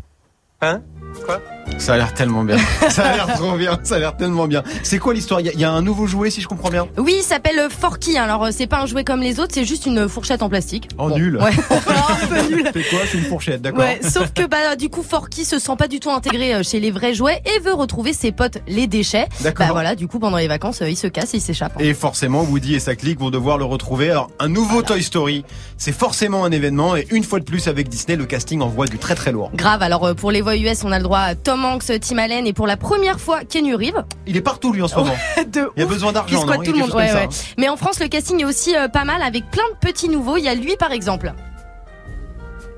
Hein? 0.60 0.82
Quoi? 1.24 1.40
Ça 1.78 1.94
a 1.94 1.96
l'air 1.96 2.14
tellement 2.14 2.44
bien. 2.44 2.56
Ça 2.88 3.04
a 3.04 3.14
l'air 3.14 3.26
trop 3.34 3.56
bien. 3.56 3.78
Ça 3.82 3.96
a 3.96 3.98
l'air 3.98 4.16
tellement 4.16 4.46
bien. 4.46 4.62
C'est 4.82 4.98
quoi 4.98 5.12
l'histoire? 5.14 5.40
Il 5.40 5.46
y, 5.46 5.48
a- 5.48 5.52
il 5.52 5.60
y 5.60 5.64
a 5.64 5.70
un 5.70 5.82
nouveau 5.82 6.06
jouet, 6.06 6.30
si 6.30 6.40
je 6.40 6.48
comprends 6.48 6.70
bien? 6.70 6.86
Oui, 6.98 7.16
il 7.18 7.22
s'appelle 7.22 7.58
euh, 7.58 7.68
Forky. 7.68 8.16
Alors, 8.16 8.44
euh, 8.44 8.50
c'est 8.52 8.66
pas 8.66 8.80
un 8.80 8.86
jouet 8.86 9.04
comme 9.04 9.20
les 9.20 9.40
autres, 9.40 9.52
c'est 9.54 9.64
juste 9.64 9.86
une 9.86 10.08
fourchette 10.08 10.42
en 10.42 10.48
plastique. 10.48 10.88
Oh 10.98 11.10
nul. 11.10 11.36
Ouais. 11.38 11.50
un 11.70 12.26
peu 12.26 12.48
nul. 12.54 12.70
C'est 12.72 12.82
quoi? 12.88 12.98
C'est 13.10 13.18
une 13.18 13.24
fourchette, 13.24 13.62
d'accord. 13.62 13.80
Ouais, 13.80 14.00
sauf 14.02 14.32
que 14.32 14.46
bah 14.46 14.76
du 14.76 14.88
coup 14.88 15.02
Forky 15.02 15.44
se 15.44 15.58
sent 15.58 15.72
pas 15.78 15.88
du 15.88 16.00
tout 16.00 16.10
intégré 16.10 16.54
euh, 16.54 16.62
chez 16.62 16.80
les 16.80 16.90
vrais 16.90 17.14
jouets 17.14 17.42
et 17.44 17.60
veut 17.60 17.74
retrouver 17.74 18.12
ses 18.12 18.32
potes 18.32 18.58
les 18.68 18.86
déchets. 18.86 19.26
D'accord. 19.40 19.66
Bah 19.66 19.72
voilà, 19.72 19.94
du 19.94 20.06
coup 20.06 20.18
pendant 20.18 20.36
les 20.38 20.48
vacances, 20.48 20.82
euh, 20.82 20.88
il 20.88 20.96
se 20.96 21.06
casse, 21.06 21.34
et 21.34 21.38
il 21.38 21.40
s'échappe. 21.40 21.80
Et 21.80 21.94
forcément, 21.94 22.42
Woody 22.42 22.74
et 22.76 22.80
sa 22.80 22.94
clique 22.94 23.18
vont 23.20 23.30
devoir 23.30 23.58
le 23.58 23.64
retrouver. 23.64 24.10
Alors, 24.10 24.30
un 24.38 24.48
nouveau 24.48 24.82
Toy 24.82 25.02
Story, 25.02 25.44
c'est 25.76 25.92
forcément 25.92 26.44
un 26.44 26.50
événement. 26.52 26.96
Et 26.96 27.06
une 27.10 27.24
fois 27.24 27.40
de 27.40 27.44
plus, 27.44 27.68
avec 27.68 27.88
Disney, 27.88 28.16
le 28.16 28.26
casting 28.26 28.60
envoie 28.60 28.86
du 28.86 28.98
très 28.98 29.14
très 29.14 29.32
lourd. 29.32 29.50
Grave, 29.54 29.82
alors 29.82 30.04
euh, 30.06 30.14
pour 30.14 30.30
les 30.30 30.40
voix 30.40 30.56
US, 30.56 30.84
on 30.84 30.92
a 30.92 30.98
le 30.98 31.04
droit 31.04 31.18
à 31.20 31.34
Tom 31.34 31.53
Hanks, 31.62 31.92
Tim 32.00 32.18
Allen 32.18 32.46
et 32.46 32.52
pour 32.52 32.66
la 32.66 32.76
première 32.76 33.20
fois 33.20 33.44
Kenny 33.44 33.74
Reeves. 33.74 34.02
Il 34.26 34.36
est 34.36 34.40
partout, 34.40 34.72
lui, 34.72 34.80
en 34.82 34.88
ce 34.88 34.96
moment. 34.96 35.14
de 35.46 35.68
Il 35.76 35.80
y 35.80 35.82
a 35.82 35.86
besoin 35.86 36.12
d'argent, 36.12 36.36
non 36.36 36.42
squatte 36.42 36.60
Il 36.62 36.66
y 36.66 36.68
a 36.68 36.72
tout 36.72 36.78
le 36.78 36.78
quelque 36.78 36.78
monde. 36.78 36.86
chose 36.86 36.92
comme 36.92 37.00
Ouais, 37.02 37.08
ça, 37.08 37.28
ouais. 37.28 37.50
hein. 37.52 37.54
Mais 37.58 37.68
en 37.68 37.76
France, 37.76 38.00
le 38.00 38.08
casting 38.08 38.40
est 38.40 38.44
aussi 38.44 38.74
euh, 38.76 38.88
pas 38.88 39.04
mal 39.04 39.22
avec 39.22 39.50
plein 39.50 39.64
de 39.72 39.76
petits 39.86 40.08
nouveaux. 40.08 40.36
Il 40.36 40.44
y 40.44 40.48
a 40.48 40.54
lui 40.54 40.76
par 40.76 40.92
exemple. 40.92 41.32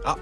Ah. 0.05 0.17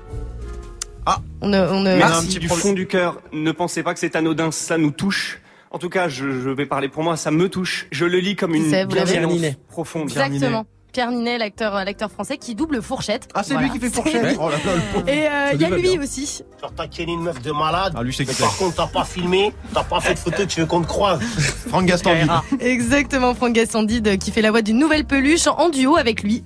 Ah. 1.06 1.18
On 1.40 1.48
ne, 1.48 1.58
on 1.58 1.80
ne- 1.80 1.96
Merci 1.96 2.38
du 2.38 2.48
fond 2.48 2.72
du 2.72 2.86
cœur. 2.86 3.20
Ne 3.32 3.52
pensez 3.52 3.82
pas 3.82 3.92
que 3.94 4.00
c'est 4.00 4.16
anodin, 4.16 4.50
ça 4.50 4.78
nous 4.78 4.90
touche. 4.90 5.40
En 5.70 5.78
tout 5.78 5.88
cas, 5.90 6.08
je, 6.08 6.30
je 6.30 6.50
vais 6.50 6.66
parler 6.66 6.88
pour 6.88 7.02
moi, 7.02 7.16
ça 7.16 7.30
me 7.32 7.48
touche. 7.48 7.86
Je 7.90 8.04
le 8.04 8.18
lis 8.18 8.36
comme 8.36 8.54
une 8.54 8.70
bienveillance 8.86 9.56
profonde. 9.68 10.04
Exactement. 10.04 10.66
Pierre 10.94 11.10
Ninet, 11.10 11.38
l'acteur, 11.38 11.74
euh, 11.74 11.82
l'acteur 11.82 12.08
français 12.08 12.38
qui 12.38 12.54
double 12.54 12.80
Fourchette. 12.80 13.28
Ah, 13.34 13.42
c'est 13.42 13.56
lui 13.56 13.68
qui 13.68 13.80
fait 13.80 13.90
Fourchette 13.90 14.36
Oh 14.40 14.48
là 14.48 14.54
là. 14.64 15.12
Et 15.12 15.26
euh, 15.26 15.50
il 15.54 15.60
y 15.60 15.64
a 15.64 15.70
lui 15.70 15.82
bien. 15.82 16.00
aussi. 16.00 16.44
Genre 16.60 16.72
t'as 16.76 16.86
une 17.02 17.20
meuf 17.20 17.42
de 17.42 17.50
malade. 17.50 17.94
Ah, 17.96 18.02
lui, 18.04 18.14
mais 18.16 18.26
par 18.26 18.56
contre 18.56 18.76
t'as 18.76 18.86
pas 18.86 19.04
filmé, 19.04 19.52
t'as 19.74 19.82
pas 19.82 20.00
fait 20.00 20.14
de 20.14 20.20
photo, 20.20 20.46
tu 20.46 20.60
veux 20.60 20.66
qu'on 20.66 20.82
te 20.82 20.86
croise. 20.86 21.20
Franck 21.68 21.86
Gastambide. 21.86 22.30
Exactement, 22.60 23.34
Franck 23.34 23.54
Gassandide 23.54 24.06
euh, 24.06 24.16
qui 24.16 24.30
fait 24.30 24.40
la 24.40 24.52
voix 24.52 24.62
d'une 24.62 24.78
nouvelle 24.78 25.04
peluche 25.04 25.48
en 25.48 25.68
duo 25.68 25.96
avec 25.96 26.22
lui. 26.22 26.44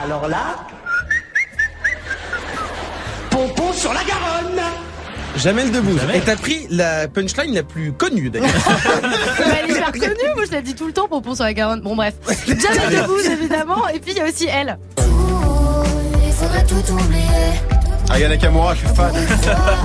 Alors 0.00 0.28
là, 0.28 0.54
pompon 3.28 3.72
sur 3.72 3.92
la 3.92 4.04
Garonne. 4.04 4.79
Jamel 5.36 5.70
Debbouze. 5.70 6.00
Et 6.14 6.20
t'as 6.20 6.36
pris 6.36 6.66
la 6.70 7.08
punchline 7.08 7.54
la 7.54 7.62
plus 7.62 7.92
connue 7.92 8.30
d'ailleurs. 8.30 8.50
Elle 9.38 9.70
est 9.70 9.74
hyper 9.74 9.92
connue, 9.92 10.34
moi 10.34 10.44
je 10.46 10.52
la 10.52 10.60
dis 10.62 10.74
tout 10.74 10.86
le 10.86 10.92
temps, 10.92 11.08
Pompon 11.08 11.34
sur 11.34 11.44
la 11.44 11.54
Garonne. 11.54 11.80
Bon 11.80 11.96
bref, 11.96 12.14
Jamel 12.46 13.02
Debbouze 13.02 13.26
évidemment, 13.26 13.88
et 13.88 13.98
puis 14.00 14.12
il 14.12 14.18
y 14.18 14.20
a 14.20 14.28
aussi 14.28 14.46
elle. 14.46 14.78
Il 14.98 16.32
faudrait 16.32 16.64
tout 16.64 16.92
oublier. 16.92 17.79
Ayana 18.12 18.36
Kamura, 18.36 18.74
je 18.74 18.80
suis 18.80 18.88
fan. 18.96 19.12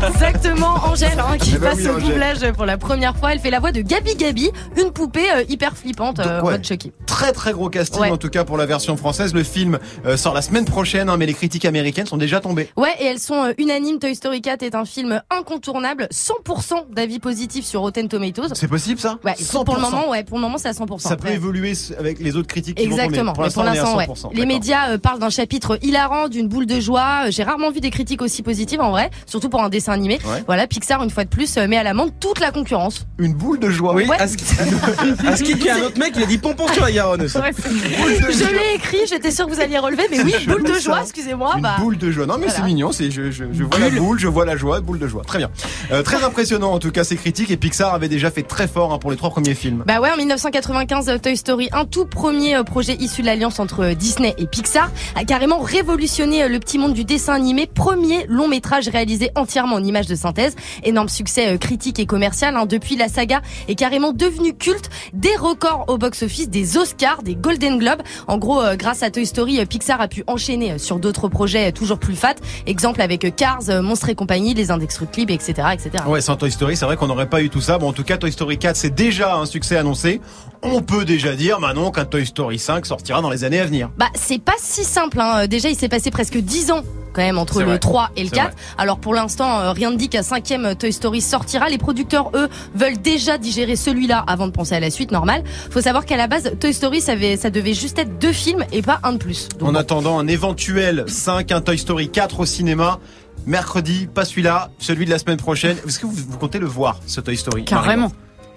Exactement, 0.09 0.75
Angèle, 0.89 1.19
hein, 1.19 1.37
qui 1.39 1.51
Eh 1.55 1.57
ben 1.59 1.69
passe 1.69 1.79
oui, 1.79 1.87
au 1.87 1.95
Angèle. 1.95 2.09
doublage 2.09 2.51
pour 2.53 2.65
la 2.65 2.77
première 2.77 3.15
fois. 3.15 3.33
Elle 3.33 3.39
fait 3.39 3.51
la 3.51 3.59
voix 3.59 3.71
de 3.71 3.81
Gabi 3.81 4.15
Gabi, 4.15 4.49
une 4.81 4.91
poupée 4.91 5.29
euh, 5.31 5.43
hyper 5.47 5.77
flippante, 5.77 6.19
euh, 6.19 6.41
en 6.41 6.45
ouais. 6.45 6.53
mode 6.53 6.65
Chucky. 6.65 6.91
Très 7.05 7.31
très 7.33 7.53
gros 7.53 7.69
casting 7.69 8.01
Ouais. 8.01 8.09
en 8.09 8.17
tout 8.17 8.29
cas 8.29 8.43
pour 8.43 8.57
la 8.57 8.65
version 8.65 8.97
française. 8.97 9.33
Le 9.33 9.43
film 9.43 9.77
euh, 10.05 10.17
sort 10.17 10.33
la 10.33 10.41
semaine 10.41 10.65
prochaine, 10.65 11.07
hein, 11.09 11.17
mais 11.17 11.27
les 11.27 11.33
critiques 11.35 11.65
américaines 11.65 12.07
sont 12.07 12.17
déjà 12.17 12.39
tombées. 12.39 12.67
Ouais, 12.77 12.93
et 12.99 13.05
elles 13.05 13.19
sont 13.19 13.45
euh, 13.45 13.53
unanimes. 13.59 13.99
Toy 13.99 14.15
Story 14.15 14.41
4 14.41 14.63
est 14.63 14.75
un 14.75 14.85
film 14.85 15.21
incontournable, 15.29 16.07
100% 16.11 16.91
d'avis 16.91 17.19
positifs 17.19 17.65
sur 17.65 17.81
Rotten 17.81 18.07
Tomatoes. 18.09 18.49
C'est 18.53 18.67
possible 18.67 18.99
ça 18.99 19.17
Ouais, 19.23 19.33
pour 19.51 19.75
le 19.75 19.81
100%. 19.81 19.91
moment, 19.91 20.09
ouais, 20.09 20.23
pour 20.23 20.37
le 20.37 20.41
moment, 20.41 20.57
c'est 20.57 20.67
à 20.69 20.73
100%. 20.73 20.97
Ça 21.07 21.15
peut 21.15 21.27
Ouais. 21.27 21.35
évoluer 21.35 21.73
avec 21.99 22.19
les 22.19 22.35
autres 22.35 22.47
critiques 22.47 22.77
qui 22.77 22.83
Exactement. 22.83 23.33
vont 23.33 23.33
tomber. 23.33 23.33
Pour 23.33 23.43
l'instant, 23.43 23.61
on 23.61 23.73
est 23.73 23.77
à 23.79 23.95
ouais. 23.97 24.05
100%. 24.07 24.31
Les 24.33 24.45
médias 24.47 24.89
euh, 24.89 24.97
parlent 24.97 25.19
d'un 25.19 25.29
chapitre 25.29 25.77
hilarant, 25.83 26.27
d'une 26.27 26.47
boule 26.47 26.65
de 26.65 26.79
joie. 26.79 27.25
Euh, 27.27 27.31
J'ai 27.31 27.43
rarement 27.43 27.69
vu 27.71 27.79
des 27.81 27.91
critiques 27.91 28.14
aussi 28.21 28.43
positives 28.43 28.81
en 28.81 28.91
vrai, 28.91 29.09
surtout 29.25 29.49
pour 29.49 29.61
un 29.63 29.69
dessin 29.69 29.93
animé. 29.93 30.19
Ouais. 30.25 30.43
Voilà, 30.47 30.67
Pixar 30.67 31.03
une 31.03 31.09
fois 31.09 31.23
de 31.23 31.29
plus 31.29 31.57
euh, 31.57 31.67
met 31.67 31.77
à 31.77 31.83
l'amende 31.83 32.11
toute 32.19 32.39
la 32.39 32.51
concurrence. 32.51 33.05
Une 33.17 33.33
boule 33.33 33.59
de 33.59 33.69
joie. 33.69 33.93
Oui, 33.93 34.05
Ouais. 34.07 34.19
à 34.19 34.27
ce 34.27 34.37
qui 34.37 35.69
a 35.69 35.75
un 35.75 35.81
autre 35.81 35.97
mec, 35.99 36.13
il 36.15 36.23
a 36.23 36.25
dit 36.25 36.37
pompon 36.37 36.67
sur 36.73 36.83
la 36.83 36.91
Garonne 36.91 37.21
aussi. 37.23 37.37
Ouais, 37.37 37.51
je 37.53 38.49
l'ai 38.51 38.75
écrit, 38.75 38.99
j'étais 39.09 39.31
sûre 39.31 39.47
que 39.47 39.53
vous 39.53 39.59
alliez 39.61 39.77
relever, 39.77 40.03
mais 40.11 40.21
oui, 40.21 40.33
boule 40.47 40.63
de 40.63 40.79
joie, 40.79 41.01
excusez-moi. 41.01 41.53
Une 41.55 41.61
bah. 41.61 41.75
boule 41.79 41.97
de 41.97 42.11
joie. 42.11 42.25
Non 42.25 42.37
mais 42.37 42.49
c'est 42.49 42.63
mignon, 42.63 42.91
c'est 42.91 43.11
je, 43.11 43.31
je, 43.31 43.45
je 43.51 43.63
vois 43.63 43.79
la 43.79 43.89
boule, 43.89 44.19
je 44.19 44.27
vois 44.27 44.45
la 44.45 44.55
joie, 44.55 44.79
boule 44.81 44.99
de 44.99 45.07
joie. 45.07 45.23
Très 45.25 45.37
bien. 45.39 45.49
Euh, 45.91 46.03
très 46.03 46.23
impressionnant 46.23 46.71
en 46.71 46.79
tout 46.79 46.91
cas 46.91 47.03
ces 47.03 47.15
critiques 47.15 47.51
et 47.51 47.57
Pixar 47.57 47.93
avait 47.93 48.09
déjà 48.09 48.31
fait 48.31 48.43
très 48.43 48.67
fort 48.67 48.93
hein, 48.93 48.97
pour 48.99 49.11
les 49.11 49.17
trois 49.17 49.29
premiers 49.29 49.55
films. 49.55 49.83
Bah 49.85 49.99
ouais, 49.99 50.11
en 50.11 50.17
1995, 50.17 51.09
euh, 51.09 51.17
Toy 51.17 51.37
Story, 51.37 51.69
un 51.71 51.85
tout 51.85 52.05
premier 52.05 52.61
projet 52.63 52.95
issu 52.99 53.21
de 53.21 53.27
l'alliance 53.27 53.59
entre 53.59 53.93
Disney 53.93 54.33
et 54.37 54.47
Pixar, 54.47 54.89
a 55.15 55.23
carrément 55.23 55.59
révolutionné 55.59 56.47
le 56.47 56.59
petit 56.59 56.77
monde 56.77 56.93
du 56.93 57.03
dessin 57.05 57.33
animé. 57.33 57.67
Premier 57.73 58.04
long 58.27 58.47
métrage 58.47 58.87
réalisé 58.87 59.31
entièrement 59.35 59.75
en 59.75 59.83
images 59.83 60.07
de 60.07 60.15
synthèse. 60.15 60.55
Énorme 60.83 61.09
succès 61.09 61.53
euh, 61.53 61.57
critique 61.57 61.99
et 61.99 62.05
commercial. 62.05 62.55
hein. 62.55 62.65
Depuis, 62.65 62.95
la 62.95 63.07
saga 63.07 63.41
est 63.67 63.75
carrément 63.75 64.13
devenue 64.13 64.53
culte. 64.53 64.89
Des 65.13 65.35
records 65.35 65.85
au 65.87 65.97
box-office, 65.97 66.49
des 66.49 66.77
Oscars, 66.77 67.23
des 67.23 67.35
Golden 67.35 67.77
Globes. 67.77 68.01
En 68.27 68.37
gros, 68.37 68.61
euh, 68.61 68.75
grâce 68.75 69.03
à 69.03 69.11
Toy 69.11 69.25
Story, 69.25 69.59
euh, 69.59 69.65
Pixar 69.65 69.99
a 70.01 70.07
pu 70.07 70.23
enchaîner 70.27 70.77
sur 70.77 70.99
d'autres 70.99 71.27
projets 71.27 71.71
toujours 71.71 71.99
plus 71.99 72.15
fat. 72.15 72.35
Exemple 72.65 73.01
avec 73.01 73.35
Cars, 73.35 73.61
Monstres 73.81 74.09
et 74.09 74.15
compagnie, 74.15 74.53
Les 74.53 74.71
Indestructibles, 74.71 75.31
etc., 75.31 75.53
etc. 75.73 76.03
Ouais, 76.07 76.21
sans 76.21 76.35
Toy 76.35 76.51
Story, 76.51 76.75
c'est 76.77 76.85
vrai 76.85 76.97
qu'on 76.97 77.07
n'aurait 77.07 77.29
pas 77.29 77.41
eu 77.41 77.49
tout 77.49 77.61
ça. 77.61 77.77
Bon, 77.77 77.89
en 77.89 77.93
tout 77.93 78.03
cas, 78.03 78.17
Toy 78.17 78.31
Story 78.31 78.57
4, 78.57 78.75
c'est 78.75 78.93
déjà 78.93 79.35
un 79.35 79.45
succès 79.45 79.77
annoncé. 79.77 80.21
On 80.61 80.81
peut 80.81 81.05
déjà 81.05 81.35
dire 81.35 81.59
maintenant 81.59 81.91
qu'un 81.91 82.05
Toy 82.05 82.25
Story 82.25 82.59
5 82.59 82.85
sortira 82.85 83.21
dans 83.21 83.29
les 83.29 83.43
années 83.43 83.59
à 83.59 83.65
venir. 83.65 83.89
Bah, 83.97 84.07
c'est 84.15 84.41
pas 84.41 84.55
si 84.57 84.83
simple. 84.83 85.19
Hein. 85.19 85.47
Déjà, 85.47 85.69
il 85.69 85.75
s'est 85.75 85.89
passé 85.89 86.11
presque 86.11 86.37
10 86.37 86.71
ans 86.71 86.81
quand 87.15 87.21
même 87.21 87.37
entre 87.37 87.59
le 87.59 87.65
vrai. 87.65 87.79
3 87.79 88.09
et 88.15 88.23
le 88.23 88.29
C'est 88.29 88.35
4. 88.35 88.51
vrai. 88.51 88.55
Alors 88.77 88.99
pour 88.99 89.13
l'instant, 89.13 89.59
euh, 89.61 89.71
rien 89.71 89.89
ne 89.91 89.95
dit 89.95 90.09
qu'un 90.09 90.21
cinquième 90.23 90.75
Toy 90.75 90.91
Story 90.93 91.21
sortira. 91.21 91.69
Les 91.69 91.77
producteurs, 91.77 92.29
eux, 92.35 92.49
veulent 92.75 93.01
déjà 93.01 93.37
digérer 93.37 93.75
celui-là 93.75 94.23
avant 94.27 94.47
de 94.47 94.51
penser 94.51 94.75
à 94.75 94.79
la 94.79 94.91
suite, 94.91 95.11
normal. 95.11 95.43
Faut 95.71 95.81
savoir 95.81 96.05
qu'à 96.05 96.17
la 96.17 96.27
base, 96.27 96.51
Toy 96.59 96.73
Story, 96.73 97.01
ça, 97.01 97.13
avait- 97.13 97.37
ça 97.37 97.49
devait 97.49 97.73
juste 97.73 97.97
être 97.97 98.19
deux 98.19 98.33
films 98.33 98.65
et 98.71 98.81
pas 98.81 98.99
un 99.03 99.13
de 99.13 99.17
plus. 99.17 99.47
Donc, 99.57 99.69
En 99.69 99.75
attendant 99.75 100.19
un 100.19 100.27
éventuel 100.27 101.05
5, 101.07 101.51
un 101.51 101.61
Toy 101.61 101.77
Story 101.77 102.09
4 102.09 102.41
au 102.41 102.45
cinéma. 102.45 102.99
Mercredi, 103.45 104.07
pas 104.11 104.25
celui-là, 104.25 104.69
celui 104.79 105.05
de 105.05 105.11
la 105.11 105.19
semaine 105.19 105.37
prochaine. 105.37 105.77
Est-ce 105.87 105.99
que 105.99 106.05
vous, 106.07 106.13
vous 106.15 106.37
comptez 106.37 106.57
le 106.59 106.65
voir, 106.65 106.99
ce 107.05 107.21
Toy 107.21 107.37
Story? 107.37 107.63
Carrément. 107.65 108.11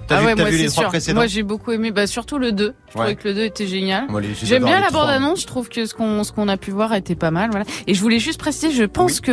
T'as 0.08 0.18
ah 0.20 0.24
ouais, 0.24 0.34
moi 0.34 0.48
vu 0.50 0.56
les 0.56 0.64
c'est 0.64 0.68
trois 0.70 0.84
sûr. 0.84 0.88
précédents 0.88 1.16
Moi 1.20 1.26
j'ai 1.26 1.42
beaucoup 1.42 1.70
aimé, 1.70 1.90
bah 1.90 2.06
surtout 2.06 2.38
le 2.38 2.50
2. 2.52 2.64
Je 2.64 2.70
Ouais. 2.70 2.74
trouvais 2.92 3.14
que 3.14 3.28
le 3.28 3.34
2 3.34 3.40
était 3.42 3.66
génial. 3.66 4.06
J'aime 4.42 4.64
bien 4.64 4.80
la 4.80 4.88
trois. 4.88 5.02
bande 5.02 5.10
annonce. 5.10 5.42
Je 5.42 5.46
trouve 5.46 5.68
que 5.68 5.84
ce 5.86 5.94
qu'on 5.94 6.24
ce 6.24 6.32
qu'on 6.32 6.48
a 6.48 6.56
pu 6.56 6.70
voir 6.70 6.94
était 6.94 7.14
pas 7.14 7.30
mal. 7.30 7.50
Voilà. 7.50 7.66
Et 7.86 7.94
je 7.94 8.00
voulais 8.00 8.18
juste 8.18 8.40
préciser, 8.40 8.70
je 8.72 8.84
pense 8.84 9.20
que 9.20 9.32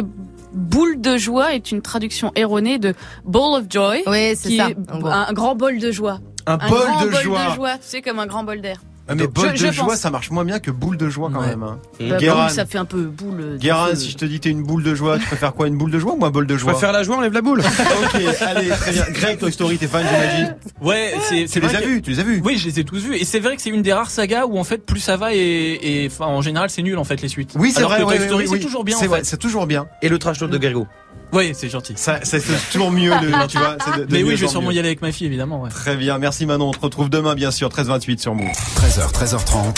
boule 0.54 1.02
de 1.02 1.18
joie 1.18 1.54
est 1.56 1.72
une 1.72 1.82
traduction 1.82 2.32
erronée 2.36 2.78
de 2.78 2.94
ball 3.26 3.54
of 3.60 3.66
joy. 3.70 4.04
Oui, 4.08 4.36
c'est 4.36 4.50
qui 4.50 4.58
ça, 4.58 4.70
est 4.70 4.78
un 5.06 5.34
grand 5.34 5.56
bol 5.56 5.80
de 5.80 5.92
joie. 5.92 6.20
Un 6.46 6.54
Un 6.60 6.70
bol 6.70 6.80
grand 6.80 7.02
de 7.06 7.10
bol 7.10 7.22
joie. 7.24 7.50
de 7.50 7.56
joie. 7.56 7.74
C'est 7.82 8.02
comme 8.02 8.20
un 8.20 8.28
grand 8.28 8.44
bol 8.44 8.62
d'air. 8.62 8.82
Ah, 9.08 9.14
mais 9.14 9.28
bol 9.28 9.50
Je- 9.56 9.68
de 9.68 9.72
je 9.72 9.72
joie, 9.72 9.86
pense. 9.86 9.98
ça 9.98 10.10
marche 10.10 10.32
moins 10.32 10.44
bien 10.44 10.60
que 10.60 10.72
boule 10.72 10.98
de 10.98 11.10
joie 11.10 11.30
quand 11.32 11.42
Ouais. 11.42 11.48
même. 11.50 11.62
Hein. 11.64 11.78
Bah, 12.00 12.18
Guérin, 12.18 12.42
boule, 12.44 12.50
ça 12.52 12.66
fait 12.66 12.80
un 12.80 12.86
peu 12.86 13.04
boule. 13.04 13.52
de 13.54 13.58
Guérin, 13.58 13.94
si 13.94 14.10
je 14.10 14.18
te 14.18 14.26
dis 14.26 14.40
t'es 14.40 14.50
une 14.50 14.64
boule 14.64 14.82
de 14.82 14.96
joie, 14.96 15.20
tu 15.20 15.26
préfères 15.28 15.54
quoi 15.54 15.68
Une 15.68 15.78
boule 15.78 15.92
de 15.92 16.00
joie 16.00 16.14
ou 16.14 16.18
moi 16.18 16.32
bol 16.32 16.48
de 16.48 16.58
joie 16.58 16.72
préfère 16.72 16.92
la 16.92 17.04
joie, 17.04 17.18
enlève 17.18 17.34
la 17.34 17.42
boule. 17.42 17.60
ok, 18.06 18.22
allez, 18.42 18.70
très 18.70 18.92
bien. 18.94 19.06
Greg, 19.12 19.38
Toy 19.38 19.52
Story, 19.52 19.78
t'es 19.78 19.88
fan, 19.88 20.04
j'imagine 20.10 20.56
Ouais, 20.82 21.14
c'est 21.30 21.36
Tu 21.44 21.48
c'est 21.48 21.60
les 21.60 21.76
as 21.76 21.82
vus, 21.82 22.02
tu 22.02 22.10
les 22.12 22.20
as 22.20 22.24
vus 22.24 22.42
Oui, 22.44 22.58
je 22.58 22.66
les 22.68 22.80
ai 22.80 22.84
tous 22.84 22.98
vus. 23.04 23.16
Et 23.16 23.26
c'est 23.26 23.40
vrai 23.40 23.56
que 23.56 23.62
c'est 23.62 23.70
une 23.70 23.82
des 23.84 23.94
rares 23.94 24.10
sagas 24.10 24.46
où 24.46 24.58
en 24.58 24.64
fait 24.64 24.80
plus 24.86 25.00
ça 25.00 25.18
va 25.18 25.34
et, 25.34 26.10
enfin 26.12 26.26
en 26.26 26.42
général 26.42 26.70
c'est 26.72 26.82
nul 26.82 26.98
en 26.98 27.04
fait 27.04 27.22
les 27.22 27.28
suites. 27.28 27.52
Oui, 27.56 27.72
c'est 27.76 27.84
vrai. 27.84 27.98
que 28.00 28.04
Toy 28.04 28.20
Story 28.26 28.48
c'est 28.50 28.60
toujours 28.60 28.84
bien. 28.84 28.98
C'est 29.24 29.38
toujours 29.38 29.68
bien. 29.68 29.86
Et 30.02 30.10
le 30.10 30.18
trash 30.18 30.40
talk 30.40 30.50
de 30.50 30.58
Grégo. 30.58 30.88
Ouais, 31.36 31.52
c'est 31.54 31.70
gentil. 31.70 31.94
Ça, 31.98 32.20
c'est 32.24 32.42
toujours 32.72 32.92
mieux, 32.92 33.12
de, 33.12 33.48
tu 33.48 33.58
vois. 33.58 33.78
c'est 33.84 34.00
de- 34.00 34.06
de 34.06 34.14
Mais 34.14 34.24
oui, 34.24 34.32
je 34.36 34.42
vais 34.42 34.48
en 34.48 34.50
sûrement 34.50 34.70
mieux. 34.70 34.76
y 34.76 34.80
aller 34.80 34.88
avec 34.88 35.02
ma 35.02 35.12
fille 35.12 35.28
évidemment. 35.28 35.62
Ouais. 35.62 35.70
Très 35.70 35.96
bien, 35.96 36.18
merci 36.18 36.46
Manon. 36.46 36.70
On 36.70 36.72
te 36.72 36.80
retrouve 36.80 37.10
demain, 37.10 37.36
bien 37.36 37.52
sûr, 37.52 37.70
13h28 37.70 38.20
sur 38.20 38.34
Move. 38.36 38.48
13h, 38.78 39.12
13h30. 39.12 39.74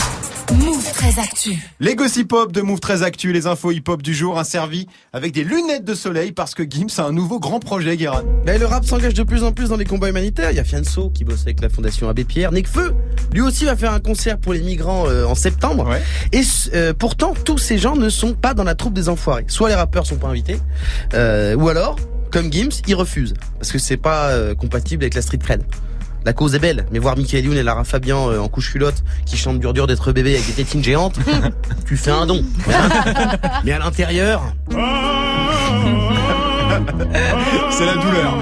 Move 0.54 0.92
très 0.94 1.20
actu. 1.20 1.58
Les 1.80 1.96
gossip 1.96 2.32
hop 2.32 2.52
de 2.52 2.62
Move 2.62 2.80
très 2.80 3.04
Actu, 3.04 3.34
les 3.34 3.48
infos 3.48 3.72
hip 3.72 3.84
hop 3.88 4.02
du 4.02 4.14
jour, 4.14 4.42
servi 4.46 4.88
avec 5.12 5.34
des 5.34 5.44
lunettes 5.44 5.84
de 5.84 5.94
soleil 5.94 6.32
parce 6.32 6.56
que 6.56 6.64
Gims 6.64 6.88
a 7.00 7.04
un 7.04 7.12
nouveau 7.12 7.40
grand 7.40 7.60
projet, 7.60 7.98
Guérin. 7.98 8.24
Ben, 8.46 8.60
le 8.60 8.66
rap 8.66 8.86
s'engage 8.86 9.14
de 9.14 9.24
plus 9.24 9.44
en 9.44 9.52
plus 9.52 9.70
dans 9.70 9.76
les 9.76 9.86
combats 9.86 10.10
humanitaires. 10.10 10.52
Il 10.52 10.58
y 10.58 10.60
a 10.60 10.64
Fianso 10.64 11.10
qui 11.10 11.26
bosse 11.26 11.42
avec 11.42 11.62
la 11.62 11.70
Fondation 11.70 12.08
Abbé 12.08 12.24
Pierre. 12.24 12.52
Nekfeu, 12.52 12.94
lui 13.34 13.42
aussi 13.42 13.66
va 13.66 13.76
faire 13.76 13.92
un 13.92 14.00
concert 14.00 14.38
pour 14.38 14.54
les 14.54 14.62
migrants 14.62 15.08
euh, 15.08 15.26
en 15.26 15.36
septembre. 15.36 15.88
Ouais. 15.90 16.02
Et 16.32 16.44
euh, 16.74 16.94
pourtant, 16.94 17.34
tous 17.34 17.58
ces 17.58 17.78
gens 17.78 17.96
ne 17.96 18.10
sont 18.10 18.34
pas 18.34 18.54
dans 18.54 18.64
la 18.64 18.76
troupe 18.76 18.94
des 18.94 19.10
enfoirés. 19.10 19.46
Soit 19.48 19.70
les 19.70 19.76
rappeurs 19.76 20.06
sont 20.06 20.18
pas 20.18 20.28
invités, 20.28 20.60
euh, 21.14 21.56
ou 21.56 21.68
alors, 21.68 21.98
comme 22.32 22.52
Gims, 22.52 22.82
ils 22.88 22.96
refusent 22.96 23.34
parce 23.60 23.72
que 23.72 23.80
c'est 23.80 23.98
pas 23.98 24.30
euh, 24.30 24.56
compatible 24.56 25.04
avec 25.04 25.14
la 25.14 25.22
street 25.22 25.40
cred. 25.40 25.64
La 26.26 26.34
cause 26.34 26.56
est 26.56 26.60
belle, 26.60 26.86
mais 26.92 27.00
voir 27.00 27.16
Michael 27.18 27.46
Youn 27.46 27.58
et 27.58 27.64
Lara 27.64 27.84
Fabian 27.86 28.30
euh, 28.30 28.40
en 28.40 28.50
couche 28.50 28.72
culotte 28.72 29.02
qui 29.26 29.38
chantent 29.38 29.60
dur 29.60 29.74
dur 29.74 29.88
d'être 29.88 30.12
bébé 30.12 30.34
avec 30.36 30.46
des 30.46 30.52
tétines 30.54 30.84
géantes, 30.84 31.18
tu 31.88 31.96
fais 31.96 32.12
un 32.12 32.26
don. 32.26 32.44
Mais 32.68 32.74
à- 32.74 33.62
Mais 33.64 33.72
à 33.72 33.80
l'intérieur, 33.80 34.42
C'est 37.72 37.86
la 37.86 37.94
douleur. 37.94 38.34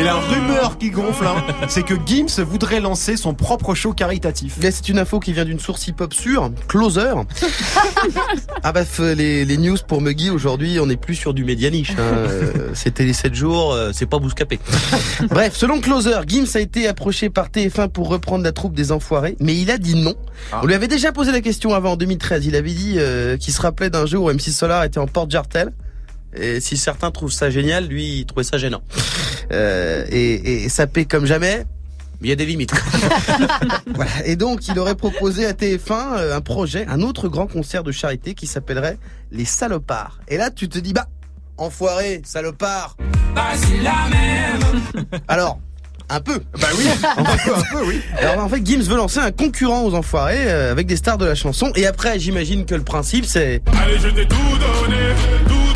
Et 0.00 0.02
la 0.02 0.14
rumeur 0.14 0.78
qui 0.78 0.88
gonfle, 0.88 1.26
hein, 1.26 1.44
c'est 1.68 1.82
que 1.82 1.92
Gims 2.06 2.42
voudrait 2.42 2.80
lancer 2.80 3.18
son 3.18 3.34
propre 3.34 3.74
show 3.74 3.92
caritatif. 3.92 4.56
Mais 4.62 4.70
c'est 4.70 4.88
une 4.88 4.98
info 4.98 5.20
qui 5.20 5.34
vient 5.34 5.44
d'une 5.44 5.60
source 5.60 5.86
hip-hop 5.88 6.14
sûre, 6.14 6.50
Closer. 6.68 7.12
ah 8.62 8.72
bah 8.72 8.80
les, 9.14 9.44
les 9.44 9.56
news 9.58 9.76
pour 9.86 10.00
Muggy 10.00 10.30
aujourd'hui, 10.30 10.80
on 10.80 10.86
n'est 10.86 10.96
plus 10.96 11.16
sur 11.16 11.34
du 11.34 11.44
média 11.44 11.68
niche. 11.68 11.90
hein. 11.90 11.96
Euh, 12.30 12.70
C'était 12.72 13.04
les 13.04 13.12
7 13.12 13.34
jours, 13.34 13.74
euh, 13.74 13.90
c'est 13.92 14.06
pas 14.06 14.18
bouscapé. 14.18 14.58
Bref, 15.28 15.54
selon 15.54 15.80
Closer, 15.80 16.20
Gims 16.26 16.46
a 16.54 16.60
été 16.60 16.88
approché 16.88 17.28
par 17.28 17.48
TF1 17.48 17.88
pour 17.88 18.08
reprendre 18.08 18.42
la 18.44 18.52
troupe 18.52 18.74
des 18.74 18.92
Enfoirés, 18.92 19.36
mais 19.38 19.54
il 19.54 19.70
a 19.70 19.76
dit 19.76 19.96
non. 19.96 20.14
On 20.62 20.66
lui 20.66 20.74
avait 20.74 20.88
déjà 20.88 21.12
posé 21.12 21.30
la 21.30 21.40
question 21.42 21.74
avant 21.74 21.92
en 21.92 21.96
2013. 21.96 22.46
Il 22.46 22.56
avait 22.56 22.72
dit 22.72 22.94
euh, 22.96 23.36
qu'il 23.36 23.52
se 23.52 23.60
rappelait 23.60 23.90
d'un 23.90 24.06
jeu 24.06 24.16
où 24.18 24.30
MC 24.32 24.50
Solar 24.50 24.84
était 24.84 24.98
en 24.98 25.06
porte-jartel. 25.06 25.72
Et 26.34 26.60
si 26.60 26.76
certains 26.76 27.10
trouvent 27.10 27.32
ça 27.32 27.50
génial, 27.50 27.86
lui, 27.86 28.20
il 28.20 28.26
trouvait 28.26 28.44
ça 28.44 28.58
gênant. 28.58 28.82
Euh, 29.52 30.04
et, 30.10 30.64
et 30.64 30.68
ça 30.68 30.86
paie 30.86 31.04
comme 31.04 31.26
jamais. 31.26 31.64
Mais 32.20 32.28
il 32.28 32.30
y 32.30 32.32
a 32.32 32.36
des 32.36 32.46
limites. 32.46 32.74
Voilà. 33.94 34.10
Et 34.26 34.36
donc, 34.36 34.68
il 34.68 34.78
aurait 34.78 34.94
proposé 34.94 35.46
à 35.46 35.52
TF1 35.52 36.16
euh, 36.16 36.36
un 36.36 36.40
projet, 36.40 36.86
un 36.88 37.00
autre 37.00 37.28
grand 37.28 37.46
concert 37.46 37.82
de 37.82 37.92
charité 37.92 38.34
qui 38.34 38.46
s'appellerait 38.46 38.98
Les 39.32 39.44
Salopards. 39.44 40.20
Et 40.28 40.36
là, 40.36 40.50
tu 40.50 40.68
te 40.68 40.78
dis, 40.78 40.92
bah, 40.92 41.06
enfoiré, 41.56 42.22
salopard. 42.24 42.96
Bah, 43.34 43.48
c'est 43.54 43.82
la 43.82 44.08
même. 44.10 45.10
Alors, 45.28 45.58
un 46.08 46.20
peu. 46.20 46.40
Bah 46.60 46.66
oui, 46.76 46.84
un 47.16 47.24
peu, 47.24 47.54
un 47.54 47.62
peu, 47.72 47.86
oui. 47.86 48.00
Alors 48.18 48.44
en 48.44 48.48
fait, 48.48 48.66
Gims 48.66 48.82
veut 48.82 48.96
lancer 48.96 49.20
un 49.20 49.30
concurrent 49.30 49.84
aux 49.84 49.94
enfoirés 49.94 50.50
euh, 50.50 50.72
avec 50.72 50.86
des 50.88 50.96
stars 50.96 51.18
de 51.18 51.24
la 51.24 51.36
chanson. 51.36 51.70
Et 51.76 51.86
après, 51.86 52.18
j'imagine 52.18 52.64
que 52.66 52.74
le 52.74 52.82
principe, 52.82 53.24
c'est... 53.26 53.62
Allez, 53.80 53.98
je 53.98 54.08
t'ai 54.08 54.26
tout 54.26 54.36
donné, 54.36 54.96
tout 55.46 55.48
donné, 55.48 55.48
tout 55.48 55.54
donné. 55.54 55.69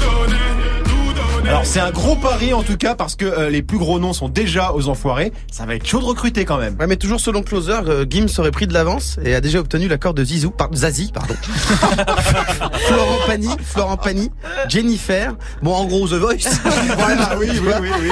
Alors 1.46 1.66
c'est 1.66 1.80
un 1.80 1.90
gros 1.90 2.16
pari 2.16 2.54
en 2.54 2.62
tout 2.62 2.76
cas 2.76 2.94
parce 2.94 3.16
que 3.16 3.24
euh, 3.24 3.50
les 3.50 3.62
plus 3.62 3.78
gros 3.78 3.98
noms 3.98 4.12
sont 4.12 4.28
déjà 4.28 4.72
aux 4.72 4.88
enfoirés. 4.88 5.32
Ça 5.50 5.66
va 5.66 5.74
être 5.74 5.86
chaud 5.86 6.00
de 6.00 6.04
recruter 6.04 6.44
quand 6.44 6.58
même. 6.58 6.76
Ouais, 6.78 6.86
mais 6.86 6.96
toujours 6.96 7.20
selon 7.20 7.42
Closer, 7.42 7.80
euh, 7.86 8.06
Gims 8.08 8.28
aurait 8.38 8.50
pris 8.50 8.66
de 8.66 8.72
l'avance 8.72 9.18
et 9.22 9.34
a 9.34 9.40
déjà 9.40 9.60
obtenu 9.60 9.86
l'accord 9.88 10.14
de 10.14 10.24
Zizou, 10.24 10.50
par, 10.50 10.74
Zazie, 10.74 11.12
pardon. 11.12 11.34
Florent 12.86 13.18
Pagny, 13.26 13.50
Florent 13.62 13.96
Pagny, 13.96 14.30
Jennifer, 14.68 15.36
bon 15.62 15.74
en 15.74 15.84
gros 15.84 16.08
The 16.08 16.14
Voice. 16.14 16.60
Voilà, 16.96 17.36
oui, 17.38 17.48
oui, 17.50 17.72
oui, 17.80 17.88
oui. 18.02 18.10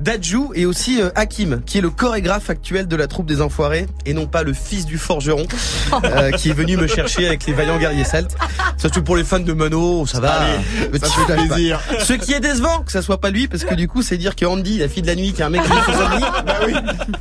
Dadju 0.00 0.48
et 0.54 0.64
aussi 0.64 1.00
euh, 1.00 1.10
Hakim, 1.14 1.60
qui 1.66 1.78
est 1.78 1.80
le 1.82 1.90
chorégraphe 1.90 2.48
actuel 2.48 2.88
de 2.88 2.96
la 2.96 3.06
troupe 3.06 3.26
des 3.26 3.42
Enfoirés 3.42 3.86
et 4.06 4.14
non 4.14 4.26
pas 4.26 4.42
le 4.42 4.54
fils 4.54 4.86
du 4.86 4.96
forgeron 4.96 5.44
euh, 6.04 6.30
qui 6.30 6.48
est 6.48 6.54
venu 6.54 6.76
me 6.76 6.86
chercher 6.86 7.26
avec 7.26 7.46
les 7.46 7.52
vaillants 7.52 7.78
guerriers 7.78 8.04
celtes. 8.04 8.36
Surtout 8.78 9.02
pour 9.02 9.16
les 9.16 9.24
fans 9.24 9.40
de 9.40 9.52
Mano, 9.52 10.06
ça 10.06 10.20
va. 10.20 10.32
Allez, 10.40 10.98
ça 10.98 11.08
fait 11.08 11.34
plaisir. 11.34 11.80
Ce 12.00 12.14
qui 12.14 12.32
est 12.32 12.40
décevant 12.40 12.69
que 12.84 12.92
ça 12.92 13.02
soit 13.02 13.20
pas 13.20 13.30
lui 13.30 13.48
parce 13.48 13.64
que 13.64 13.74
du 13.74 13.88
coup 13.88 14.02
c'est 14.02 14.16
dire 14.16 14.36
que 14.36 14.44
Andy, 14.46 14.78
la 14.78 14.88
fille 14.88 15.02
de 15.02 15.06
la 15.08 15.14
nuit, 15.16 15.32
qui 15.32 15.40
est 15.42 15.44
un 15.44 15.50
mec 15.50 15.62
qui 15.62 15.70
est 15.72 15.74
nuit, 15.74 16.24
Bah 16.46 16.54
oui. 16.66 16.72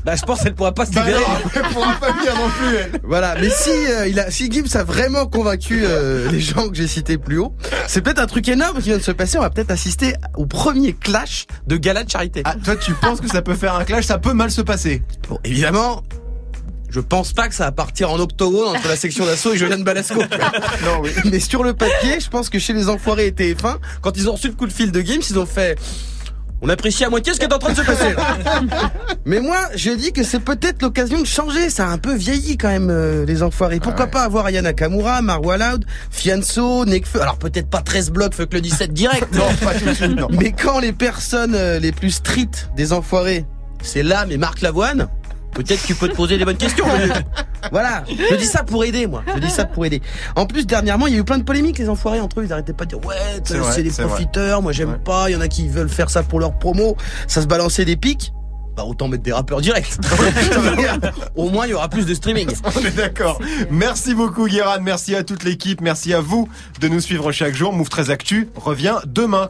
bah 0.06 0.16
je 0.16 0.22
pense 0.24 0.42
qu'elle 0.42 0.56
pourra 0.56 0.72
pas 0.74 0.86
se 0.86 0.92
Bah 0.92 1.02
libérer. 1.06 1.22
non, 1.22 1.50
elle 1.56 1.62
pourra 1.74 1.94
pas 2.00 2.12
venir 2.12 2.34
non 2.36 2.50
plus 2.50 2.76
elle. 2.78 2.92
Voilà, 3.04 3.36
mais 3.40 3.50
si 3.50 3.70
euh, 3.72 4.08
il 4.08 4.20
a, 4.20 4.32
si 4.32 4.52
Gibbs 4.52 4.76
a 4.76 4.84
vraiment 4.84 5.26
convaincu 5.26 5.82
euh, 5.84 6.30
les 6.32 6.40
gens 6.40 6.70
que 6.70 6.76
j'ai 6.76 6.88
cités 6.88 7.18
plus 7.18 7.40
haut, 7.40 7.54
c'est 7.88 8.02
peut-être 8.02 8.20
un 8.20 8.28
truc 8.28 8.48
énorme 8.48 8.78
qui 8.78 8.90
vient 8.90 8.98
de 8.98 9.04
se 9.04 9.12
passer. 9.12 9.38
On 9.38 9.42
va 9.42 9.50
peut-être 9.50 9.72
assister 9.72 10.14
au 10.38 10.46
premier 10.46 10.94
clash 10.94 11.46
de 11.68 11.78
gala 11.78 12.04
de 12.04 12.10
charité. 12.10 12.42
Ah, 12.46 12.56
toi 12.64 12.76
tu 12.76 12.94
penses 12.94 13.20
que 13.22 13.28
ça 13.28 13.42
peut 13.42 13.56
faire 13.56 13.76
un 13.76 13.84
clash, 13.84 14.06
ça 14.06 14.18
peut 14.20 14.34
mal 14.34 14.52
se 14.52 14.62
passer. 14.62 15.02
Bon, 15.30 15.40
évidemment, 15.44 16.04
je 16.89 16.99
pense 16.99 17.34
pas 17.34 17.47
que 17.47 17.56
ça 17.56 17.65
va 17.65 17.71
partir 17.71 18.12
en 18.12 18.19
octogone 18.19 18.75
entre 18.75 18.88
la 18.88 18.95
section 18.95 19.25
d'assaut 19.25 19.54
et 19.54 19.58
Julian 19.58 19.80
Balasco. 19.80 20.19
Non 20.86 21.02
oui. 21.02 21.12
Mais 21.25 21.39
sur 21.39 21.63
le 21.63 21.73
papier, 21.73 22.19
je 22.19 22.30
pense 22.30 22.49
que 22.49 22.60
chez 22.60 22.73
les 22.73 22.89
enfoirés 22.89 23.28
et 23.28 23.32
TF1, 23.32 23.75
quand 24.02 24.17
ils 24.17 24.30
ont 24.30 24.34
reçu 24.34 24.47
le 24.47 24.54
coup 24.54 24.65
de 24.67 24.73
fil 24.73 24.91
de 24.91 25.02
Gims, 25.02 25.21
ils 25.30 25.38
ont 25.39 25.45
fait. 25.45 25.78
On 26.62 26.67
apprécie 26.67 27.06
à 27.06 27.10
moitié 27.10 27.34
ce 27.34 27.39
qui 27.39 27.45
est 27.45 27.54
en 27.54 27.58
train 27.58 27.71
de 27.71 27.78
se 27.78 27.84
passer. 27.84 28.13
Mais 29.25 29.39
moi, 29.39 29.58
je 29.75 29.91
dis 29.91 30.12
que 30.12 30.23
c'est 30.23 30.41
peut-être 30.41 30.82
l'occasion 30.82 31.21
de 31.21 31.25
changer. 31.25 31.69
Ça 31.69 31.88
a 31.88 31.89
un 31.89 31.97
peu 31.97 32.13
vieilli 32.13 32.58
quand 32.58 32.67
même, 32.67 32.89
euh, 32.89 33.25
les 33.25 33.43
enfoirés. 33.43 33.80
Pourquoi 33.80 34.08
pas 34.08 34.23
avoir 34.23 34.45
Ayana 34.45 34.69
Nakamura, 34.69 35.21
Marwa 35.21 35.58
Loud, 35.58 35.86
Fianso, 36.12 36.84
Nekfeu. 36.86 37.21
Alors 37.21 37.38
peut-être 37.38 37.69
pas 37.69 37.82
13 37.82 38.12
blocs, 38.12 38.34
fuck 38.34 38.54
le 38.54 38.62
17 38.62 38.93
direct. 38.93 39.28
Non, 39.34 39.45
pas 39.63 39.73
tout 39.73 39.86
de 39.86 39.93
suite, 39.93 40.15
non. 40.17 40.28
Mais 40.32 40.52
quand 40.52 40.80
les 40.80 40.91
personnes 40.91 41.56
euh, 41.56 41.80
les 41.80 41.93
plus 41.93 42.12
street 42.12 42.49
des 42.75 42.91
enfoirés, 42.91 43.45
c'est 43.82 44.04
là, 44.04 44.25
mais 44.28 44.36
Marc 44.36 44.60
Lavoine, 44.60 45.08
peut-être 45.54 45.84
tu 45.86 45.96
peux 45.96 46.08
te 46.08 46.16
poser 46.16 46.38
des 46.38 46.46
bonnes 46.46 46.58
questions. 46.58 46.86
voilà, 47.72 48.04
je 48.08 48.36
dis 48.36 48.46
ça 48.46 48.64
pour 48.64 48.84
aider, 48.84 49.08
moi. 49.08 49.24
Je 49.34 49.40
dis 49.40 49.50
ça 49.50 49.66
pour 49.66 49.86
aider. 49.86 50.02
En 50.36 50.46
plus, 50.46 50.66
dernièrement, 50.66 51.08
il 51.08 51.14
y 51.14 51.18
a 51.18 51.20
eu 51.20 51.24
plein 51.24 51.38
de 51.38 51.44
polémiques, 51.44 51.78
les 51.80 51.90
enfoirés 51.90 52.20
entre 52.20 52.40
eux. 52.40 52.46
Ils 52.46 52.54
arrêtaient 52.54 52.74
pas 52.74 52.86
de 52.86 52.90
dire, 52.96 53.06
ouais, 53.06 53.16
C'est 53.44 53.84
des 53.84 53.90
vrai. 53.90 54.06
profiteurs, 54.06 54.62
moi 54.62 54.72
j'aime 54.72 54.90
Ouais. 54.92 54.98
pas, 55.04 55.30
il 55.30 55.34
y 55.34 55.36
en 55.36 55.42
a 55.42 55.48
qui 55.48 55.68
veulent 55.68 55.90
faire 55.90 56.10
ça 56.10 56.24
pour 56.24 56.40
leur 56.40 56.58
promo. 56.58 56.96
Ça 57.28 57.42
se 57.42 57.48
balançait 57.48 57.86
des 57.86 57.96
pics. 57.98 58.32
Bah, 58.78 58.86
autant 58.86 59.10
mettre 59.10 59.24
des 59.24 59.34
rappeurs 59.34 59.60
directs. 59.60 59.98
Au 61.36 61.50
moins, 61.50 61.66
il 61.68 61.72
y 61.72 61.74
aura 61.74 61.90
plus 61.90 62.06
de 62.06 62.14
streaming. 62.14 62.48
On 62.64 62.80
est 62.86 62.96
d'accord. 62.96 63.40
Merci 63.70 64.14
beaucoup 64.14 64.48
Guéran, 64.48 64.78
merci 64.82 65.16
à 65.16 65.24
toute 65.24 65.44
l'équipe, 65.44 65.82
merci 65.82 66.14
à 66.14 66.22
vous 66.22 66.48
de 66.80 66.88
nous 66.88 67.02
suivre 67.02 67.32
chaque 67.34 67.56
jour. 67.56 67.74
Move 67.74 67.90
13 67.90 68.10
Actu 68.10 68.48
revient 68.56 68.96
demain. 69.06 69.38